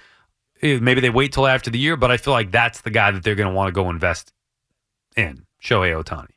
Eh, 0.62 0.80
Maybe 0.82 1.02
they 1.02 1.10
wait 1.10 1.34
till 1.34 1.48
after 1.48 1.70
the 1.70 1.80
year, 1.80 1.98
but 1.98 2.12
I 2.12 2.18
feel 2.18 2.34
like 2.34 2.52
that's 2.52 2.82
the 2.82 2.90
guy 2.90 3.12
that 3.12 3.24
they're 3.24 3.36
going 3.36 3.50
to 3.50 3.56
want 3.56 3.68
to 3.68 3.72
go 3.74 3.90
invest 3.90 4.34
in, 5.16 5.46
Shohei 5.62 6.02
Ohtani. 6.02 6.32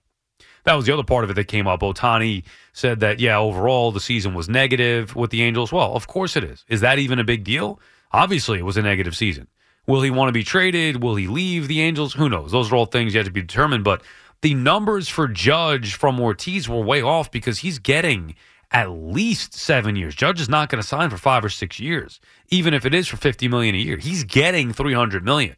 That 0.65 0.75
was 0.75 0.87
the 0.87 0.93
other 0.93 1.05
part 1.05 1.25
of 1.25 1.31
it 1.31 1.35
that 1.35 1.49
came 1.49 1.67
up. 1.67 1.81
Ohtani 1.81 2.45
said 2.73 3.01
that, 3.01 3.19
yeah, 3.19 3.39
overall 3.39 3.93
the 3.93 4.01
season 4.01 4.35
was 4.35 4.49
negative 4.49 5.17
with 5.17 5.31
the 5.31 5.43
Angels. 5.43 5.73
Well, 5.73 5.95
of 5.95 6.07
course 6.07 6.37
it 6.37 6.45
is. 6.45 6.65
Is 6.69 6.81
that 6.83 6.99
even 6.99 7.19
a 7.19 7.25
big 7.25 7.45
deal? 7.45 7.81
Obviously, 8.13 8.59
it 8.59 8.65
was 8.65 8.77
a 8.77 8.83
negative 8.83 9.17
season. 9.17 9.47
Will 9.87 10.03
he 10.03 10.11
want 10.11 10.29
to 10.29 10.33
be 10.33 10.45
traded? 10.45 11.03
Will 11.03 11.17
he 11.17 11.27
leave 11.27 11.67
the 11.67 11.81
Angels? 11.81 12.13
Who 12.15 12.29
knows? 12.29 12.53
Those 12.53 12.71
are 12.71 12.77
all 12.77 12.87
things 12.87 13.15
yet 13.15 13.25
to 13.25 13.31
be 13.31 13.41
determined. 13.41 13.85
But 13.85 14.03
the 14.43 14.55
numbers 14.55 15.09
for 15.09 15.29
Judge 15.29 15.95
from 15.95 16.21
Ortiz 16.21 16.69
were 16.69 16.81
way 16.81 17.01
off 17.01 17.31
because 17.31 17.59
he's 17.59 17.79
getting 17.79 18.35
at 18.71 18.91
least 18.91 19.55
seven 19.55 19.97
years. 19.97 20.15
Judge 20.15 20.41
is 20.41 20.49
not 20.49 20.69
going 20.69 20.81
to 20.81 20.87
sign 20.87 21.11
for 21.11 21.17
five 21.17 21.45
or 21.45 21.49
six 21.49 21.81
years, 21.81 22.21
even 22.49 22.73
if 22.75 22.87
it 22.87 22.95
is 22.95 23.09
for 23.09 23.17
fifty 23.17 23.49
million 23.49 23.75
a 23.75 23.79
year. 23.79 23.97
He's 23.97 24.25
getting 24.25 24.73
three 24.73 24.95
hundred 24.95 25.25
million. 25.25 25.57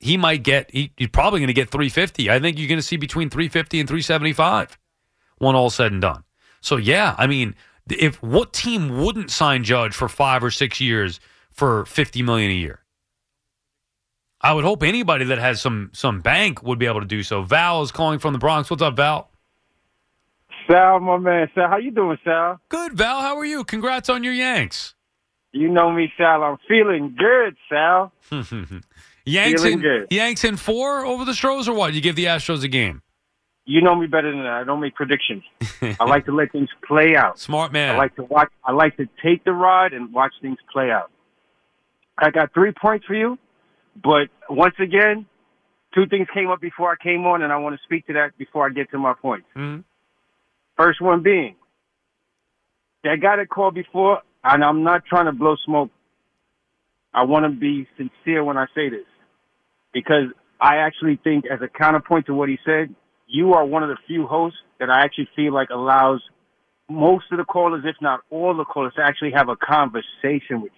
He 0.00 0.16
might 0.16 0.42
get. 0.42 0.70
He, 0.70 0.92
he's 0.96 1.08
probably 1.08 1.40
going 1.40 1.48
to 1.48 1.54
get 1.54 1.70
three 1.70 1.88
fifty. 1.88 2.30
I 2.30 2.40
think 2.40 2.58
you're 2.58 2.68
going 2.68 2.78
to 2.78 2.82
see 2.82 2.96
between 2.96 3.30
three 3.30 3.48
fifty 3.48 3.80
and 3.80 3.88
three 3.88 4.02
seventy 4.02 4.32
five 4.32 4.78
when 5.38 5.54
all 5.54 5.70
said 5.70 5.92
and 5.92 6.00
done. 6.00 6.24
So 6.60 6.76
yeah, 6.76 7.14
I 7.18 7.26
mean, 7.26 7.54
if 7.90 8.22
what 8.22 8.52
team 8.52 9.02
wouldn't 9.02 9.30
sign 9.30 9.64
Judge 9.64 9.94
for 9.94 10.08
five 10.08 10.42
or 10.42 10.50
six 10.50 10.80
years 10.80 11.20
for 11.50 11.84
fifty 11.84 12.22
million 12.22 12.50
a 12.50 12.54
year? 12.54 12.80
I 14.40 14.52
would 14.52 14.64
hope 14.64 14.82
anybody 14.82 15.24
that 15.26 15.38
has 15.38 15.60
some 15.60 15.90
some 15.92 16.20
bank 16.20 16.62
would 16.62 16.78
be 16.78 16.86
able 16.86 17.00
to 17.00 17.06
do 17.06 17.22
so. 17.22 17.42
Val 17.42 17.82
is 17.82 17.90
calling 17.90 18.18
from 18.18 18.32
the 18.32 18.38
Bronx. 18.38 18.70
What's 18.70 18.82
up, 18.82 18.96
Val? 18.96 19.30
Sal, 20.68 21.00
my 21.00 21.18
man, 21.18 21.48
Sal, 21.54 21.68
how 21.68 21.76
you 21.78 21.90
doing, 21.90 22.18
Sal? 22.24 22.60
Good, 22.68 22.94
Val. 22.94 23.20
How 23.20 23.36
are 23.36 23.44
you? 23.44 23.64
Congrats 23.64 24.08
on 24.08 24.24
your 24.24 24.32
Yanks. 24.32 24.94
You 25.52 25.68
know 25.68 25.90
me, 25.92 26.12
Sal. 26.18 26.42
I'm 26.42 26.56
feeling 26.68 27.16
good, 27.18 27.56
Sal. 27.68 28.12
Yanks 29.26 29.62
Feeling 29.62 29.78
in, 29.78 29.80
good. 29.80 30.06
Yanks 30.10 30.44
in 30.44 30.56
four 30.56 31.04
over 31.04 31.24
the 31.24 31.32
Stros 31.34 31.68
or 31.68 31.74
what? 31.74 31.94
You 31.94 32.00
give 32.00 32.16
the 32.16 32.26
Astros 32.26 32.62
a 32.64 32.68
game. 32.68 33.02
You 33.66 33.80
know 33.80 33.94
me 33.94 34.06
better 34.06 34.30
than 34.30 34.42
that. 34.42 34.52
I 34.52 34.64
don't 34.64 34.80
make 34.80 34.94
predictions. 34.94 35.42
I 35.98 36.04
like 36.04 36.26
to 36.26 36.32
let 36.32 36.52
things 36.52 36.68
play 36.86 37.16
out. 37.16 37.38
Smart 37.38 37.72
man. 37.72 37.94
I 37.94 37.98
like 37.98 38.14
to 38.16 38.24
watch. 38.24 38.50
I 38.62 38.72
like 38.72 38.96
to 38.98 39.06
take 39.24 39.44
the 39.44 39.52
ride 39.52 39.94
and 39.94 40.12
watch 40.12 40.32
things 40.42 40.58
play 40.70 40.90
out. 40.90 41.10
I 42.18 42.30
got 42.30 42.52
three 42.52 42.72
points 42.72 43.06
for 43.06 43.14
you, 43.14 43.38
but 44.02 44.28
once 44.50 44.74
again, 44.78 45.24
two 45.94 46.06
things 46.06 46.26
came 46.34 46.50
up 46.50 46.60
before 46.60 46.90
I 46.92 46.96
came 47.02 47.24
on, 47.26 47.40
and 47.42 47.50
I 47.52 47.56
want 47.56 47.74
to 47.76 47.82
speak 47.84 48.06
to 48.08 48.12
that 48.14 48.36
before 48.36 48.66
I 48.66 48.70
get 48.70 48.90
to 48.90 48.98
my 48.98 49.14
points. 49.14 49.46
Mhm. 49.56 49.84
First 50.76 51.00
one 51.00 51.22
being, 51.22 51.56
that 53.04 53.20
guy 53.22 53.36
that 53.36 53.48
called 53.48 53.74
before, 53.74 54.22
and 54.42 54.64
I'm 54.64 54.82
not 54.82 55.04
trying 55.06 55.26
to 55.26 55.32
blow 55.32 55.56
smoke. 55.64 55.90
I 57.12 57.24
want 57.24 57.44
to 57.44 57.50
be 57.50 57.86
sincere 57.96 58.42
when 58.42 58.56
I 58.56 58.66
say 58.74 58.88
this, 58.88 59.06
because 59.92 60.32
I 60.60 60.78
actually 60.78 61.20
think, 61.22 61.44
as 61.46 61.60
a 61.62 61.68
counterpoint 61.68 62.26
to 62.26 62.34
what 62.34 62.48
he 62.48 62.58
said, 62.64 62.94
you 63.26 63.52
are 63.54 63.64
one 63.64 63.82
of 63.82 63.88
the 63.88 63.96
few 64.06 64.26
hosts 64.26 64.58
that 64.80 64.90
I 64.90 65.04
actually 65.04 65.28
feel 65.36 65.52
like 65.52 65.70
allows 65.70 66.22
most 66.88 67.26
of 67.30 67.38
the 67.38 67.44
callers, 67.44 67.84
if 67.86 67.96
not 68.00 68.20
all 68.30 68.56
the 68.56 68.64
callers, 68.64 68.92
to 68.96 69.02
actually 69.02 69.32
have 69.32 69.48
a 69.48 69.56
conversation 69.56 70.60
with 70.60 70.72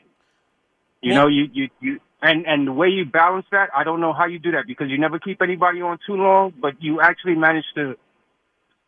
you. 1.02 1.10
You 1.10 1.14
know, 1.14 1.26
you 1.28 1.46
you 1.52 1.68
you, 1.80 2.00
and 2.22 2.46
and 2.46 2.66
the 2.66 2.72
way 2.72 2.88
you 2.88 3.04
balance 3.04 3.46
that, 3.52 3.68
I 3.76 3.84
don't 3.84 4.00
know 4.00 4.12
how 4.12 4.26
you 4.26 4.38
do 4.38 4.52
that 4.52 4.66
because 4.66 4.88
you 4.90 4.98
never 4.98 5.18
keep 5.18 5.40
anybody 5.42 5.80
on 5.82 5.98
too 6.06 6.14
long, 6.14 6.52
but 6.60 6.82
you 6.82 7.00
actually 7.00 7.34
manage 7.34 7.64
to 7.76 7.96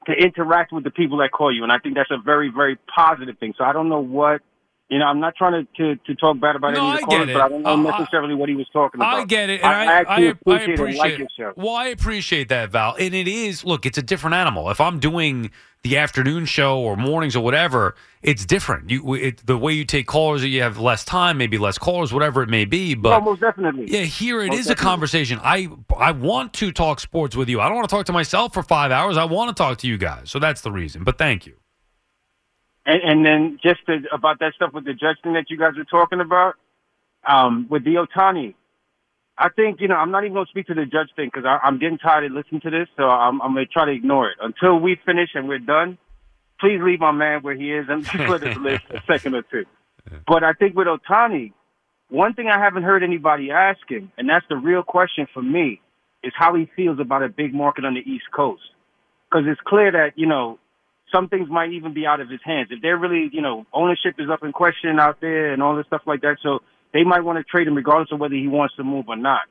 to 0.07 0.13
interact 0.13 0.73
with 0.73 0.85
the 0.85 0.91
people 0.91 1.19
that 1.19 1.31
call 1.33 1.55
you, 1.55 1.63
and 1.63 1.73
I 1.73 1.79
think 1.79 1.95
that's 1.95 2.11
a 2.11 2.19
very 2.19 2.51
very 2.51 2.77
positive 2.95 3.39
thing. 3.39 3.55
So 3.57 3.65
I 3.65 3.73
don't 3.73 3.89
know 3.89 4.01
what. 4.01 4.43
You 4.89 4.99
know, 4.99 5.05
I'm 5.05 5.20
not 5.20 5.36
trying 5.36 5.66
to, 5.66 5.97
to, 5.97 5.97
to 6.07 6.14
talk 6.14 6.41
bad 6.41 6.57
about 6.57 6.72
No, 6.72 6.80
any 6.80 6.95
of 6.95 7.01
the 7.01 7.07
callers, 7.07 7.26
but 7.34 7.43
I 7.43 7.49
don't 7.51 7.62
know 7.62 7.91
I- 7.91 7.99
necessarily 7.99 8.34
what 8.34 8.49
he 8.49 8.55
was 8.55 8.66
talking 8.72 9.01
about. 9.01 9.18
I 9.18 9.24
get 9.26 9.51
it, 9.51 9.61
and 9.61 9.70
I, 9.70 9.84
I, 9.84 9.93
actually 10.01 10.28
I, 10.28 10.30
appreciate, 10.30 10.68
it 10.68 10.80
like 10.80 10.91
appreciate 11.12 11.18
your 11.18 11.28
show. 11.36 11.53
Well, 11.57 11.74
I 11.74 11.86
appreciate 11.89 12.49
that, 12.49 12.70
Val, 12.70 12.97
and 12.99 13.14
it 13.14 13.28
is. 13.28 13.64
Look, 13.64 13.84
it's 13.84 13.99
a 13.99 14.03
different 14.03 14.34
animal. 14.34 14.70
If 14.70 14.80
I'm 14.80 14.99
doing 14.99 15.51
the 15.82 15.99
afternoon 15.99 16.47
show 16.47 16.80
or 16.80 16.97
mornings 16.97 17.36
or 17.36 17.45
whatever, 17.45 17.97
it's 18.22 18.47
different. 18.47 18.89
You, 18.91 19.14
it, 19.14 19.47
the 19.47 19.59
way 19.59 19.74
you 19.74 19.84
take 19.84 20.07
callers, 20.07 20.43
you 20.43 20.62
have 20.62 20.78
less 20.78 21.05
time, 21.05 21.36
maybe 21.36 21.59
less 21.59 21.76
callers, 21.76 22.12
whatever 22.12 22.43
it 22.43 22.49
may 22.49 22.64
be. 22.64 22.95
But 22.95 23.18
No, 23.18 23.24
most 23.26 23.41
definitely. 23.41 23.91
Yeah, 23.91 24.01
here 24.05 24.41
it 24.41 24.49
Most 24.49 24.61
is 24.61 24.70
a 24.70 24.74
conversation. 24.74 25.39
I 25.43 25.68
I 25.99 26.12
want 26.12 26.55
to 26.55 26.72
talk 26.72 27.01
sports 27.01 27.36
with 27.36 27.51
you. 27.51 27.61
I 27.61 27.68
don't 27.68 27.76
want 27.76 27.89
to 27.91 27.95
talk 27.95 28.07
to 28.07 28.12
myself 28.12 28.55
for 28.55 28.62
five 28.62 28.91
hours. 28.91 29.18
I 29.18 29.24
want 29.24 29.55
to 29.55 29.62
talk 29.62 29.78
to 29.78 29.86
you 29.86 29.99
guys. 29.99 30.30
So 30.30 30.39
that's 30.39 30.62
the 30.62 30.72
reason. 30.72 31.05
But 31.05 31.18
thank 31.18 31.47
you. 31.47 31.57
And, 32.89 33.03
and 33.03 33.26
then 33.26 33.59
just 33.62 33.84
to, 33.86 33.99
about 34.11 34.39
that 34.41 34.55
stuff 34.55 34.72
with 34.72 34.86
the 34.86 34.95
judge 34.95 35.18
thing 35.22 35.34
that 35.34 35.51
you 35.51 35.59
guys 35.59 35.74
were 35.76 35.84
talking 35.84 36.20
about, 36.20 36.55
um, 37.28 37.66
with 37.68 37.84
the 37.84 37.97
Ohtani, 37.97 38.55
I 39.36 39.51
think, 39.51 39.80
you 39.80 39.89
know, 39.89 39.95
I'm 39.95 40.11
not 40.11 40.24
even 40.24 40.32
going 40.32 40.47
to 40.47 40.51
speak 40.51 40.66
to 40.68 40.74
the 40.74 40.86
judge 40.86 41.11
thing 41.14 41.30
because 41.32 41.45
I'm 41.62 41.78
getting 41.78 41.99
tired 41.99 42.24
of 42.24 42.32
listening 42.32 42.62
to 42.62 42.70
this, 42.70 42.89
so 42.97 43.05
I'm, 43.05 43.43
I'm 43.43 43.53
going 43.53 43.66
to 43.66 43.72
try 43.72 43.84
to 43.84 43.93
ignore 43.93 44.30
it. 44.30 44.39
Until 44.41 44.80
we 44.80 44.99
finish 45.05 45.28
and 45.34 45.47
we're 45.47 45.59
done, 45.59 45.99
please 46.59 46.80
leave 46.82 46.99
my 46.99 47.12
man 47.12 47.43
where 47.43 47.55
he 47.55 47.72
is 47.72 47.86
and 47.91 48.05
just 48.05 48.28
let 48.28 48.43
us 48.43 48.57
live 48.57 48.80
a 48.91 49.03
second 49.07 49.34
or 49.34 49.43
two. 49.43 49.64
But 50.26 50.43
I 50.43 50.55
think 50.55 50.74
with 50.74 50.86
Ohtani, 50.86 51.53
one 52.09 52.32
thing 52.32 52.49
I 52.49 52.59
haven't 52.59 52.84
heard 52.84 53.03
anybody 53.03 53.51
asking, 53.51 54.11
and 54.16 54.26
that's 54.26 54.47
the 54.49 54.57
real 54.57 54.82
question 54.82 55.26
for 55.34 55.43
me, 55.43 55.82
is 56.24 56.32
how 56.34 56.55
he 56.55 56.70
feels 56.74 56.99
about 56.99 57.22
a 57.22 57.28
big 57.28 57.53
market 57.53 57.84
on 57.84 57.93
the 57.93 58.01
East 58.01 58.24
Coast. 58.34 58.62
Because 59.30 59.47
it's 59.47 59.61
clear 59.66 59.93
that, 59.93 60.12
you 60.16 60.26
know, 60.26 60.59
some 61.13 61.29
things 61.29 61.49
might 61.49 61.73
even 61.73 61.93
be 61.95 62.07
out 62.07 62.21
of 62.21 62.29
his 62.29 62.41
hands. 62.45 62.69
If 62.71 62.83
they're 62.83 62.97
really, 62.97 63.29
you 63.33 63.41
know, 63.43 63.67
ownership 63.73 64.15
is 64.19 64.29
up 64.31 64.43
in 64.45 64.53
question 64.53 64.99
out 65.01 65.21
there 65.21 65.53
and 65.53 65.63
all 65.63 65.77
this 65.77 65.87
stuff 65.87 66.03
like 66.07 66.21
that, 66.23 66.37
so 66.43 66.61
they 66.93 67.05
might 67.05 67.21
want 67.25 67.39
to 67.39 67.45
trade 67.45 67.67
him 67.67 67.75
regardless 67.75 68.11
of 68.13 68.21
whether 68.21 68.35
he 68.35 68.49
wants 68.49 68.77
to 68.77 68.85
move 68.85 69.07
or 69.09 69.17
not. 69.17 69.43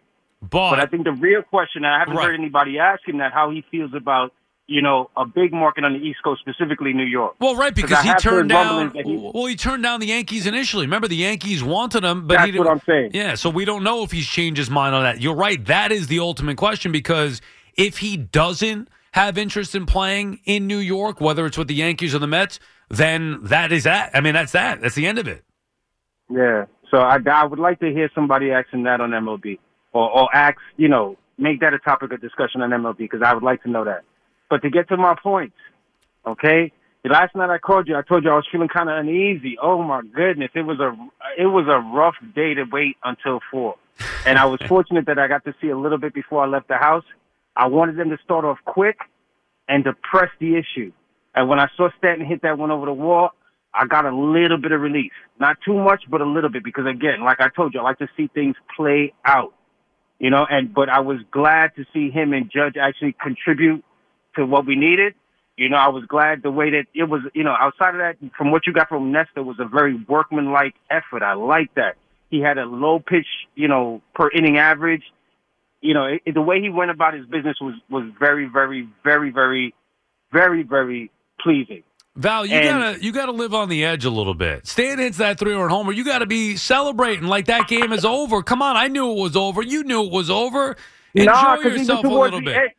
But, 0.41 0.79
I 0.79 0.85
think 0.85 1.03
the 1.03 1.11
real 1.13 1.41
question, 1.41 1.83
and 1.83 1.93
I 1.93 1.99
haven't 1.99 2.15
Right. 2.15 2.25
heard 2.27 2.35
anybody 2.39 2.77
ask 2.77 3.07
him 3.07 3.17
that, 3.17 3.33
how 3.33 3.49
he 3.49 3.63
feels 3.71 3.91
about, 3.95 4.33
you 4.67 4.83
know, 4.83 5.09
a 5.17 5.25
big 5.25 5.51
market 5.51 5.83
on 5.83 5.93
the 5.93 5.99
East 5.99 6.19
Coast, 6.23 6.41
specifically 6.41 6.93
New 6.93 7.05
York. 7.05 7.33
Well, 7.39 7.55
right, 7.55 7.73
'Cause 7.73 7.81
because 7.89 8.03
he 8.03 8.13
turned 8.15 8.49
down. 8.49 8.91
he- 8.93 9.17
Well, 9.33 9.45
he 9.47 9.55
turned 9.55 9.81
down 9.81 9.99
the 9.99 10.07
Yankees 10.07 10.45
initially. 10.45 10.85
Remember, 10.85 11.07
the 11.07 11.15
Yankees 11.15 11.63
wanted 11.63 12.03
him, 12.03 12.27
but 12.27 12.33
he 12.33 12.37
That's 12.37 12.45
didn't. 12.51 12.65
what 12.65 12.71
I'm 12.71 12.81
saying. 12.85 13.11
Yeah, 13.15 13.33
so 13.33 13.49
we 13.49 13.65
don't 13.65 13.83
know 13.83 14.03
if 14.03 14.11
he's 14.11 14.27
changed 14.27 14.59
his 14.59 14.69
mind 14.69 14.93
on 14.93 15.01
that. 15.03 15.21
You're 15.21 15.35
right. 15.35 15.63
That 15.65 15.91
is 15.91 16.05
the 16.07 16.19
ultimate 16.19 16.57
question 16.57 16.91
because 16.91 17.41
if 17.75 17.97
he 17.97 18.15
doesn't 18.17 18.89
have 19.17 19.37
interest 19.37 19.75
in 19.75 19.85
playing 19.85 20.39
in 20.45 20.67
New 20.67 20.77
York, 20.77 21.19
whether 21.19 21.45
it's 21.45 21.57
with 21.57 21.67
the 21.67 21.75
Yankees 21.75 22.13
or 22.13 22.19
the 22.19 22.27
Mets, 22.27 22.59
then 22.89 23.39
that 23.43 23.71
is 23.71 23.83
that. 23.83 24.11
I 24.13 24.21
mean, 24.21 24.33
that's 24.33 24.51
that. 24.51 24.81
That's 24.81 24.95
the 24.95 25.07
end 25.07 25.17
of 25.19 25.27
it. 25.27 25.43
Yeah. 26.29 26.65
So 26.91 26.99
I, 26.99 27.17
I 27.31 27.45
would 27.45 27.59
like 27.59 27.79
to 27.79 27.91
hear 27.91 28.09
somebody 28.13 28.51
asking 28.51 28.83
that 28.83 29.01
on 29.01 29.11
MLB, 29.11 29.59
or, 29.93 30.09
or 30.09 30.35
ask, 30.35 30.57
you 30.77 30.87
know, 30.87 31.17
make 31.37 31.59
that 31.61 31.73
a 31.73 31.79
topic 31.79 32.11
of 32.11 32.21
discussion 32.21 32.61
on 32.61 32.69
MLB 32.69 32.97
because 32.97 33.21
I 33.23 33.33
would 33.33 33.43
like 33.43 33.63
to 33.63 33.69
know 33.69 33.83
that. 33.85 34.03
But 34.49 34.61
to 34.61 34.69
get 34.69 34.87
to 34.89 34.97
my 34.97 35.15
point, 35.21 35.53
okay. 36.25 36.71
The 37.03 37.09
last 37.09 37.35
night 37.35 37.49
I 37.49 37.57
called 37.57 37.87
you, 37.87 37.95
I 37.95 38.01
told 38.01 38.23
you 38.23 38.31
I 38.31 38.35
was 38.35 38.47
feeling 38.51 38.67
kind 38.67 38.89
of 38.89 38.97
uneasy. 38.97 39.57
Oh 39.61 39.81
my 39.81 40.01
goodness, 40.01 40.49
it 40.55 40.63
was 40.63 40.79
a 40.79 40.91
it 41.41 41.45
was 41.45 41.65
a 41.69 41.79
rough 41.95 42.15
day 42.35 42.53
to 42.55 42.65
wait 42.69 42.97
until 43.03 43.39
four, 43.49 43.75
and 44.25 44.37
I 44.37 44.45
was 44.45 44.59
fortunate 44.67 45.05
that 45.05 45.17
I 45.17 45.27
got 45.27 45.45
to 45.45 45.55
see 45.61 45.69
a 45.69 45.77
little 45.77 45.99
bit 45.99 46.13
before 46.13 46.43
I 46.43 46.47
left 46.47 46.67
the 46.67 46.75
house. 46.75 47.05
I 47.57 47.67
wanted 47.67 47.97
them 47.97 48.11
to 48.11 48.17
start 48.23 48.45
off 48.45 48.59
quick 48.65 48.99
and 49.67 49.83
to 49.85 49.93
press 49.93 50.29
the 50.39 50.55
issue. 50.55 50.91
And 51.35 51.49
when 51.49 51.59
I 51.59 51.67
saw 51.75 51.89
Stanton 51.97 52.25
hit 52.25 52.43
that 52.43 52.57
one 52.57 52.69
over 52.71 52.85
the 52.85 52.93
wall, 52.93 53.31
I 53.73 53.85
got 53.87 54.05
a 54.05 54.15
little 54.15 54.57
bit 54.57 54.71
of 54.71 54.79
relief. 54.79 55.11
Not 55.39 55.57
too 55.65 55.73
much, 55.73 56.03
but 56.09 56.21
a 56.21 56.25
little 56.25 56.51
bit 56.51 56.63
because 56.63 56.85
again, 56.85 57.23
like 57.23 57.41
I 57.41 57.49
told 57.49 57.73
you, 57.73 57.79
I 57.79 57.83
like 57.83 57.99
to 57.99 58.07
see 58.15 58.27
things 58.33 58.55
play 58.75 59.13
out. 59.25 59.53
You 60.19 60.29
know, 60.29 60.45
and 60.49 60.73
but 60.73 60.89
I 60.89 61.01
was 61.01 61.17
glad 61.31 61.75
to 61.75 61.85
see 61.93 62.09
him 62.09 62.33
and 62.33 62.49
Judge 62.51 62.75
actually 62.79 63.15
contribute 63.21 63.83
to 64.35 64.45
what 64.45 64.65
we 64.65 64.75
needed. 64.75 65.13
You 65.57 65.69
know, 65.69 65.77
I 65.77 65.89
was 65.89 66.05
glad 66.07 66.43
the 66.43 66.51
way 66.51 66.69
that 66.71 66.85
it 66.93 67.03
was, 67.03 67.21
you 67.33 67.43
know, 67.43 67.55
outside 67.59 67.95
of 67.95 67.99
that, 67.99 68.15
from 68.37 68.51
what 68.51 68.67
you 68.67 68.73
got 68.73 68.89
from 68.89 69.11
Nestor 69.11 69.43
was 69.43 69.57
a 69.59 69.65
very 69.65 69.95
workmanlike 70.07 70.75
effort. 70.89 71.23
I 71.23 71.33
like 71.33 71.73
that. 71.75 71.97
He 72.29 72.41
had 72.41 72.57
a 72.57 72.65
low 72.65 72.99
pitch, 72.99 73.27
you 73.55 73.67
know, 73.67 74.01
per 74.13 74.29
inning 74.29 74.57
average. 74.57 75.03
You 75.81 75.93
know, 75.93 76.05
it, 76.05 76.33
the 76.33 76.41
way 76.41 76.59
he 76.61 76.69
went 76.69 76.91
about 76.91 77.13
his 77.13 77.25
business 77.27 77.57
was 77.61 77.75
was 77.89 78.09
very, 78.19 78.45
very, 78.45 78.87
very, 79.03 79.29
very, 79.31 79.73
very, 80.31 80.63
very 80.63 81.11
pleasing. 81.39 81.83
Val, 82.15 82.45
you 82.47 82.55
And- 82.55 82.63
gotta 82.81 83.03
you 83.03 83.11
gotta 83.11 83.31
live 83.31 83.53
on 83.53 83.69
the 83.69 83.85
edge 83.85 84.03
a 84.03 84.09
little 84.09 84.33
bit. 84.33 84.65
Stan 84.65 84.97
hits 84.97 85.17
that 85.17 85.37
three 85.37 85.53
run 85.53 85.69
homer. 85.69 85.91
You 85.91 86.03
gotta 86.03 86.25
be 86.25 86.55
celebrating 86.55 87.27
like 87.27 87.45
that 87.45 87.67
game 87.67 87.93
is 87.93 88.03
over. 88.05 88.41
Come 88.41 88.61
on, 88.63 88.75
I 88.75 88.87
knew 88.87 89.11
it 89.11 89.21
was 89.21 89.35
over. 89.35 89.61
You 89.61 89.83
knew 89.83 90.03
it 90.03 90.11
was 90.11 90.29
over. 90.31 90.75
Enjoy 91.13 91.31
Nah, 91.31 91.55
yourself 91.57 92.03
a 92.03 92.07
little 92.07 92.41
bit. 92.41 92.55
End, 92.55 92.69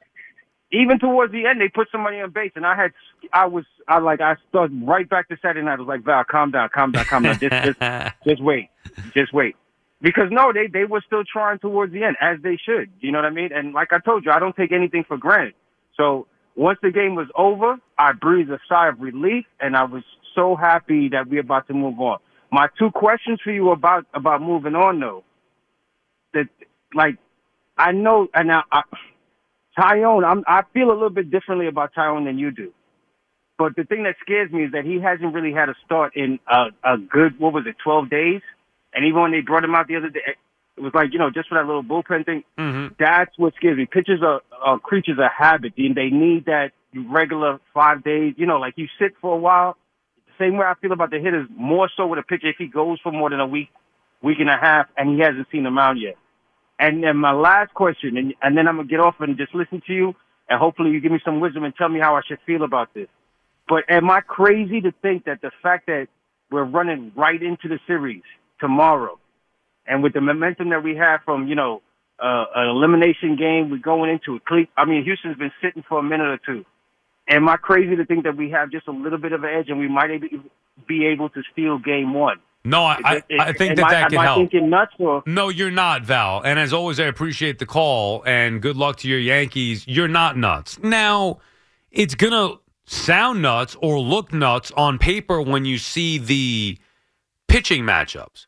even 0.70 0.98
towards 0.98 1.32
the 1.32 1.46
end, 1.46 1.60
they 1.60 1.68
put 1.68 1.88
somebody 1.90 2.20
on 2.20 2.30
base, 2.30 2.52
and 2.54 2.66
I 2.66 2.76
had, 2.76 2.92
I 3.32 3.46
was, 3.46 3.64
I 3.88 4.00
like, 4.00 4.20
I 4.20 4.36
started 4.50 4.78
right 4.86 5.08
back 5.08 5.26
to 5.28 5.36
Saturday 5.40 5.64
night. 5.64 5.76
I 5.76 5.80
was 5.80 5.88
like, 5.88 6.02
Val, 6.04 6.24
calm 6.24 6.50
down, 6.50 6.68
calm 6.74 6.92
down, 6.92 7.04
calm 7.06 7.22
down. 7.22 7.38
Just, 7.38 7.52
just, 7.64 7.80
just 8.26 8.42
wait, 8.42 8.68
just 9.14 9.32
wait. 9.32 9.56
Because 10.00 10.28
no, 10.30 10.52
they 10.52 10.68
they 10.72 10.84
were 10.84 11.02
still 11.06 11.24
trying 11.24 11.58
towards 11.58 11.92
the 11.92 12.04
end, 12.04 12.16
as 12.20 12.38
they 12.42 12.56
should. 12.56 12.90
You 13.00 13.10
know 13.12 13.18
what 13.18 13.24
I 13.24 13.30
mean? 13.30 13.50
And 13.52 13.72
like 13.74 13.92
I 13.92 13.98
told 13.98 14.24
you, 14.24 14.30
I 14.30 14.38
don't 14.38 14.54
take 14.54 14.72
anything 14.72 15.04
for 15.06 15.16
granted. 15.16 15.54
So 15.96 16.26
once 16.54 16.78
the 16.82 16.90
game 16.90 17.16
was 17.16 17.28
over, 17.36 17.76
I 17.98 18.12
breathed 18.12 18.50
a 18.50 18.58
sigh 18.68 18.88
of 18.88 19.00
relief, 19.00 19.44
and 19.60 19.76
I 19.76 19.84
was 19.84 20.04
so 20.34 20.54
happy 20.54 21.08
that 21.10 21.28
we're 21.28 21.40
about 21.40 21.66
to 21.68 21.74
move 21.74 21.98
on. 22.00 22.18
My 22.52 22.68
two 22.78 22.90
questions 22.92 23.40
for 23.42 23.50
you 23.50 23.70
about 23.70 24.06
about 24.14 24.40
moving 24.40 24.74
on, 24.76 25.00
though, 25.00 25.24
that 26.32 26.48
like 26.94 27.18
I 27.76 27.92
know, 27.92 28.28
and 28.34 28.48
now 28.48 28.64
I, 28.70 28.82
Taillon, 29.78 30.24
I'm, 30.24 30.44
I 30.46 30.62
feel 30.74 30.90
a 30.90 30.94
little 30.94 31.10
bit 31.10 31.30
differently 31.30 31.68
about 31.68 31.94
Taillon 31.94 32.24
than 32.24 32.38
you 32.38 32.50
do. 32.50 32.72
But 33.56 33.76
the 33.76 33.84
thing 33.84 34.04
that 34.04 34.16
scares 34.20 34.50
me 34.52 34.64
is 34.64 34.72
that 34.72 34.84
he 34.84 35.00
hasn't 35.00 35.34
really 35.34 35.52
had 35.52 35.68
a 35.68 35.74
start 35.84 36.16
in 36.16 36.38
a, 36.48 36.66
a 36.84 36.96
good, 36.98 37.38
what 37.38 37.52
was 37.52 37.64
it, 37.66 37.76
12 37.82 38.10
days? 38.10 38.40
And 38.94 39.04
even 39.04 39.20
when 39.20 39.32
they 39.32 39.40
brought 39.40 39.64
him 39.64 39.74
out 39.74 39.86
the 39.86 39.96
other 39.96 40.08
day, 40.08 40.20
it 40.76 40.80
was 40.80 40.92
like, 40.94 41.12
you 41.12 41.18
know, 41.18 41.30
just 41.30 41.48
for 41.48 41.56
that 41.56 41.66
little 41.66 41.82
bullpen 41.82 42.24
thing. 42.24 42.44
Mm-hmm. 42.58 42.94
That's 42.98 43.36
what 43.36 43.54
scares 43.56 43.76
me. 43.76 43.86
Pitchers 43.86 44.20
are, 44.22 44.40
are 44.62 44.78
creatures 44.78 45.18
of 45.18 45.30
habit. 45.36 45.74
and 45.76 45.94
They 45.94 46.10
need 46.10 46.46
that 46.46 46.70
regular 46.94 47.60
five 47.74 48.04
days. 48.04 48.34
You 48.36 48.46
know, 48.46 48.58
like 48.58 48.74
you 48.76 48.86
sit 48.98 49.14
for 49.20 49.34
a 49.34 49.38
while. 49.38 49.76
Same 50.38 50.56
way 50.56 50.66
I 50.66 50.74
feel 50.80 50.92
about 50.92 51.10
the 51.10 51.18
hitters, 51.18 51.48
more 51.50 51.90
so 51.96 52.06
with 52.06 52.20
a 52.20 52.22
pitcher 52.22 52.48
if 52.48 52.56
he 52.58 52.68
goes 52.68 53.00
for 53.02 53.10
more 53.10 53.28
than 53.28 53.40
a 53.40 53.46
week, 53.46 53.70
week 54.22 54.38
and 54.38 54.48
a 54.48 54.56
half, 54.56 54.86
and 54.96 55.16
he 55.16 55.20
hasn't 55.20 55.48
seen 55.50 55.64
the 55.64 55.70
mound 55.70 56.00
yet. 56.00 56.14
And 56.78 57.02
then 57.02 57.16
my 57.16 57.32
last 57.32 57.74
question, 57.74 58.16
and, 58.16 58.34
and 58.40 58.56
then 58.56 58.68
I'm 58.68 58.76
gonna 58.76 58.86
get 58.86 59.00
off 59.00 59.16
and 59.18 59.36
just 59.36 59.52
listen 59.52 59.82
to 59.88 59.92
you, 59.92 60.14
and 60.48 60.60
hopefully 60.60 60.90
you 60.90 61.00
give 61.00 61.10
me 61.10 61.18
some 61.24 61.40
wisdom 61.40 61.64
and 61.64 61.74
tell 61.74 61.88
me 61.88 61.98
how 61.98 62.14
I 62.14 62.20
should 62.24 62.38
feel 62.46 62.62
about 62.62 62.94
this. 62.94 63.08
But 63.68 63.82
am 63.88 64.08
I 64.10 64.20
crazy 64.20 64.80
to 64.82 64.92
think 65.02 65.24
that 65.24 65.40
the 65.42 65.50
fact 65.60 65.86
that 65.86 66.06
we're 66.52 66.64
running 66.64 67.10
right 67.16 67.42
into 67.42 67.66
the 67.66 67.80
series 67.88 68.22
tomorrow, 68.60 69.18
and 69.86 70.02
with 70.02 70.12
the 70.12 70.20
momentum 70.20 70.70
that 70.70 70.82
we 70.82 70.96
have 70.96 71.20
from 71.24 71.48
you 71.48 71.54
know 71.54 71.82
uh, 72.22 72.44
an 72.54 72.68
elimination 72.68 73.36
game, 73.36 73.70
we're 73.70 73.78
going 73.78 74.10
into 74.10 74.36
it. 74.36 74.44
Cle- 74.44 74.66
I 74.76 74.84
mean, 74.84 75.04
Houston's 75.04 75.36
been 75.38 75.52
sitting 75.62 75.84
for 75.88 75.98
a 75.98 76.02
minute 76.02 76.26
or 76.28 76.38
two. 76.38 76.64
Am 77.30 77.48
I 77.48 77.56
crazy 77.58 77.94
to 77.96 78.04
think 78.06 78.24
that 78.24 78.36
we 78.36 78.50
have 78.50 78.70
just 78.70 78.88
a 78.88 78.90
little 78.90 79.18
bit 79.18 79.32
of 79.32 79.44
an 79.44 79.50
edge 79.54 79.68
and 79.68 79.78
we 79.78 79.86
might 79.86 80.10
be 80.88 81.06
able 81.06 81.28
to 81.30 81.42
steal 81.52 81.78
game 81.78 82.14
one? 82.14 82.38
No, 82.64 82.82
I, 82.82 82.96
I, 83.04 83.22
I 83.38 83.52
think 83.52 83.70
am 83.72 83.76
that 83.76 83.84
I- 83.86 83.90
that 83.92 84.10
can 84.10 84.20
help. 84.20 84.52
nuts 84.52 84.92
or? 84.98 85.22
No, 85.26 85.48
you're 85.48 85.70
not, 85.70 86.02
Val. 86.04 86.40
And 86.42 86.58
as 86.58 86.72
always, 86.72 86.98
I 86.98 87.04
appreciate 87.04 87.58
the 87.58 87.66
call 87.66 88.22
and 88.26 88.60
good 88.62 88.76
luck 88.76 88.96
to 88.98 89.08
your 89.08 89.20
Yankees. 89.20 89.86
You're 89.86 90.08
not 90.08 90.36
nuts. 90.36 90.78
Now, 90.82 91.38
it's 91.92 92.14
going 92.14 92.32
to 92.32 92.58
sound 92.86 93.42
nuts 93.42 93.76
or 93.80 94.00
look 94.00 94.32
nuts 94.32 94.72
on 94.76 94.98
paper 94.98 95.40
when 95.40 95.64
you 95.66 95.78
see 95.78 96.18
the 96.18 96.78
pitching 97.46 97.84
matchups. 97.84 98.46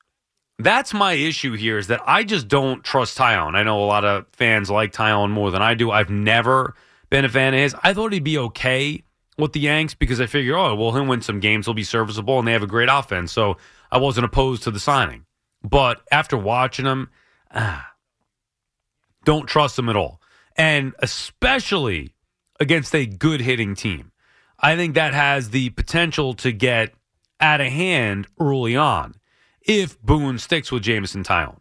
That's 0.62 0.92
my 0.92 1.14
issue 1.14 1.54
here 1.54 1.78
is 1.78 1.86
that 1.86 2.00
I 2.06 2.22
just 2.22 2.46
don't 2.46 2.84
trust 2.84 3.16
Taillon. 3.16 3.54
I 3.54 3.62
know 3.62 3.82
a 3.82 3.86
lot 3.86 4.04
of 4.04 4.26
fans 4.32 4.70
like 4.70 4.92
Taillon 4.92 5.30
more 5.30 5.50
than 5.50 5.62
I 5.62 5.74
do. 5.74 5.90
I've 5.90 6.10
never 6.10 6.74
been 7.08 7.24
a 7.24 7.28
fan 7.28 7.54
of 7.54 7.60
his. 7.60 7.74
I 7.82 7.94
thought 7.94 8.12
he'd 8.12 8.24
be 8.24 8.38
okay 8.38 9.02
with 9.38 9.52
the 9.52 9.60
Yanks 9.60 9.94
because 9.94 10.20
I 10.20 10.26
figure, 10.26 10.56
oh, 10.56 10.74
well, 10.74 10.92
he'll 10.92 11.06
win 11.06 11.22
some 11.22 11.40
games. 11.40 11.66
He'll 11.66 11.74
be 11.74 11.82
serviceable, 11.82 12.38
and 12.38 12.46
they 12.46 12.52
have 12.52 12.62
a 12.62 12.66
great 12.68 12.88
offense. 12.90 13.32
So 13.32 13.56
I 13.90 13.98
wasn't 13.98 14.26
opposed 14.26 14.62
to 14.64 14.70
the 14.70 14.80
signing. 14.80 15.24
But 15.62 16.02
after 16.12 16.36
watching 16.36 16.84
him, 16.84 17.08
ah, 17.54 17.92
don't 19.24 19.46
trust 19.46 19.78
him 19.78 19.88
at 19.88 19.96
all. 19.96 20.20
And 20.56 20.94
especially 20.98 22.12
against 22.58 22.94
a 22.94 23.06
good 23.06 23.40
hitting 23.40 23.74
team. 23.74 24.12
I 24.58 24.76
think 24.76 24.94
that 24.94 25.14
has 25.14 25.50
the 25.50 25.70
potential 25.70 26.34
to 26.34 26.52
get 26.52 26.92
out 27.40 27.62
of 27.62 27.68
hand 27.68 28.26
early 28.38 28.76
on 28.76 29.14
if 29.62 30.00
Boone 30.02 30.38
sticks 30.38 30.70
with 30.72 30.82
Jameson 30.82 31.24
Taillon. 31.24 31.58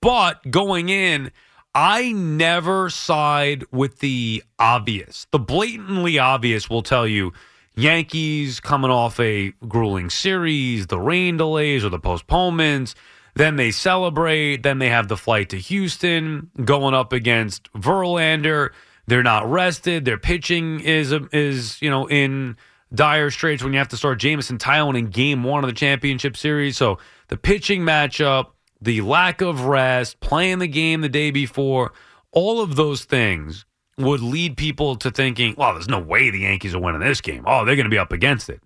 But 0.00 0.50
going 0.50 0.88
in, 0.88 1.30
I 1.74 2.12
never 2.12 2.90
side 2.90 3.64
with 3.70 4.00
the 4.00 4.42
obvious. 4.58 5.26
The 5.30 5.38
blatantly 5.38 6.18
obvious 6.18 6.68
will 6.68 6.82
tell 6.82 7.06
you 7.06 7.32
Yankees 7.76 8.60
coming 8.60 8.90
off 8.90 9.20
a 9.20 9.52
grueling 9.68 10.10
series, 10.10 10.88
the 10.88 10.98
rain 10.98 11.36
delays 11.36 11.84
or 11.84 11.90
the 11.90 11.98
postponements. 11.98 12.94
Then 13.36 13.56
they 13.56 13.70
celebrate. 13.70 14.62
Then 14.62 14.78
they 14.78 14.88
have 14.88 15.08
the 15.08 15.16
flight 15.16 15.50
to 15.50 15.58
Houston 15.58 16.50
going 16.64 16.94
up 16.94 17.12
against 17.12 17.72
Verlander. 17.74 18.70
They're 19.06 19.22
not 19.22 19.48
rested. 19.48 20.04
Their 20.04 20.18
pitching 20.18 20.80
is 20.80 21.12
is 21.32 21.80
you 21.80 21.90
know 21.90 22.08
in 22.08 22.56
dire 22.94 23.30
straits 23.30 23.62
when 23.62 23.72
you 23.72 23.78
have 23.78 23.88
to 23.88 23.96
start 23.96 24.18
Jameson 24.18 24.58
Taillon 24.58 24.98
in 24.98 25.06
Game 25.06 25.44
One 25.44 25.64
of 25.64 25.68
the 25.68 25.74
championship 25.74 26.36
series. 26.36 26.76
So 26.76 26.98
the 27.28 27.36
pitching 27.36 27.82
matchup, 27.82 28.48
the 28.80 29.00
lack 29.00 29.40
of 29.40 29.66
rest, 29.66 30.20
playing 30.20 30.58
the 30.58 30.68
game 30.68 31.00
the 31.00 31.08
day 31.08 31.30
before, 31.30 31.92
all 32.32 32.60
of 32.60 32.76
those 32.76 33.04
things 33.04 33.64
would 33.98 34.20
lead 34.20 34.56
people 34.56 34.96
to 34.96 35.10
thinking, 35.10 35.54
well, 35.56 35.74
there's 35.74 35.88
no 35.88 35.98
way 35.98 36.30
the 36.30 36.40
Yankees 36.40 36.74
are 36.74 36.80
winning 36.80 37.00
this 37.00 37.20
game. 37.20 37.44
Oh, 37.46 37.64
they're 37.64 37.76
going 37.76 37.84
to 37.84 37.90
be 37.90 37.98
up 37.98 38.12
against 38.12 38.48
it. 38.48 38.62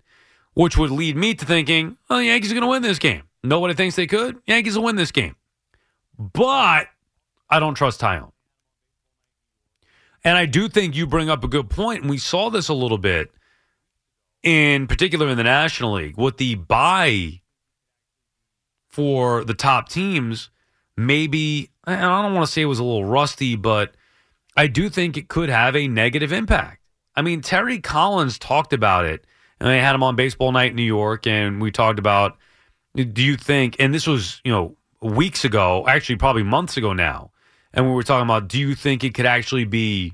Which 0.53 0.77
would 0.77 0.91
lead 0.91 1.17
me 1.17 1.35
to 1.35 1.45
thinking, 1.45 1.97
oh, 2.09 2.17
the 2.17 2.25
Yankees 2.25 2.51
are 2.51 2.55
going 2.55 2.63
to 2.63 2.69
win 2.69 2.81
this 2.81 2.99
game. 2.99 3.23
Nobody 3.43 3.73
thinks 3.73 3.95
they 3.95 4.07
could. 4.07 4.37
Yankees 4.47 4.77
will 4.77 4.85
win 4.85 4.95
this 4.95 5.11
game. 5.11 5.35
But 6.17 6.87
I 7.49 7.59
don't 7.59 7.75
trust 7.75 7.99
Taillon. 7.99 8.31
And 10.23 10.37
I 10.37 10.45
do 10.45 10.69
think 10.69 10.95
you 10.95 11.05
bring 11.05 11.29
up 11.29 11.43
a 11.43 11.47
good 11.47 11.69
point, 11.69 12.01
and 12.01 12.09
we 12.09 12.17
saw 12.17 12.49
this 12.49 12.69
a 12.69 12.73
little 12.73 12.97
bit 12.97 13.31
in 14.45 14.85
particular 14.85 15.27
in 15.27 15.37
the 15.37 15.43
National 15.43 15.93
League 15.93 16.17
with 16.17 16.37
the 16.37 16.55
bye 16.55 17.41
for 18.87 19.43
the 19.43 19.55
top 19.55 19.89
teams. 19.89 20.51
Maybe 20.95 21.71
I 21.85 21.99
don't 21.99 22.33
want 22.33 22.45
to 22.45 22.51
say 22.51 22.61
it 22.61 22.65
was 22.65 22.79
a 22.79 22.83
little 22.83 23.03
rusty, 23.03 23.57
but 23.57 23.95
I 24.55 24.67
do 24.67 24.87
think 24.87 25.17
it 25.17 25.27
could 25.27 25.49
have 25.49 25.75
a 25.75 25.87
negative 25.87 26.31
impact. 26.31 26.81
I 27.15 27.21
mean, 27.21 27.41
Terry 27.41 27.79
Collins 27.79 28.39
talked 28.39 28.71
about 28.71 29.05
it, 29.05 29.25
and 29.59 29.67
they 29.67 29.79
had 29.79 29.95
him 29.95 30.03
on 30.03 30.15
Baseball 30.15 30.51
Night 30.51 30.69
in 30.69 30.75
New 30.75 30.83
York, 30.83 31.27
and 31.27 31.61
we 31.61 31.71
talked 31.71 31.99
about. 31.99 32.37
Do 32.95 33.21
you 33.21 33.35
think? 33.35 33.75
And 33.79 33.93
this 33.93 34.07
was 34.07 34.39
you 34.45 34.51
know 34.51 34.77
weeks 35.01 35.43
ago, 35.43 35.83
actually 35.87 36.15
probably 36.15 36.43
months 36.43 36.77
ago 36.77 36.93
now, 36.93 37.31
and 37.73 37.85
we 37.85 37.93
were 37.93 38.03
talking 38.03 38.25
about. 38.25 38.47
Do 38.47 38.59
you 38.59 38.75
think 38.75 39.03
it 39.03 39.13
could 39.13 39.25
actually 39.25 39.65
be 39.65 40.13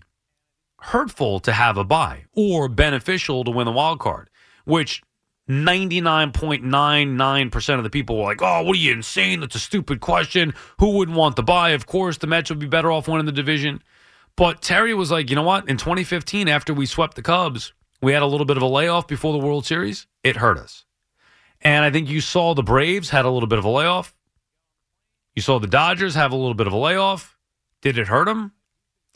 hurtful 0.82 1.40
to 1.42 1.54
have 1.54 1.78
a 1.78 1.84
bye 1.84 2.26
or 2.34 2.68
beneficial 2.68 3.44
to 3.44 3.52
win 3.52 3.66
the 3.66 3.72
wild 3.72 4.00
card? 4.00 4.30
Which 4.66 5.04
99.99% 5.50 7.78
of 7.78 7.84
the 7.84 7.90
people 7.90 8.18
were 8.18 8.24
like, 8.24 8.42
oh, 8.42 8.64
what 8.64 8.76
are 8.76 8.80
you 8.80 8.94
insane? 8.94 9.42
That's 9.42 9.56
a 9.56 9.60
stupid 9.60 10.00
question. 10.00 10.54
Who 10.80 10.92
wouldn't 10.92 11.18
want 11.18 11.36
the 11.36 11.44
bye? 11.44 11.72
Of 11.72 11.88
course, 11.88 12.18
the 12.18 12.28
Mets 12.28 12.50
would 12.50 12.60
be 12.60 12.68
better 12.68 12.92
off 12.92 13.08
winning 13.08 13.26
the 13.26 13.32
division. 13.32 13.82
But 14.36 14.62
Terry 14.62 14.94
was 14.94 15.12
like, 15.12 15.30
you 15.30 15.36
know 15.36 15.44
what? 15.44 15.68
In 15.68 15.78
2015, 15.78 16.48
after 16.48 16.74
we 16.74 16.86
swept 16.86 17.16
the 17.16 17.22
Cubs, 17.22 17.74
we 18.02 18.14
had 18.14 18.22
a 18.22 18.28
little 18.28 18.46
bit 18.46 18.58
of 18.58 18.64
a 18.64 18.68
layoff 18.68 19.08
before 19.08 19.34
the 19.34 19.46
World 19.46 19.66
Series. 19.66 20.08
It 20.24 20.38
hurt 20.38 20.58
us. 20.58 20.86
And 21.62 21.86
I 21.86 21.92
think 21.92 22.10
you 22.10 22.22
saw 22.22 22.54
the 22.54 22.64
Braves 22.64 23.10
had 23.10 23.26
a 23.26 23.30
little 23.30 23.48
bit 23.48 23.60
of 23.60 23.66
a 23.66 23.70
layoff. 23.70 24.16
You 25.36 25.42
saw 25.42 25.60
the 25.60 25.68
Dodgers 25.68 26.16
have 26.16 26.32
a 26.32 26.36
little 26.36 26.54
bit 26.54 26.68
of 26.68 26.74
a 26.74 26.78
layoff. 26.78 27.38
Did 27.82 27.98
it 27.98 28.08
hurt 28.08 28.26
them? 28.26 28.54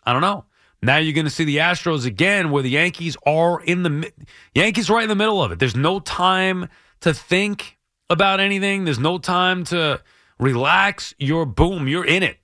I 0.03 0.13
don't 0.13 0.21
know. 0.21 0.45
Now 0.85 0.97
you're 0.97 1.13
going 1.13 1.25
to 1.25 1.31
see 1.31 1.45
the 1.45 1.57
Astros 1.57 2.05
again, 2.05 2.51
where 2.51 2.61
the 2.61 2.69
Yankees 2.69 3.17
are 3.25 3.61
in 3.61 3.83
the 3.83 4.11
Yankees 4.53 4.89
right 4.89 5.03
in 5.03 5.09
the 5.09 5.15
middle 5.15 5.41
of 5.43 5.51
it. 5.51 5.59
There's 5.59 5.75
no 5.75 5.99
time 5.99 6.69
to 7.01 7.13
think 7.13 7.77
about 8.09 8.39
anything. 8.39 8.85
There's 8.85 8.99
no 8.99 9.17
time 9.17 9.63
to 9.65 10.01
relax. 10.39 11.15
You're 11.17 11.45
boom. 11.45 11.87
You're 11.87 12.05
in 12.05 12.23
it. 12.23 12.37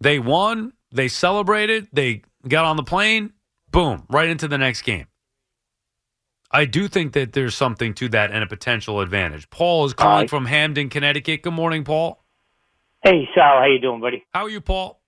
They 0.00 0.18
won. 0.18 0.72
They 0.90 1.08
celebrated. 1.08 1.88
They 1.92 2.22
got 2.48 2.64
on 2.64 2.76
the 2.76 2.82
plane. 2.82 3.32
Boom. 3.70 4.04
Right 4.08 4.28
into 4.28 4.48
the 4.48 4.58
next 4.58 4.82
game. 4.82 5.06
I 6.50 6.66
do 6.66 6.88
think 6.88 7.14
that 7.14 7.32
there's 7.32 7.54
something 7.54 7.94
to 7.94 8.08
that 8.10 8.30
and 8.30 8.42
a 8.44 8.46
potential 8.46 9.00
advantage. 9.00 9.50
Paul 9.50 9.86
is 9.86 9.92
calling 9.92 10.24
Hi. 10.24 10.28
from 10.28 10.46
Hamden, 10.46 10.88
Connecticut. 10.88 11.42
Good 11.42 11.52
morning, 11.52 11.84
Paul. 11.84 12.24
Hey, 13.02 13.28
Sal, 13.34 13.58
how 13.58 13.66
you 13.66 13.80
doing, 13.80 14.00
buddy? 14.00 14.24
How 14.32 14.44
are 14.44 14.50
you, 14.50 14.60
Paul? 14.60 15.00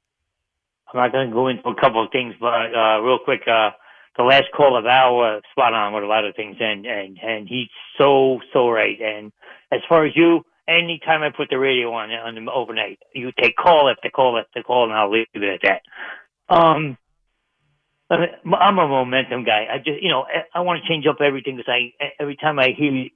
I'm 0.92 1.00
not 1.00 1.12
going 1.12 1.28
to 1.28 1.34
go 1.34 1.48
into 1.48 1.68
a 1.68 1.74
couple 1.80 2.04
of 2.04 2.12
things, 2.12 2.34
but 2.40 2.74
uh, 2.74 3.00
real 3.00 3.18
quick, 3.24 3.42
uh, 3.46 3.70
the 4.16 4.22
last 4.22 4.44
caller, 4.56 4.82
Val, 4.82 5.20
uh, 5.20 5.40
spot 5.52 5.74
on 5.74 5.92
with 5.92 6.04
a 6.04 6.06
lot 6.06 6.24
of 6.24 6.34
things, 6.36 6.56
and 6.60 6.86
and 6.86 7.18
and 7.22 7.48
he's 7.48 7.68
so 7.98 8.40
so 8.52 8.68
right. 8.70 8.98
And 9.00 9.32
as 9.72 9.80
far 9.88 10.06
as 10.06 10.12
you, 10.14 10.44
anytime 10.68 11.22
I 11.22 11.30
put 11.36 11.50
the 11.50 11.58
radio 11.58 11.92
on 11.92 12.10
on 12.10 12.34
the 12.44 12.50
overnight, 12.50 12.98
you 13.14 13.32
take 13.40 13.56
call 13.56 13.90
after 13.90 14.10
call 14.10 14.38
after 14.38 14.62
call, 14.62 14.84
and 14.84 14.92
I'll 14.92 15.10
leave 15.10 15.26
it 15.34 15.42
at 15.42 15.60
that. 15.62 16.54
Um, 16.54 16.96
I'm 18.08 18.78
a 18.78 18.86
momentum 18.86 19.44
guy. 19.44 19.66
I 19.70 19.78
just, 19.78 20.00
you 20.00 20.10
know, 20.10 20.26
I, 20.54 20.60
want 20.60 20.80
to 20.80 20.88
change 20.88 21.06
up 21.06 21.20
everything 21.20 21.56
because 21.56 21.72
I 21.72 21.92
every 22.20 22.36
time 22.36 22.58
I 22.58 22.68
hear 22.76 23.08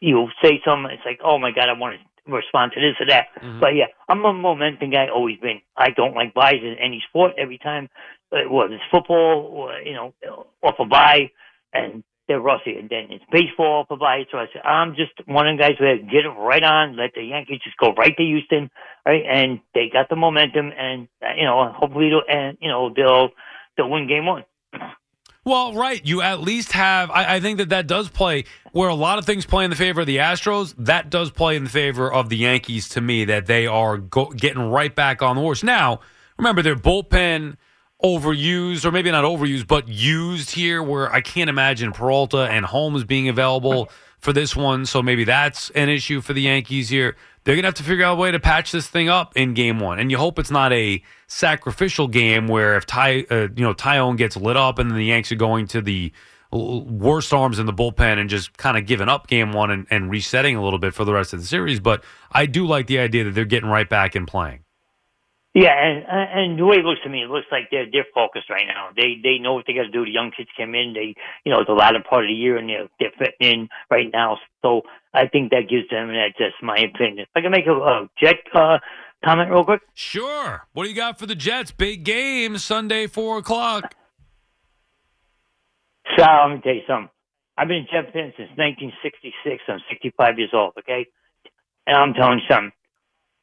you 0.00 0.28
say 0.42 0.60
something, 0.64 0.90
it's 0.90 1.06
like, 1.06 1.20
oh 1.24 1.38
my 1.38 1.52
god, 1.52 1.68
I 1.68 1.78
want 1.78 1.94
to 1.94 2.13
respond 2.26 2.72
to 2.74 2.80
this 2.80 2.96
or 3.00 3.06
that. 3.06 3.26
But 3.60 3.74
yeah, 3.74 3.86
I'm 4.08 4.24
a 4.24 4.32
momentum 4.32 4.90
guy. 4.90 5.08
Always 5.08 5.38
been. 5.38 5.60
I 5.76 5.90
don't 5.90 6.14
like 6.14 6.34
byes 6.34 6.62
in 6.62 6.76
any 6.80 7.02
sport. 7.08 7.32
Every 7.38 7.58
time, 7.58 7.88
uh, 8.32 8.48
whether 8.50 8.74
it's 8.74 8.84
football 8.90 9.48
or 9.52 9.78
you 9.80 9.92
know, 9.94 10.14
off 10.62 10.76
a 10.78 10.84
bye, 10.84 11.30
and 11.72 12.02
they're 12.26 12.40
rusty, 12.40 12.76
and 12.76 12.88
then 12.88 13.08
it's 13.10 13.24
baseball 13.30 13.82
off 13.82 13.90
a 13.90 13.96
bye. 13.96 14.24
So 14.30 14.38
I 14.38 14.46
said, 14.52 14.62
I'm 14.62 14.94
just 14.94 15.12
one 15.26 15.46
of 15.46 15.56
the 15.56 15.62
guys 15.62 15.76
who 15.78 15.84
get 15.98 16.24
it 16.24 16.28
right 16.38 16.62
on. 16.62 16.96
Let 16.96 17.12
the 17.14 17.22
Yankees 17.22 17.60
just 17.62 17.76
go 17.76 17.92
right 17.92 18.16
to 18.16 18.22
Houston, 18.22 18.70
right? 19.04 19.22
And 19.28 19.60
they 19.74 19.90
got 19.92 20.08
the 20.08 20.16
momentum, 20.16 20.72
and 20.76 21.08
uh, 21.22 21.34
you 21.36 21.44
know, 21.44 21.72
hopefully, 21.76 22.10
they'll, 22.10 22.22
and 22.28 22.56
you 22.60 22.68
know, 22.68 22.92
they'll 22.94 23.30
they'll 23.76 23.90
win 23.90 24.08
game 24.08 24.26
one. 24.26 24.44
Well, 25.44 25.74
right. 25.74 26.04
You 26.04 26.22
at 26.22 26.40
least 26.40 26.72
have. 26.72 27.10
I, 27.10 27.36
I 27.36 27.40
think 27.40 27.58
that 27.58 27.68
that 27.68 27.86
does 27.86 28.08
play 28.08 28.44
where 28.72 28.88
a 28.88 28.94
lot 28.94 29.18
of 29.18 29.26
things 29.26 29.44
play 29.44 29.64
in 29.64 29.70
the 29.70 29.76
favor 29.76 30.00
of 30.00 30.06
the 30.06 30.16
Astros. 30.16 30.74
That 30.78 31.10
does 31.10 31.30
play 31.30 31.56
in 31.56 31.64
the 31.64 31.70
favor 31.70 32.10
of 32.10 32.30
the 32.30 32.38
Yankees 32.38 32.88
to 32.90 33.00
me. 33.00 33.26
That 33.26 33.46
they 33.46 33.66
are 33.66 33.98
go, 33.98 34.26
getting 34.26 34.62
right 34.70 34.94
back 34.94 35.20
on 35.20 35.36
the 35.36 35.42
horse. 35.42 35.62
Now, 35.62 36.00
remember 36.38 36.62
their 36.62 36.76
bullpen 36.76 37.56
overused, 38.02 38.84
or 38.84 38.90
maybe 38.90 39.10
not 39.10 39.24
overused, 39.24 39.66
but 39.66 39.86
used 39.86 40.50
here. 40.52 40.82
Where 40.82 41.12
I 41.12 41.20
can't 41.20 41.50
imagine 41.50 41.92
Peralta 41.92 42.48
and 42.50 42.64
Holmes 42.64 43.04
being 43.04 43.28
available 43.28 43.90
for 44.24 44.32
this 44.32 44.56
one. 44.56 44.86
So 44.86 45.02
maybe 45.02 45.24
that's 45.24 45.68
an 45.70 45.90
issue 45.90 46.22
for 46.22 46.32
the 46.32 46.40
Yankees 46.40 46.88
here. 46.88 47.14
They're 47.44 47.54
gonna 47.56 47.68
have 47.68 47.74
to 47.74 47.82
figure 47.82 48.06
out 48.06 48.14
a 48.14 48.20
way 48.20 48.30
to 48.30 48.40
patch 48.40 48.72
this 48.72 48.88
thing 48.88 49.10
up 49.10 49.36
in 49.36 49.52
Game 49.52 49.78
One, 49.78 49.98
and 49.98 50.10
you 50.10 50.16
hope 50.16 50.38
it's 50.38 50.50
not 50.50 50.72
a 50.72 51.02
sacrificial 51.26 52.08
game 52.08 52.48
where 52.48 52.74
if 52.78 52.86
Ty, 52.86 53.26
uh, 53.30 53.48
you 53.54 53.62
know, 53.62 53.74
Taillon 53.74 54.16
gets 54.16 54.34
lit 54.34 54.56
up, 54.56 54.78
and 54.78 54.90
then 54.90 54.96
the 54.96 55.04
Yanks 55.04 55.30
are 55.30 55.36
going 55.36 55.66
to 55.68 55.82
the 55.82 56.10
worst 56.50 57.34
arms 57.34 57.58
in 57.58 57.66
the 57.66 57.72
bullpen 57.72 58.18
and 58.18 58.30
just 58.30 58.56
kind 58.56 58.78
of 58.78 58.86
giving 58.86 59.08
up 59.08 59.26
Game 59.26 59.52
One 59.52 59.70
and, 59.70 59.86
and 59.90 60.10
resetting 60.10 60.56
a 60.56 60.64
little 60.64 60.78
bit 60.78 60.94
for 60.94 61.04
the 61.04 61.12
rest 61.12 61.34
of 61.34 61.40
the 61.40 61.46
series. 61.46 61.80
But 61.80 62.02
I 62.32 62.46
do 62.46 62.66
like 62.66 62.86
the 62.86 63.00
idea 63.00 63.24
that 63.24 63.34
they're 63.34 63.44
getting 63.44 63.68
right 63.68 63.88
back 63.88 64.14
and 64.14 64.26
playing. 64.26 64.63
Yeah, 65.54 65.70
and 65.70 66.04
and 66.08 66.58
the 66.58 66.64
way 66.64 66.78
it 66.78 66.84
looks 66.84 67.02
to 67.04 67.08
me, 67.08 67.22
it 67.22 67.30
looks 67.30 67.46
like 67.52 67.70
they're 67.70 67.86
they're 67.90 68.06
focused 68.12 68.50
right 68.50 68.66
now. 68.66 68.88
They 68.96 69.20
they 69.22 69.38
know 69.38 69.54
what 69.54 69.64
they 69.68 69.72
got 69.72 69.82
to 69.82 69.88
do. 69.88 70.04
The 70.04 70.10
young 70.10 70.32
kids 70.36 70.50
come 70.56 70.74
in. 70.74 70.94
They 70.94 71.14
you 71.44 71.52
know 71.52 71.62
the 71.64 71.74
latter 71.74 72.02
part 72.02 72.24
of 72.24 72.28
the 72.28 72.34
year, 72.34 72.56
and 72.56 72.68
they're 72.68 72.88
they're 72.98 73.12
fitting 73.16 73.62
in 73.62 73.68
right 73.88 74.08
now. 74.12 74.38
So 74.62 74.82
I 75.14 75.28
think 75.28 75.52
that 75.52 75.70
gives 75.70 75.88
them. 75.90 76.08
That's 76.08 76.36
just 76.36 76.60
my 76.60 76.76
opinion. 76.76 77.20
If 77.20 77.28
I 77.36 77.40
can 77.40 77.52
make 77.52 77.68
a, 77.68 77.72
a 77.72 78.10
jet 78.20 78.42
uh, 78.52 78.78
comment 79.24 79.48
real 79.48 79.64
quick. 79.64 79.82
Sure. 79.94 80.66
What 80.72 80.84
do 80.84 80.90
you 80.90 80.96
got 80.96 81.20
for 81.20 81.26
the 81.26 81.36
Jets? 81.36 81.70
Big 81.70 82.04
game 82.04 82.58
Sunday, 82.58 83.06
four 83.06 83.38
o'clock. 83.38 83.94
Sal, 86.18 86.48
let 86.48 86.56
me 86.56 86.60
tell 86.62 86.74
you 86.74 86.82
something. 86.88 87.10
I've 87.56 87.68
been 87.68 87.86
a 87.88 87.92
Jet 87.92 88.12
fan 88.12 88.32
since 88.36 88.50
1966. 88.58 89.62
I'm 89.68 89.78
65 89.88 90.38
years 90.38 90.50
old. 90.52 90.72
Okay, 90.80 91.06
and 91.86 91.96
I'm 91.96 92.12
telling 92.12 92.40
you 92.40 92.44
something. 92.50 92.72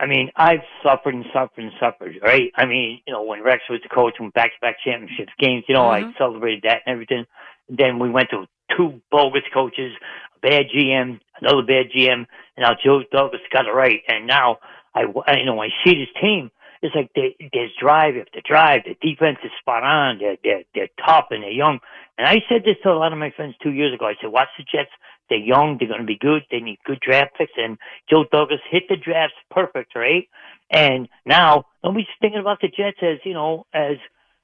I 0.01 0.07
mean, 0.07 0.31
I've 0.35 0.63
suffered 0.83 1.13
and 1.13 1.25
suffered 1.31 1.63
and 1.63 1.71
suffered, 1.79 2.15
right? 2.23 2.51
I 2.55 2.65
mean, 2.65 3.01
you 3.05 3.13
know, 3.13 3.21
when 3.21 3.43
Rex 3.43 3.61
was 3.69 3.81
the 3.83 3.89
coach, 3.89 4.15
when 4.17 4.31
back-to-back 4.31 4.77
championships 4.83 5.31
games, 5.37 5.63
you 5.67 5.75
know, 5.75 5.87
I 5.87 6.01
mm-hmm. 6.01 6.17
celebrated 6.17 6.63
that 6.63 6.81
and 6.87 6.93
everything. 6.93 7.25
Then 7.69 7.99
we 7.99 8.09
went 8.09 8.31
to 8.31 8.47
two 8.75 8.99
bogus 9.11 9.43
coaches, 9.53 9.93
a 10.35 10.39
bad 10.39 10.65
GM, 10.75 11.19
another 11.39 11.61
bad 11.61 11.91
GM, 11.95 12.25
and 12.55 12.63
now 12.63 12.71
Joe 12.83 13.03
Douglas 13.11 13.41
got 13.53 13.67
it 13.67 13.71
right. 13.71 14.01
And 14.07 14.25
now 14.25 14.57
I, 14.95 15.03
I 15.27 15.37
you 15.37 15.45
know, 15.45 15.61
I 15.61 15.67
see 15.85 15.93
this 15.93 16.09
team. 16.19 16.49
It's 16.81 16.95
like 16.95 17.11
they, 17.15 17.35
there's 17.53 17.71
drive 17.79 18.15
after 18.17 18.41
drive. 18.43 18.81
The 18.85 18.95
defense 19.01 19.37
is 19.43 19.51
spot 19.59 19.83
on. 19.83 20.17
They're, 20.19 20.37
they're, 20.43 20.63
they're 20.73 20.89
and 21.29 21.43
they're 21.43 21.51
young. 21.51 21.79
And 22.17 22.27
I 22.27 22.41
said 22.49 22.63
this 22.65 22.77
to 22.83 22.89
a 22.89 22.97
lot 22.97 23.13
of 23.13 23.19
my 23.19 23.31
friends 23.35 23.55
two 23.61 23.71
years 23.71 23.93
ago. 23.93 24.05
I 24.05 24.15
said, 24.21 24.31
watch 24.31 24.49
the 24.57 24.63
Jets. 24.63 24.89
They're 25.29 25.39
young. 25.39 25.77
They're 25.77 25.87
going 25.87 26.01
to 26.01 26.05
be 26.05 26.17
good. 26.17 26.43
They 26.51 26.59
need 26.59 26.79
good 26.85 26.99
draft 26.99 27.37
picks. 27.37 27.53
And 27.55 27.77
Joe 28.09 28.25
Douglas 28.31 28.59
hit 28.69 28.83
the 28.89 28.97
drafts 28.97 29.35
perfect, 29.49 29.95
right? 29.95 30.27
And 30.69 31.07
now 31.25 31.65
nobody's 31.83 32.07
thinking 32.19 32.39
about 32.39 32.59
the 32.61 32.67
Jets 32.67 32.97
as 33.01 33.17
you 33.25 33.33
know 33.33 33.65
as 33.73 33.97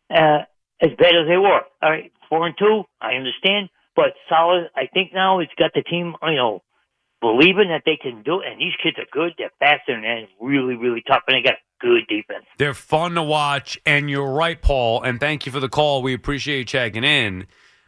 uh, 0.09 0.43
as 0.81 0.91
bad 0.97 1.15
as 1.15 1.27
they 1.27 1.37
were. 1.37 1.61
All 1.81 1.89
right, 1.89 2.11
four 2.29 2.45
and 2.45 2.55
two. 2.57 2.83
I 3.01 3.13
understand, 3.13 3.69
but 3.95 4.13
solid. 4.29 4.69
I 4.75 4.87
think 4.93 5.13
now 5.13 5.39
it's 5.39 5.51
got 5.57 5.71
the 5.73 5.83
team. 5.83 6.15
You 6.23 6.35
know, 6.35 6.63
believing 7.21 7.69
that 7.69 7.83
they 7.85 7.97
can 8.01 8.23
do 8.23 8.41
it. 8.41 8.47
And 8.51 8.59
these 8.59 8.73
kids 8.81 8.97
are 8.97 9.07
good. 9.11 9.33
They're 9.37 9.51
faster 9.59 9.93
and 9.93 10.03
they're 10.03 10.27
really, 10.39 10.75
really 10.75 11.03
tough. 11.07 11.23
And 11.27 11.35
they 11.37 11.47
got 11.47 11.57
good 11.79 12.07
defense. 12.07 12.45
They're 12.57 12.73
fun 12.73 13.15
to 13.15 13.23
watch, 13.23 13.79
and 13.85 14.09
you're 14.09 14.31
right, 14.31 14.61
Paul. 14.61 15.03
And 15.03 15.19
thank 15.19 15.45
you 15.45 15.51
for 15.51 15.59
the 15.59 15.69
call. 15.69 16.01
We 16.01 16.13
appreciate 16.13 16.57
you 16.59 16.65
checking 16.65 17.03
in. 17.03 17.47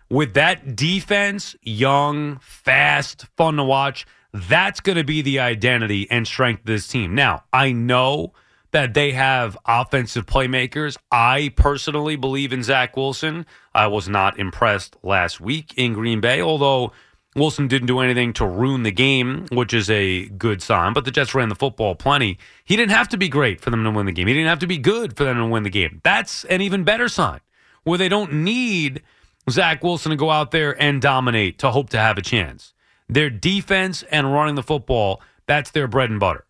With 0.09 0.34
that 0.34 0.75
defense, 0.75 1.55
young, 1.61 2.39
fast, 2.39 3.25
fun 3.38 3.57
to 3.57 3.63
watch, 3.63 4.07
that's 4.34 4.80
going 4.80 4.97
to 4.97 5.03
be 5.03 5.21
the 5.21 5.39
identity 5.39 6.09
and 6.09 6.27
strength 6.27 6.61
of 6.61 6.65
this 6.65 6.88
team. 6.88 7.15
Now, 7.15 7.43
I 7.53 7.71
know 7.71 8.34
that 8.71 8.93
they 8.93 9.11
have 9.11 9.57
offensive 9.65 10.25
playmakers. 10.25 10.97
I 11.11 11.51
personally 11.55 12.15
believe 12.15 12.53
in 12.53 12.63
Zach 12.63 12.95
Wilson. 12.95 13.45
I 13.73 13.88
was 13.88 14.07
not 14.07 14.39
impressed 14.39 14.95
last 15.01 15.41
week 15.41 15.73
in 15.75 15.93
Green 15.93 16.21
Bay, 16.21 16.41
although 16.41 16.91
Wilson 17.39 17.67
didn't 17.67 17.87
do 17.87 17.99
anything 17.99 18.33
to 18.33 18.45
ruin 18.45 18.83
the 18.83 18.91
game, 18.91 19.45
which 19.51 19.73
is 19.73 19.89
a 19.89 20.25
good 20.25 20.61
sign. 20.61 20.93
But 20.93 21.05
the 21.05 21.11
Jets 21.11 21.33
ran 21.33 21.49
the 21.49 21.55
football 21.55 21.95
plenty. 21.95 22.37
He 22.63 22.75
didn't 22.75 22.91
have 22.91 23.09
to 23.09 23.17
be 23.17 23.29
great 23.29 23.61
for 23.61 23.69
them 23.69 23.83
to 23.83 23.91
win 23.91 24.05
the 24.05 24.11
game. 24.11 24.27
He 24.27 24.33
didn't 24.33 24.49
have 24.49 24.59
to 24.59 24.67
be 24.67 24.77
good 24.77 25.17
for 25.17 25.23
them 25.23 25.37
to 25.37 25.45
win 25.45 25.63
the 25.63 25.69
game. 25.69 26.01
That's 26.03 26.43
an 26.45 26.61
even 26.61 26.83
better 26.83 27.07
sign, 27.09 27.39
where 27.83 27.97
they 27.97 28.09
don't 28.09 28.33
need 28.33 29.01
Zach 29.49 29.83
Wilson 29.83 30.11
to 30.11 30.15
go 30.15 30.29
out 30.29 30.51
there 30.51 30.79
and 30.81 31.01
dominate 31.01 31.57
to 31.59 31.71
hope 31.71 31.89
to 31.89 31.97
have 31.97 32.17
a 32.17 32.21
chance. 32.21 32.73
Their 33.07 33.29
defense 33.29 34.03
and 34.11 34.31
running 34.31 34.55
the 34.55 34.63
football, 34.63 35.21
that's 35.47 35.71
their 35.71 35.87
bread 35.87 36.11
and 36.11 36.19
butter. 36.19 36.45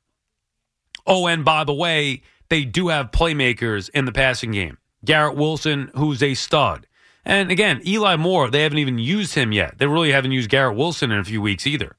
Oh, 1.08 1.28
and 1.28 1.46
by 1.46 1.64
the 1.64 1.74
way, 1.74 2.22
they 2.50 2.66
do 2.66 2.90
have 2.90 3.12
playmakers 3.12 3.90
in 3.94 4.06
the 4.06 4.12
passing 4.12 4.52
game. 4.52 4.78
Garrett 5.06 5.36
Wilson, 5.36 5.92
who's 5.96 6.22
a 6.22 6.34
stud. 6.34 6.86
And 7.30 7.52
again, 7.52 7.84
Eli 7.86 8.16
Moore, 8.16 8.50
they 8.50 8.64
haven't 8.64 8.80
even 8.80 8.98
used 8.98 9.36
him 9.36 9.52
yet. 9.52 9.78
They 9.78 9.86
really 9.86 10.12
haven't 10.12 10.32
used 10.32 10.50
Garrett 10.50 10.76
Wilson 10.76 11.12
in 11.12 11.20
a 11.20 11.24
few 11.24 11.44
weeks 11.44 11.68
either. 11.68 11.96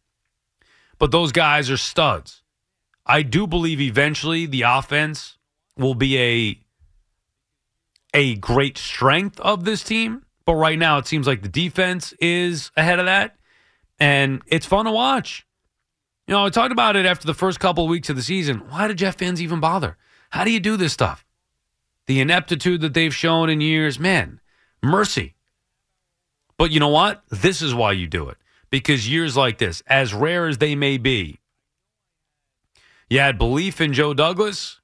But 0.99 1.13
those 1.13 1.31
guys 1.31 1.71
are 1.71 1.77
studs. 1.77 2.43
I 3.07 3.23
do 3.23 3.47
believe 3.47 3.81
eventually 3.81 4.47
the 4.47 4.63
offense 4.63 5.39
will 5.79 5.95
be 5.95 6.19
a 6.19 6.59
a 8.13 8.35
great 8.35 8.77
strength 8.77 9.39
of 9.39 9.65
this 9.65 9.85
team, 9.85 10.27
but 10.47 10.55
right 10.55 10.77
now 10.77 10.99
it 10.99 11.07
seems 11.07 11.29
like 11.29 11.43
the 11.43 11.49
defense 11.49 12.13
is 12.19 12.73
ahead 12.77 12.99
of 12.99 13.07
that 13.07 13.37
and 14.01 14.43
it's 14.49 14.67
fun 14.67 14.87
to 14.87 14.91
watch. 14.91 15.47
You 16.27 16.35
know, 16.35 16.45
I 16.45 16.51
talked 16.51 16.73
about 16.73 16.97
it 16.97 17.07
after 17.07 17.29
the 17.29 17.35
first 17.35 17.61
couple 17.61 17.85
of 17.85 17.91
weeks 17.91 18.11
of 18.11 18.17
the 18.17 18.23
season. 18.23 18.65
Why 18.69 18.89
do 18.89 18.95
Jet 18.95 19.13
fans 19.13 19.41
even 19.41 19.61
bother? 19.61 19.97
How 20.31 20.43
do 20.43 20.51
you 20.51 20.59
do 20.59 20.77
this 20.77 20.93
stuff? 20.93 21.25
The 22.07 22.19
ineptitude 22.19 22.81
that 22.81 22.95
they've 22.95 23.15
shown 23.15 23.49
in 23.49 23.61
years, 23.61 24.01
man, 24.01 24.40
mercy. 24.83 25.35
But 26.57 26.71
you 26.71 26.81
know 26.81 26.89
what? 26.89 27.23
This 27.31 27.63
is 27.63 27.75
why 27.75 27.93
you 27.93 28.07
do 28.07 28.29
it. 28.29 28.37
Because 28.71 29.09
years 29.09 29.37
like 29.37 29.59
this, 29.59 29.83
as 29.87 30.15
rare 30.15 30.47
as 30.47 30.59
they 30.59 30.75
may 30.75 30.99
be, 30.99 31.41
you 33.09 33.19
had 33.19 33.39
belief 33.39 33.81
in 33.81 33.93
Joe 33.93 34.15
Douglas, 34.15 34.81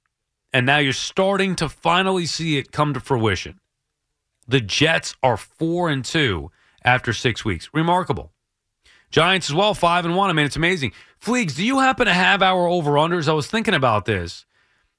and 0.53 0.67
now 0.67 0.79
you're 0.79 0.93
starting 0.93 1.55
to 1.57 1.69
finally 1.69 2.27
see 2.27 2.59
it 2.59 2.73
come 2.73 2.95
to 2.95 3.01
fruition. 3.01 3.61
The 4.49 4.61
Jets 4.61 5.15
are 5.23 5.37
four 5.37 5.89
and 5.89 6.05
two 6.05 6.51
after 6.85 7.13
six 7.13 7.45
weeks. 7.45 7.69
Remarkable. 7.73 8.33
Giants 9.11 9.49
as 9.51 9.55
well, 9.55 9.75
five 9.75 10.05
and 10.05 10.17
one. 10.17 10.31
I 10.31 10.33
mean, 10.33 10.47
it's 10.47 10.57
amazing. 10.57 10.93
Fleegs, 11.21 11.57
do 11.57 11.65
you 11.65 11.79
happen 11.79 12.07
to 12.07 12.13
have 12.13 12.43
our 12.43 12.67
over 12.67 12.93
unders? 12.93 13.29
I 13.29 13.33
was 13.33 13.47
thinking 13.47 13.75
about 13.75 14.05
this. 14.05 14.45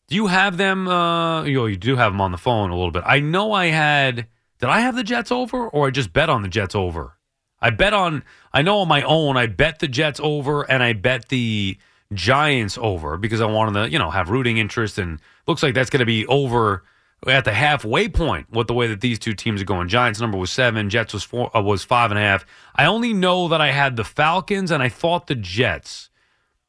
Do 0.08 0.16
you 0.16 0.28
have 0.28 0.58
them? 0.58 0.88
Uh, 0.88 1.44
you, 1.44 1.56
know, 1.56 1.66
you 1.66 1.76
do 1.76 1.98
have 1.98 2.14
them 2.14 2.22
on 2.22 2.32
the 2.32 2.38
phone 2.38 2.70
a 2.70 2.76
little 2.76 2.92
bit. 2.92 3.04
I 3.06 3.20
know 3.20 3.52
I 3.52 3.68
had. 3.68 4.28
Did 4.60 4.70
I 4.70 4.80
have 4.80 4.96
the 4.96 5.04
Jets 5.04 5.32
over, 5.32 5.68
or 5.68 5.88
I 5.88 5.92
just 5.92 6.14
bet 6.14 6.30
on 6.30 6.42
the 6.42 6.48
Jets 6.48 6.76
over? 6.76 7.18
I 7.60 7.70
bet 7.70 7.94
on. 7.94 8.24
I 8.54 8.62
know 8.62 8.80
on 8.80 8.88
my 8.88 9.02
own. 9.04 9.38
I 9.38 9.48
bet 9.48 9.80
the 9.80 9.88
Jets 9.88 10.20
over, 10.24 10.64
and 10.64 10.84
I 10.84 10.94
bet 10.94 11.30
the 11.30 11.78
Giants 12.14 12.78
over 12.80 13.18
because 13.18 13.42
I 13.42 13.46
wanted 13.46 13.80
to, 13.80 13.92
you 13.92 14.00
know, 14.00 14.10
have 14.10 14.30
rooting 14.30 14.58
interest. 14.58 14.98
And 14.98 15.20
looks 15.48 15.64
like 15.64 15.74
that's 15.74 15.90
going 15.90 16.00
to 16.00 16.06
be 16.06 16.26
over 16.28 16.84
at 17.26 17.46
the 17.46 17.54
halfway 17.54 18.08
point 18.08 18.50
with 18.52 18.68
the 18.68 18.74
way 18.74 18.88
that 18.88 19.02
these 19.02 19.20
two 19.20 19.34
teams 19.34 19.62
are 19.62 19.66
going. 19.66 19.88
Giants 19.88 20.22
number 20.22 20.38
was 20.38 20.52
seven, 20.52 20.90
Jets 20.90 21.14
was 21.14 21.24
four, 21.24 21.56
uh, 21.56 21.62
was 21.62 21.84
five 21.84 22.12
and 22.12 22.20
a 22.20 22.22
half. 22.22 22.46
I 22.76 22.86
only 22.86 23.14
know 23.14 23.48
that 23.48 23.60
I 23.60 23.72
had 23.72 23.96
the 23.96 24.04
Falcons 24.04 24.72
and 24.72 24.84
I 24.84 24.90
thought 24.90 25.28
the 25.28 25.36
Jets. 25.36 26.10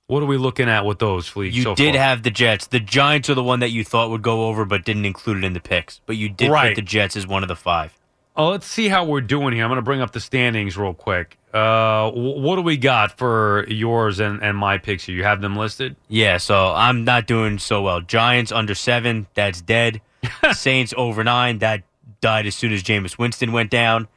What 0.09 0.23
are 0.23 0.27
we 0.27 0.39
looking 0.39 0.69
at 0.71 0.85
with 0.87 0.99
those, 0.99 1.29
Fleet? 1.29 1.53
You 1.53 1.63
so 1.63 1.75
did 1.75 1.95
far? 1.95 2.03
have 2.03 2.23
the 2.23 2.31
Jets. 2.31 2.67
The 2.67 2.81
Giants 2.81 3.29
are 3.29 3.35
the 3.35 3.43
one 3.43 3.61
that 3.61 3.71
you 3.71 3.85
thought 3.85 4.09
would 4.11 4.23
go 4.23 4.47
over, 4.47 4.65
but 4.65 4.85
didn't 4.85 5.05
include 5.05 5.37
it 5.39 5.45
in 5.45 5.53
the 5.53 5.61
picks. 5.61 6.01
But 6.07 6.17
you 6.17 6.31
did 6.31 6.51
Right. 6.51 6.71
put 6.71 6.77
the 6.77 6.83
Jets 6.83 7.15
as 7.15 7.27
one 7.27 7.43
of 7.43 7.49
the 7.49 7.55
five. 7.57 7.93
Oh, 8.35 8.49
let's 8.49 8.67
see 8.67 8.89
how 8.89 9.05
we're 9.05 9.21
doing 9.21 9.53
here. 9.53 9.65
I'm 9.65 9.69
going 9.69 9.77
to 9.77 9.83
bring 9.83 10.01
up 10.01 10.13
the 10.13 10.21
standings 10.21 10.79
real 10.79 10.95
quick. 10.95 11.37
Uh, 11.53 12.11
what 12.13 12.57
do 12.57 12.63
we 12.63 12.77
got 12.79 13.19
for 13.19 13.67
yours 13.69 14.19
and, 14.21 14.43
and 14.43 14.57
my 14.57 14.79
picks 14.79 15.05
here? 15.05 15.15
You 15.15 15.25
have 15.25 15.41
them 15.43 15.57
listed? 15.57 15.95
Yeah, 16.09 16.39
so 16.39 16.73
I'm 16.75 17.05
not 17.05 17.27
doing 17.27 17.59
so 17.59 17.83
well. 17.83 18.01
Giants 18.01 18.51
under 18.51 18.75
seven, 18.75 19.27
that's 19.35 19.61
dead. 19.61 20.01
Saints 20.53 20.95
over 20.97 21.23
nine, 21.23 21.59
that 21.59 21.83
died 22.23 22.47
as 22.47 22.55
soon 22.55 22.73
as 22.73 22.83
Jameis 22.83 23.19
Winston 23.19 23.53
went 23.53 23.71
down. 23.71 24.09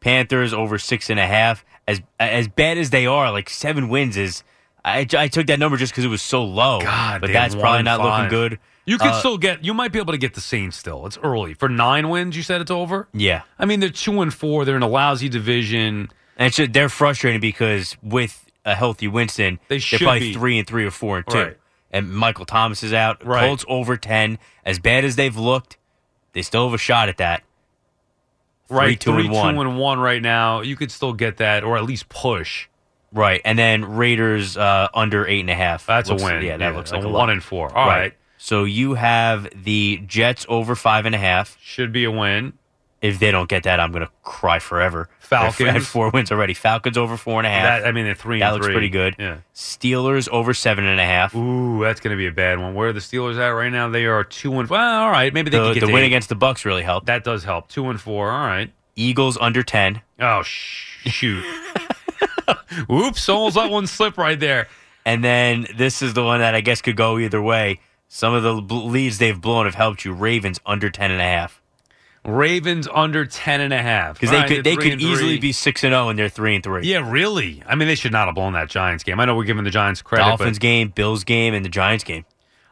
Panthers 0.00 0.52
over 0.52 0.76
six 0.78 1.08
and 1.08 1.20
a 1.20 1.26
half. 1.26 1.64
As 1.86 2.00
as 2.18 2.48
bad 2.48 2.78
as 2.78 2.90
they 2.90 3.06
are, 3.06 3.30
like 3.30 3.48
seven 3.48 3.88
wins 3.88 4.16
is. 4.16 4.42
I, 4.86 5.06
I 5.18 5.26
took 5.28 5.48
that 5.48 5.58
number 5.58 5.76
just 5.76 5.92
because 5.92 6.04
it 6.04 6.08
was 6.08 6.22
so 6.22 6.44
low. 6.44 6.80
God, 6.80 7.20
but 7.20 7.32
that's 7.32 7.54
probably 7.56 7.82
not 7.82 8.00
and 8.00 8.08
looking 8.08 8.28
good. 8.30 8.58
You 8.84 8.98
could 8.98 9.08
Uh, 9.08 9.18
still 9.18 9.36
get. 9.36 9.64
You 9.64 9.74
might 9.74 9.90
be 9.90 9.98
able 9.98 10.12
to 10.12 10.18
get 10.18 10.34
the 10.34 10.40
Saints 10.40 10.76
still. 10.76 11.06
It's 11.06 11.18
early 11.18 11.54
for 11.54 11.68
nine 11.68 12.08
wins. 12.08 12.36
You 12.36 12.44
said 12.44 12.60
it's 12.60 12.70
over. 12.70 13.08
Yeah. 13.12 13.42
I 13.58 13.64
mean, 13.64 13.80
they're 13.80 13.90
two 13.90 14.20
and 14.22 14.32
four. 14.32 14.64
They're 14.64 14.76
in 14.76 14.82
a 14.82 14.88
lousy 14.88 15.28
division. 15.28 16.08
And 16.36 16.46
it's 16.46 16.56
just, 16.56 16.72
they're 16.72 16.88
frustrating 16.88 17.40
because 17.40 17.96
with 18.00 18.46
a 18.64 18.76
healthy 18.76 19.08
Winston, 19.08 19.58
They 19.66 19.80
should 19.80 20.00
probably 20.00 20.20
be. 20.20 20.34
three 20.34 20.58
and 20.58 20.68
three 20.68 20.84
or 20.86 20.92
four 20.92 21.16
and 21.16 21.26
two. 21.26 21.36
Right. 21.38 21.56
And 21.90 22.12
Michael 22.14 22.44
Thomas 22.46 22.84
is 22.84 22.92
out. 22.92 23.26
Right. 23.26 23.40
Colts 23.44 23.64
over 23.68 23.96
ten. 23.96 24.38
As 24.64 24.78
bad 24.78 25.04
as 25.04 25.16
they've 25.16 25.36
looked, 25.36 25.78
they 26.32 26.42
still 26.42 26.66
have 26.66 26.74
a 26.74 26.78
shot 26.78 27.08
at 27.08 27.16
that. 27.16 27.42
Right, 28.68 28.98
two, 28.98 29.12
three, 29.12 29.24
and 29.26 29.34
one. 29.34 29.54
two 29.54 29.60
and 29.62 29.78
one 29.78 29.98
right 30.00 30.20
now. 30.20 30.60
You 30.60 30.74
could 30.76 30.90
still 30.90 31.12
get 31.12 31.36
that, 31.36 31.62
or 31.64 31.76
at 31.76 31.84
least 31.84 32.08
push. 32.08 32.66
Right, 33.12 33.40
and 33.44 33.58
then 33.58 33.84
Raiders 33.96 34.56
uh, 34.56 34.88
under 34.92 35.26
eight 35.26 35.40
and 35.40 35.50
a 35.50 35.54
half. 35.54 35.86
That's 35.86 36.10
Looks- 36.10 36.22
a 36.22 36.24
win. 36.24 36.42
Yeah, 36.42 36.56
that 36.58 36.74
looks 36.74 36.92
like 36.92 37.04
a 37.04 37.08
one 37.08 37.30
and 37.30 37.42
four. 37.42 37.74
All 37.76 37.86
right. 37.86 38.12
So 38.38 38.64
you 38.64 38.94
have 38.94 39.48
the 39.64 40.02
Jets 40.06 40.44
over 40.48 40.74
five 40.76 41.06
and 41.06 41.14
a 41.14 41.18
half. 41.18 41.56
Should 41.60 41.92
be 41.92 42.04
a 42.04 42.10
win. 42.10 42.52
If 43.02 43.18
they 43.18 43.30
don't 43.30 43.48
get 43.48 43.64
that, 43.64 43.78
I'm 43.78 43.92
going 43.92 44.04
to 44.04 44.10
cry 44.22 44.58
forever. 44.58 45.08
Falcons. 45.20 45.58
They're 45.58 45.80
four 45.80 46.10
wins 46.10 46.30
already. 46.32 46.54
Falcons 46.54 46.96
over 46.96 47.16
four 47.16 47.38
and 47.38 47.46
a 47.46 47.50
half. 47.50 47.82
That, 47.82 47.88
I 47.88 47.92
mean, 47.92 48.04
they're 48.04 48.14
three. 48.14 48.38
That 48.40 48.52
looks 48.54 48.66
three. 48.66 48.74
pretty 48.74 48.88
good. 48.88 49.16
Yeah. 49.18 49.38
Steelers 49.54 50.28
over 50.30 50.54
seven 50.54 50.84
and 50.86 50.98
a 51.00 51.04
half. 51.04 51.34
Ooh, 51.34 51.82
that's 51.82 52.00
going 52.00 52.12
to 52.12 52.16
be 52.16 52.26
a 52.26 52.32
bad 52.32 52.58
one. 52.58 52.74
Where 52.74 52.88
are 52.88 52.92
the 52.92 53.00
Steelers 53.00 53.36
at 53.38 53.48
right 53.48 53.70
now? 53.70 53.88
They 53.88 54.06
are 54.06 54.24
two 54.24 54.58
and. 54.58 54.68
Well, 54.68 55.02
all 55.04 55.10
right. 55.10 55.32
Maybe 55.32 55.50
they 55.50 55.58
The, 55.74 55.80
the 55.80 55.92
win 55.92 56.04
eight. 56.04 56.06
against 56.06 56.28
the 56.28 56.34
Bucks 56.36 56.64
really 56.64 56.82
helped. 56.82 57.06
That 57.06 57.22
does 57.24 57.44
help. 57.44 57.68
Two 57.68 57.88
and 57.90 58.00
four. 58.00 58.30
All 58.30 58.46
right. 58.46 58.72
Eagles 58.96 59.36
under 59.40 59.62
ten. 59.62 60.00
Oh 60.18 60.42
sh- 60.42 61.02
shoot! 61.06 61.44
Oops! 62.90 63.28
Almost 63.28 63.56
let 63.56 63.70
one 63.70 63.86
slip 63.86 64.18
right 64.18 64.38
there. 64.38 64.68
And 65.04 65.22
then 65.22 65.66
this 65.76 66.02
is 66.02 66.14
the 66.14 66.24
one 66.24 66.40
that 66.40 66.54
I 66.54 66.60
guess 66.60 66.82
could 66.82 66.96
go 66.96 67.18
either 67.18 67.40
way. 67.40 67.80
Some 68.08 68.34
of 68.34 68.42
the 68.42 68.54
leads 68.54 69.18
they've 69.18 69.40
blown 69.40 69.66
have 69.66 69.74
helped 69.74 70.04
you. 70.04 70.12
Ravens 70.12 70.60
under 70.66 70.90
ten 70.90 71.10
and 71.10 71.20
a 71.20 71.24
half. 71.24 71.62
Ravens 72.24 72.88
under 72.92 73.24
ten 73.24 73.60
and 73.60 73.72
a 73.72 73.80
half. 73.80 74.14
Because 74.14 74.30
they 74.30 74.38
right, 74.38 74.48
could 74.48 74.64
they 74.64 74.76
could 74.76 75.00
easily 75.00 75.38
be 75.38 75.52
six 75.52 75.84
and 75.84 75.92
zero 75.92 76.08
and 76.08 76.18
they're 76.18 76.28
three 76.28 76.56
and 76.56 76.64
three. 76.64 76.86
Yeah, 76.86 77.08
really. 77.08 77.62
I 77.66 77.76
mean, 77.76 77.86
they 77.88 77.94
should 77.94 78.12
not 78.12 78.26
have 78.26 78.34
blown 78.34 78.54
that 78.54 78.68
Giants 78.68 79.04
game. 79.04 79.20
I 79.20 79.24
know 79.24 79.36
we're 79.36 79.44
giving 79.44 79.64
the 79.64 79.70
Giants 79.70 80.02
credit. 80.02 80.24
but- 80.24 80.28
Dolphins 80.30 80.58
game, 80.58 80.88
Bills 80.88 81.24
game, 81.24 81.54
and 81.54 81.64
the 81.64 81.68
Giants 81.68 82.04
game. 82.04 82.24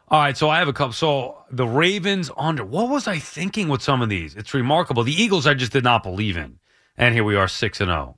All 0.07 0.19
right, 0.21 0.37
so 0.37 0.49
I 0.49 0.59
have 0.59 0.67
a 0.67 0.73
couple. 0.73 0.93
So 0.93 1.37
the 1.49 1.65
Ravens 1.65 2.29
under. 2.37 2.63
What 2.63 2.89
was 2.89 3.07
I 3.07 3.17
thinking 3.17 3.69
with 3.69 3.81
some 3.81 4.01
of 4.01 4.09
these? 4.09 4.35
It's 4.35 4.53
remarkable. 4.53 5.03
The 5.03 5.19
Eagles, 5.19 5.47
I 5.47 5.55
just 5.55 5.71
did 5.71 5.83
not 5.83 6.03
believe 6.03 6.37
in, 6.37 6.59
and 6.95 7.15
here 7.15 7.23
we 7.23 7.35
are, 7.35 7.47
six 7.47 7.81
and 7.81 7.87
zero. 7.87 8.17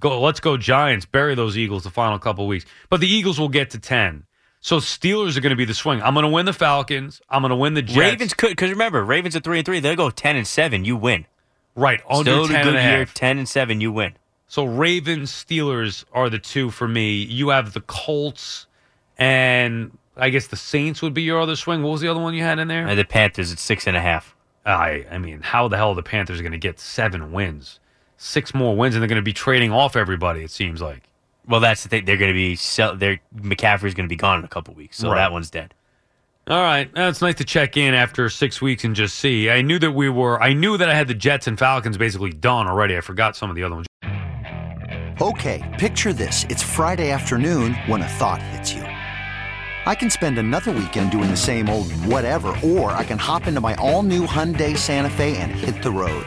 Go. 0.00 0.20
Let's 0.20 0.40
go 0.40 0.56
Giants. 0.56 1.06
Bury 1.06 1.34
those 1.34 1.56
Eagles 1.56 1.84
the 1.84 1.90
final 1.90 2.18
couple 2.18 2.46
weeks, 2.46 2.66
but 2.90 3.00
the 3.00 3.08
Eagles 3.08 3.38
will 3.40 3.48
get 3.48 3.70
to 3.70 3.78
ten. 3.78 4.24
So 4.60 4.78
Steelers 4.78 5.36
are 5.36 5.40
going 5.40 5.50
to 5.50 5.56
be 5.56 5.64
the 5.64 5.74
swing. 5.74 6.02
I'm 6.02 6.14
going 6.14 6.24
to 6.24 6.30
win 6.30 6.44
the 6.46 6.52
Falcons. 6.52 7.20
I'm 7.30 7.42
going 7.42 7.50
to 7.50 7.56
win 7.56 7.74
the 7.74 7.82
Jets. 7.82 7.96
Ravens 7.98 8.34
could 8.34 8.50
because 8.50 8.70
remember 8.70 9.04
Ravens 9.04 9.36
at 9.36 9.44
three 9.44 9.58
and 9.58 9.64
three. 9.66 9.80
They 9.80 9.94
go 9.94 10.10
ten 10.10 10.34
and 10.36 10.46
seven. 10.46 10.84
You 10.84 10.96
win. 10.96 11.26
right 11.74 12.00
under 12.10 12.30
Still 12.30 12.44
a 12.46 12.48
10 12.48 12.64
good 12.64 12.68
and 12.74 12.78
a 12.78 12.80
year. 12.90 12.98
half. 13.04 13.14
Ten 13.14 13.38
and 13.38 13.48
seven. 13.48 13.80
You 13.80 13.92
win. 13.92 14.14
So 14.48 14.64
Ravens, 14.64 15.30
Steelers 15.32 16.04
are 16.12 16.28
the 16.30 16.38
two 16.38 16.70
for 16.70 16.86
me. 16.88 17.14
You 17.22 17.48
have 17.50 17.72
the 17.72 17.80
Colts, 17.80 18.66
and 19.18 19.96
I 20.16 20.30
guess 20.30 20.46
the 20.48 20.56
Saints 20.56 21.02
would 21.02 21.14
be 21.14 21.22
your 21.22 21.40
other 21.40 21.56
swing. 21.56 21.82
What 21.82 21.90
was 21.92 22.00
the 22.00 22.08
other 22.08 22.20
one 22.20 22.34
you 22.34 22.42
had 22.42 22.58
in 22.58 22.68
there? 22.68 22.86
And 22.86 22.98
the 22.98 23.04
Panthers 23.04 23.52
at 23.52 23.58
six 23.58 23.86
and 23.86 23.96
a 23.96 24.00
half. 24.00 24.34
I 24.64 25.06
I 25.10 25.18
mean, 25.18 25.40
how 25.42 25.68
the 25.68 25.76
hell 25.76 25.90
are 25.90 25.94
the 25.94 26.02
Panthers 26.02 26.40
going 26.40 26.52
to 26.52 26.58
get 26.58 26.80
seven 26.80 27.32
wins, 27.32 27.78
six 28.16 28.54
more 28.54 28.76
wins, 28.76 28.94
and 28.94 29.02
they're 29.02 29.08
going 29.08 29.16
to 29.16 29.22
be 29.22 29.32
trading 29.32 29.72
off 29.72 29.96
everybody? 29.96 30.42
It 30.42 30.50
seems 30.50 30.80
like. 30.80 31.02
Well, 31.48 31.60
that's 31.60 31.82
the 31.84 31.88
thing. 31.88 32.04
They're 32.04 32.16
going 32.16 32.30
to 32.32 32.34
be 32.36 32.56
sell. 32.56 32.96
They're 32.96 33.20
McCaffrey's 33.36 33.94
going 33.94 34.06
to 34.08 34.12
be 34.12 34.16
gone 34.16 34.38
in 34.40 34.44
a 34.44 34.48
couple 34.48 34.74
weeks, 34.74 34.96
so 34.98 35.08
Right. 35.10 35.16
that 35.16 35.32
one's 35.32 35.50
dead. 35.50 35.74
All 36.48 36.62
right, 36.62 36.92
Now, 36.94 37.08
it's 37.08 37.20
nice 37.20 37.34
to 37.36 37.44
check 37.44 37.76
in 37.76 37.92
after 37.92 38.28
six 38.28 38.62
weeks 38.62 38.84
and 38.84 38.94
just 38.94 39.18
see. 39.18 39.50
I 39.50 39.62
knew 39.62 39.80
that 39.80 39.90
we 39.90 40.08
were. 40.08 40.40
I 40.40 40.52
knew 40.52 40.76
that 40.76 40.88
I 40.88 40.94
had 40.94 41.08
the 41.08 41.14
Jets 41.14 41.48
and 41.48 41.58
Falcons 41.58 41.98
basically 41.98 42.30
done 42.30 42.68
already. 42.68 42.96
I 42.96 43.00
forgot 43.00 43.34
some 43.36 43.50
of 43.50 43.56
the 43.56 43.64
other 43.64 43.74
ones. 43.74 43.86
Okay, 45.20 45.62
picture 45.78 46.12
this. 46.12 46.44
It's 46.48 46.62
Friday 46.62 47.10
afternoon 47.10 47.74
when 47.86 48.00
a 48.02 48.06
thought 48.08 48.40
hits 48.42 48.72
you. 48.72 48.82
I 48.82 49.94
can 49.94 50.10
spend 50.10 50.38
another 50.38 50.72
weekend 50.72 51.10
doing 51.10 51.30
the 51.30 51.36
same 51.36 51.68
old 51.68 51.90
whatever, 52.04 52.48
or 52.62 52.90
I 52.92 53.02
can 53.04 53.18
hop 53.18 53.46
into 53.46 53.60
my 53.60 53.74
all 53.76 54.02
new 54.02 54.26
Hyundai 54.26 54.76
Santa 54.76 55.10
Fe 55.10 55.36
and 55.38 55.50
hit 55.52 55.82
the 55.82 55.90
road. 55.90 56.26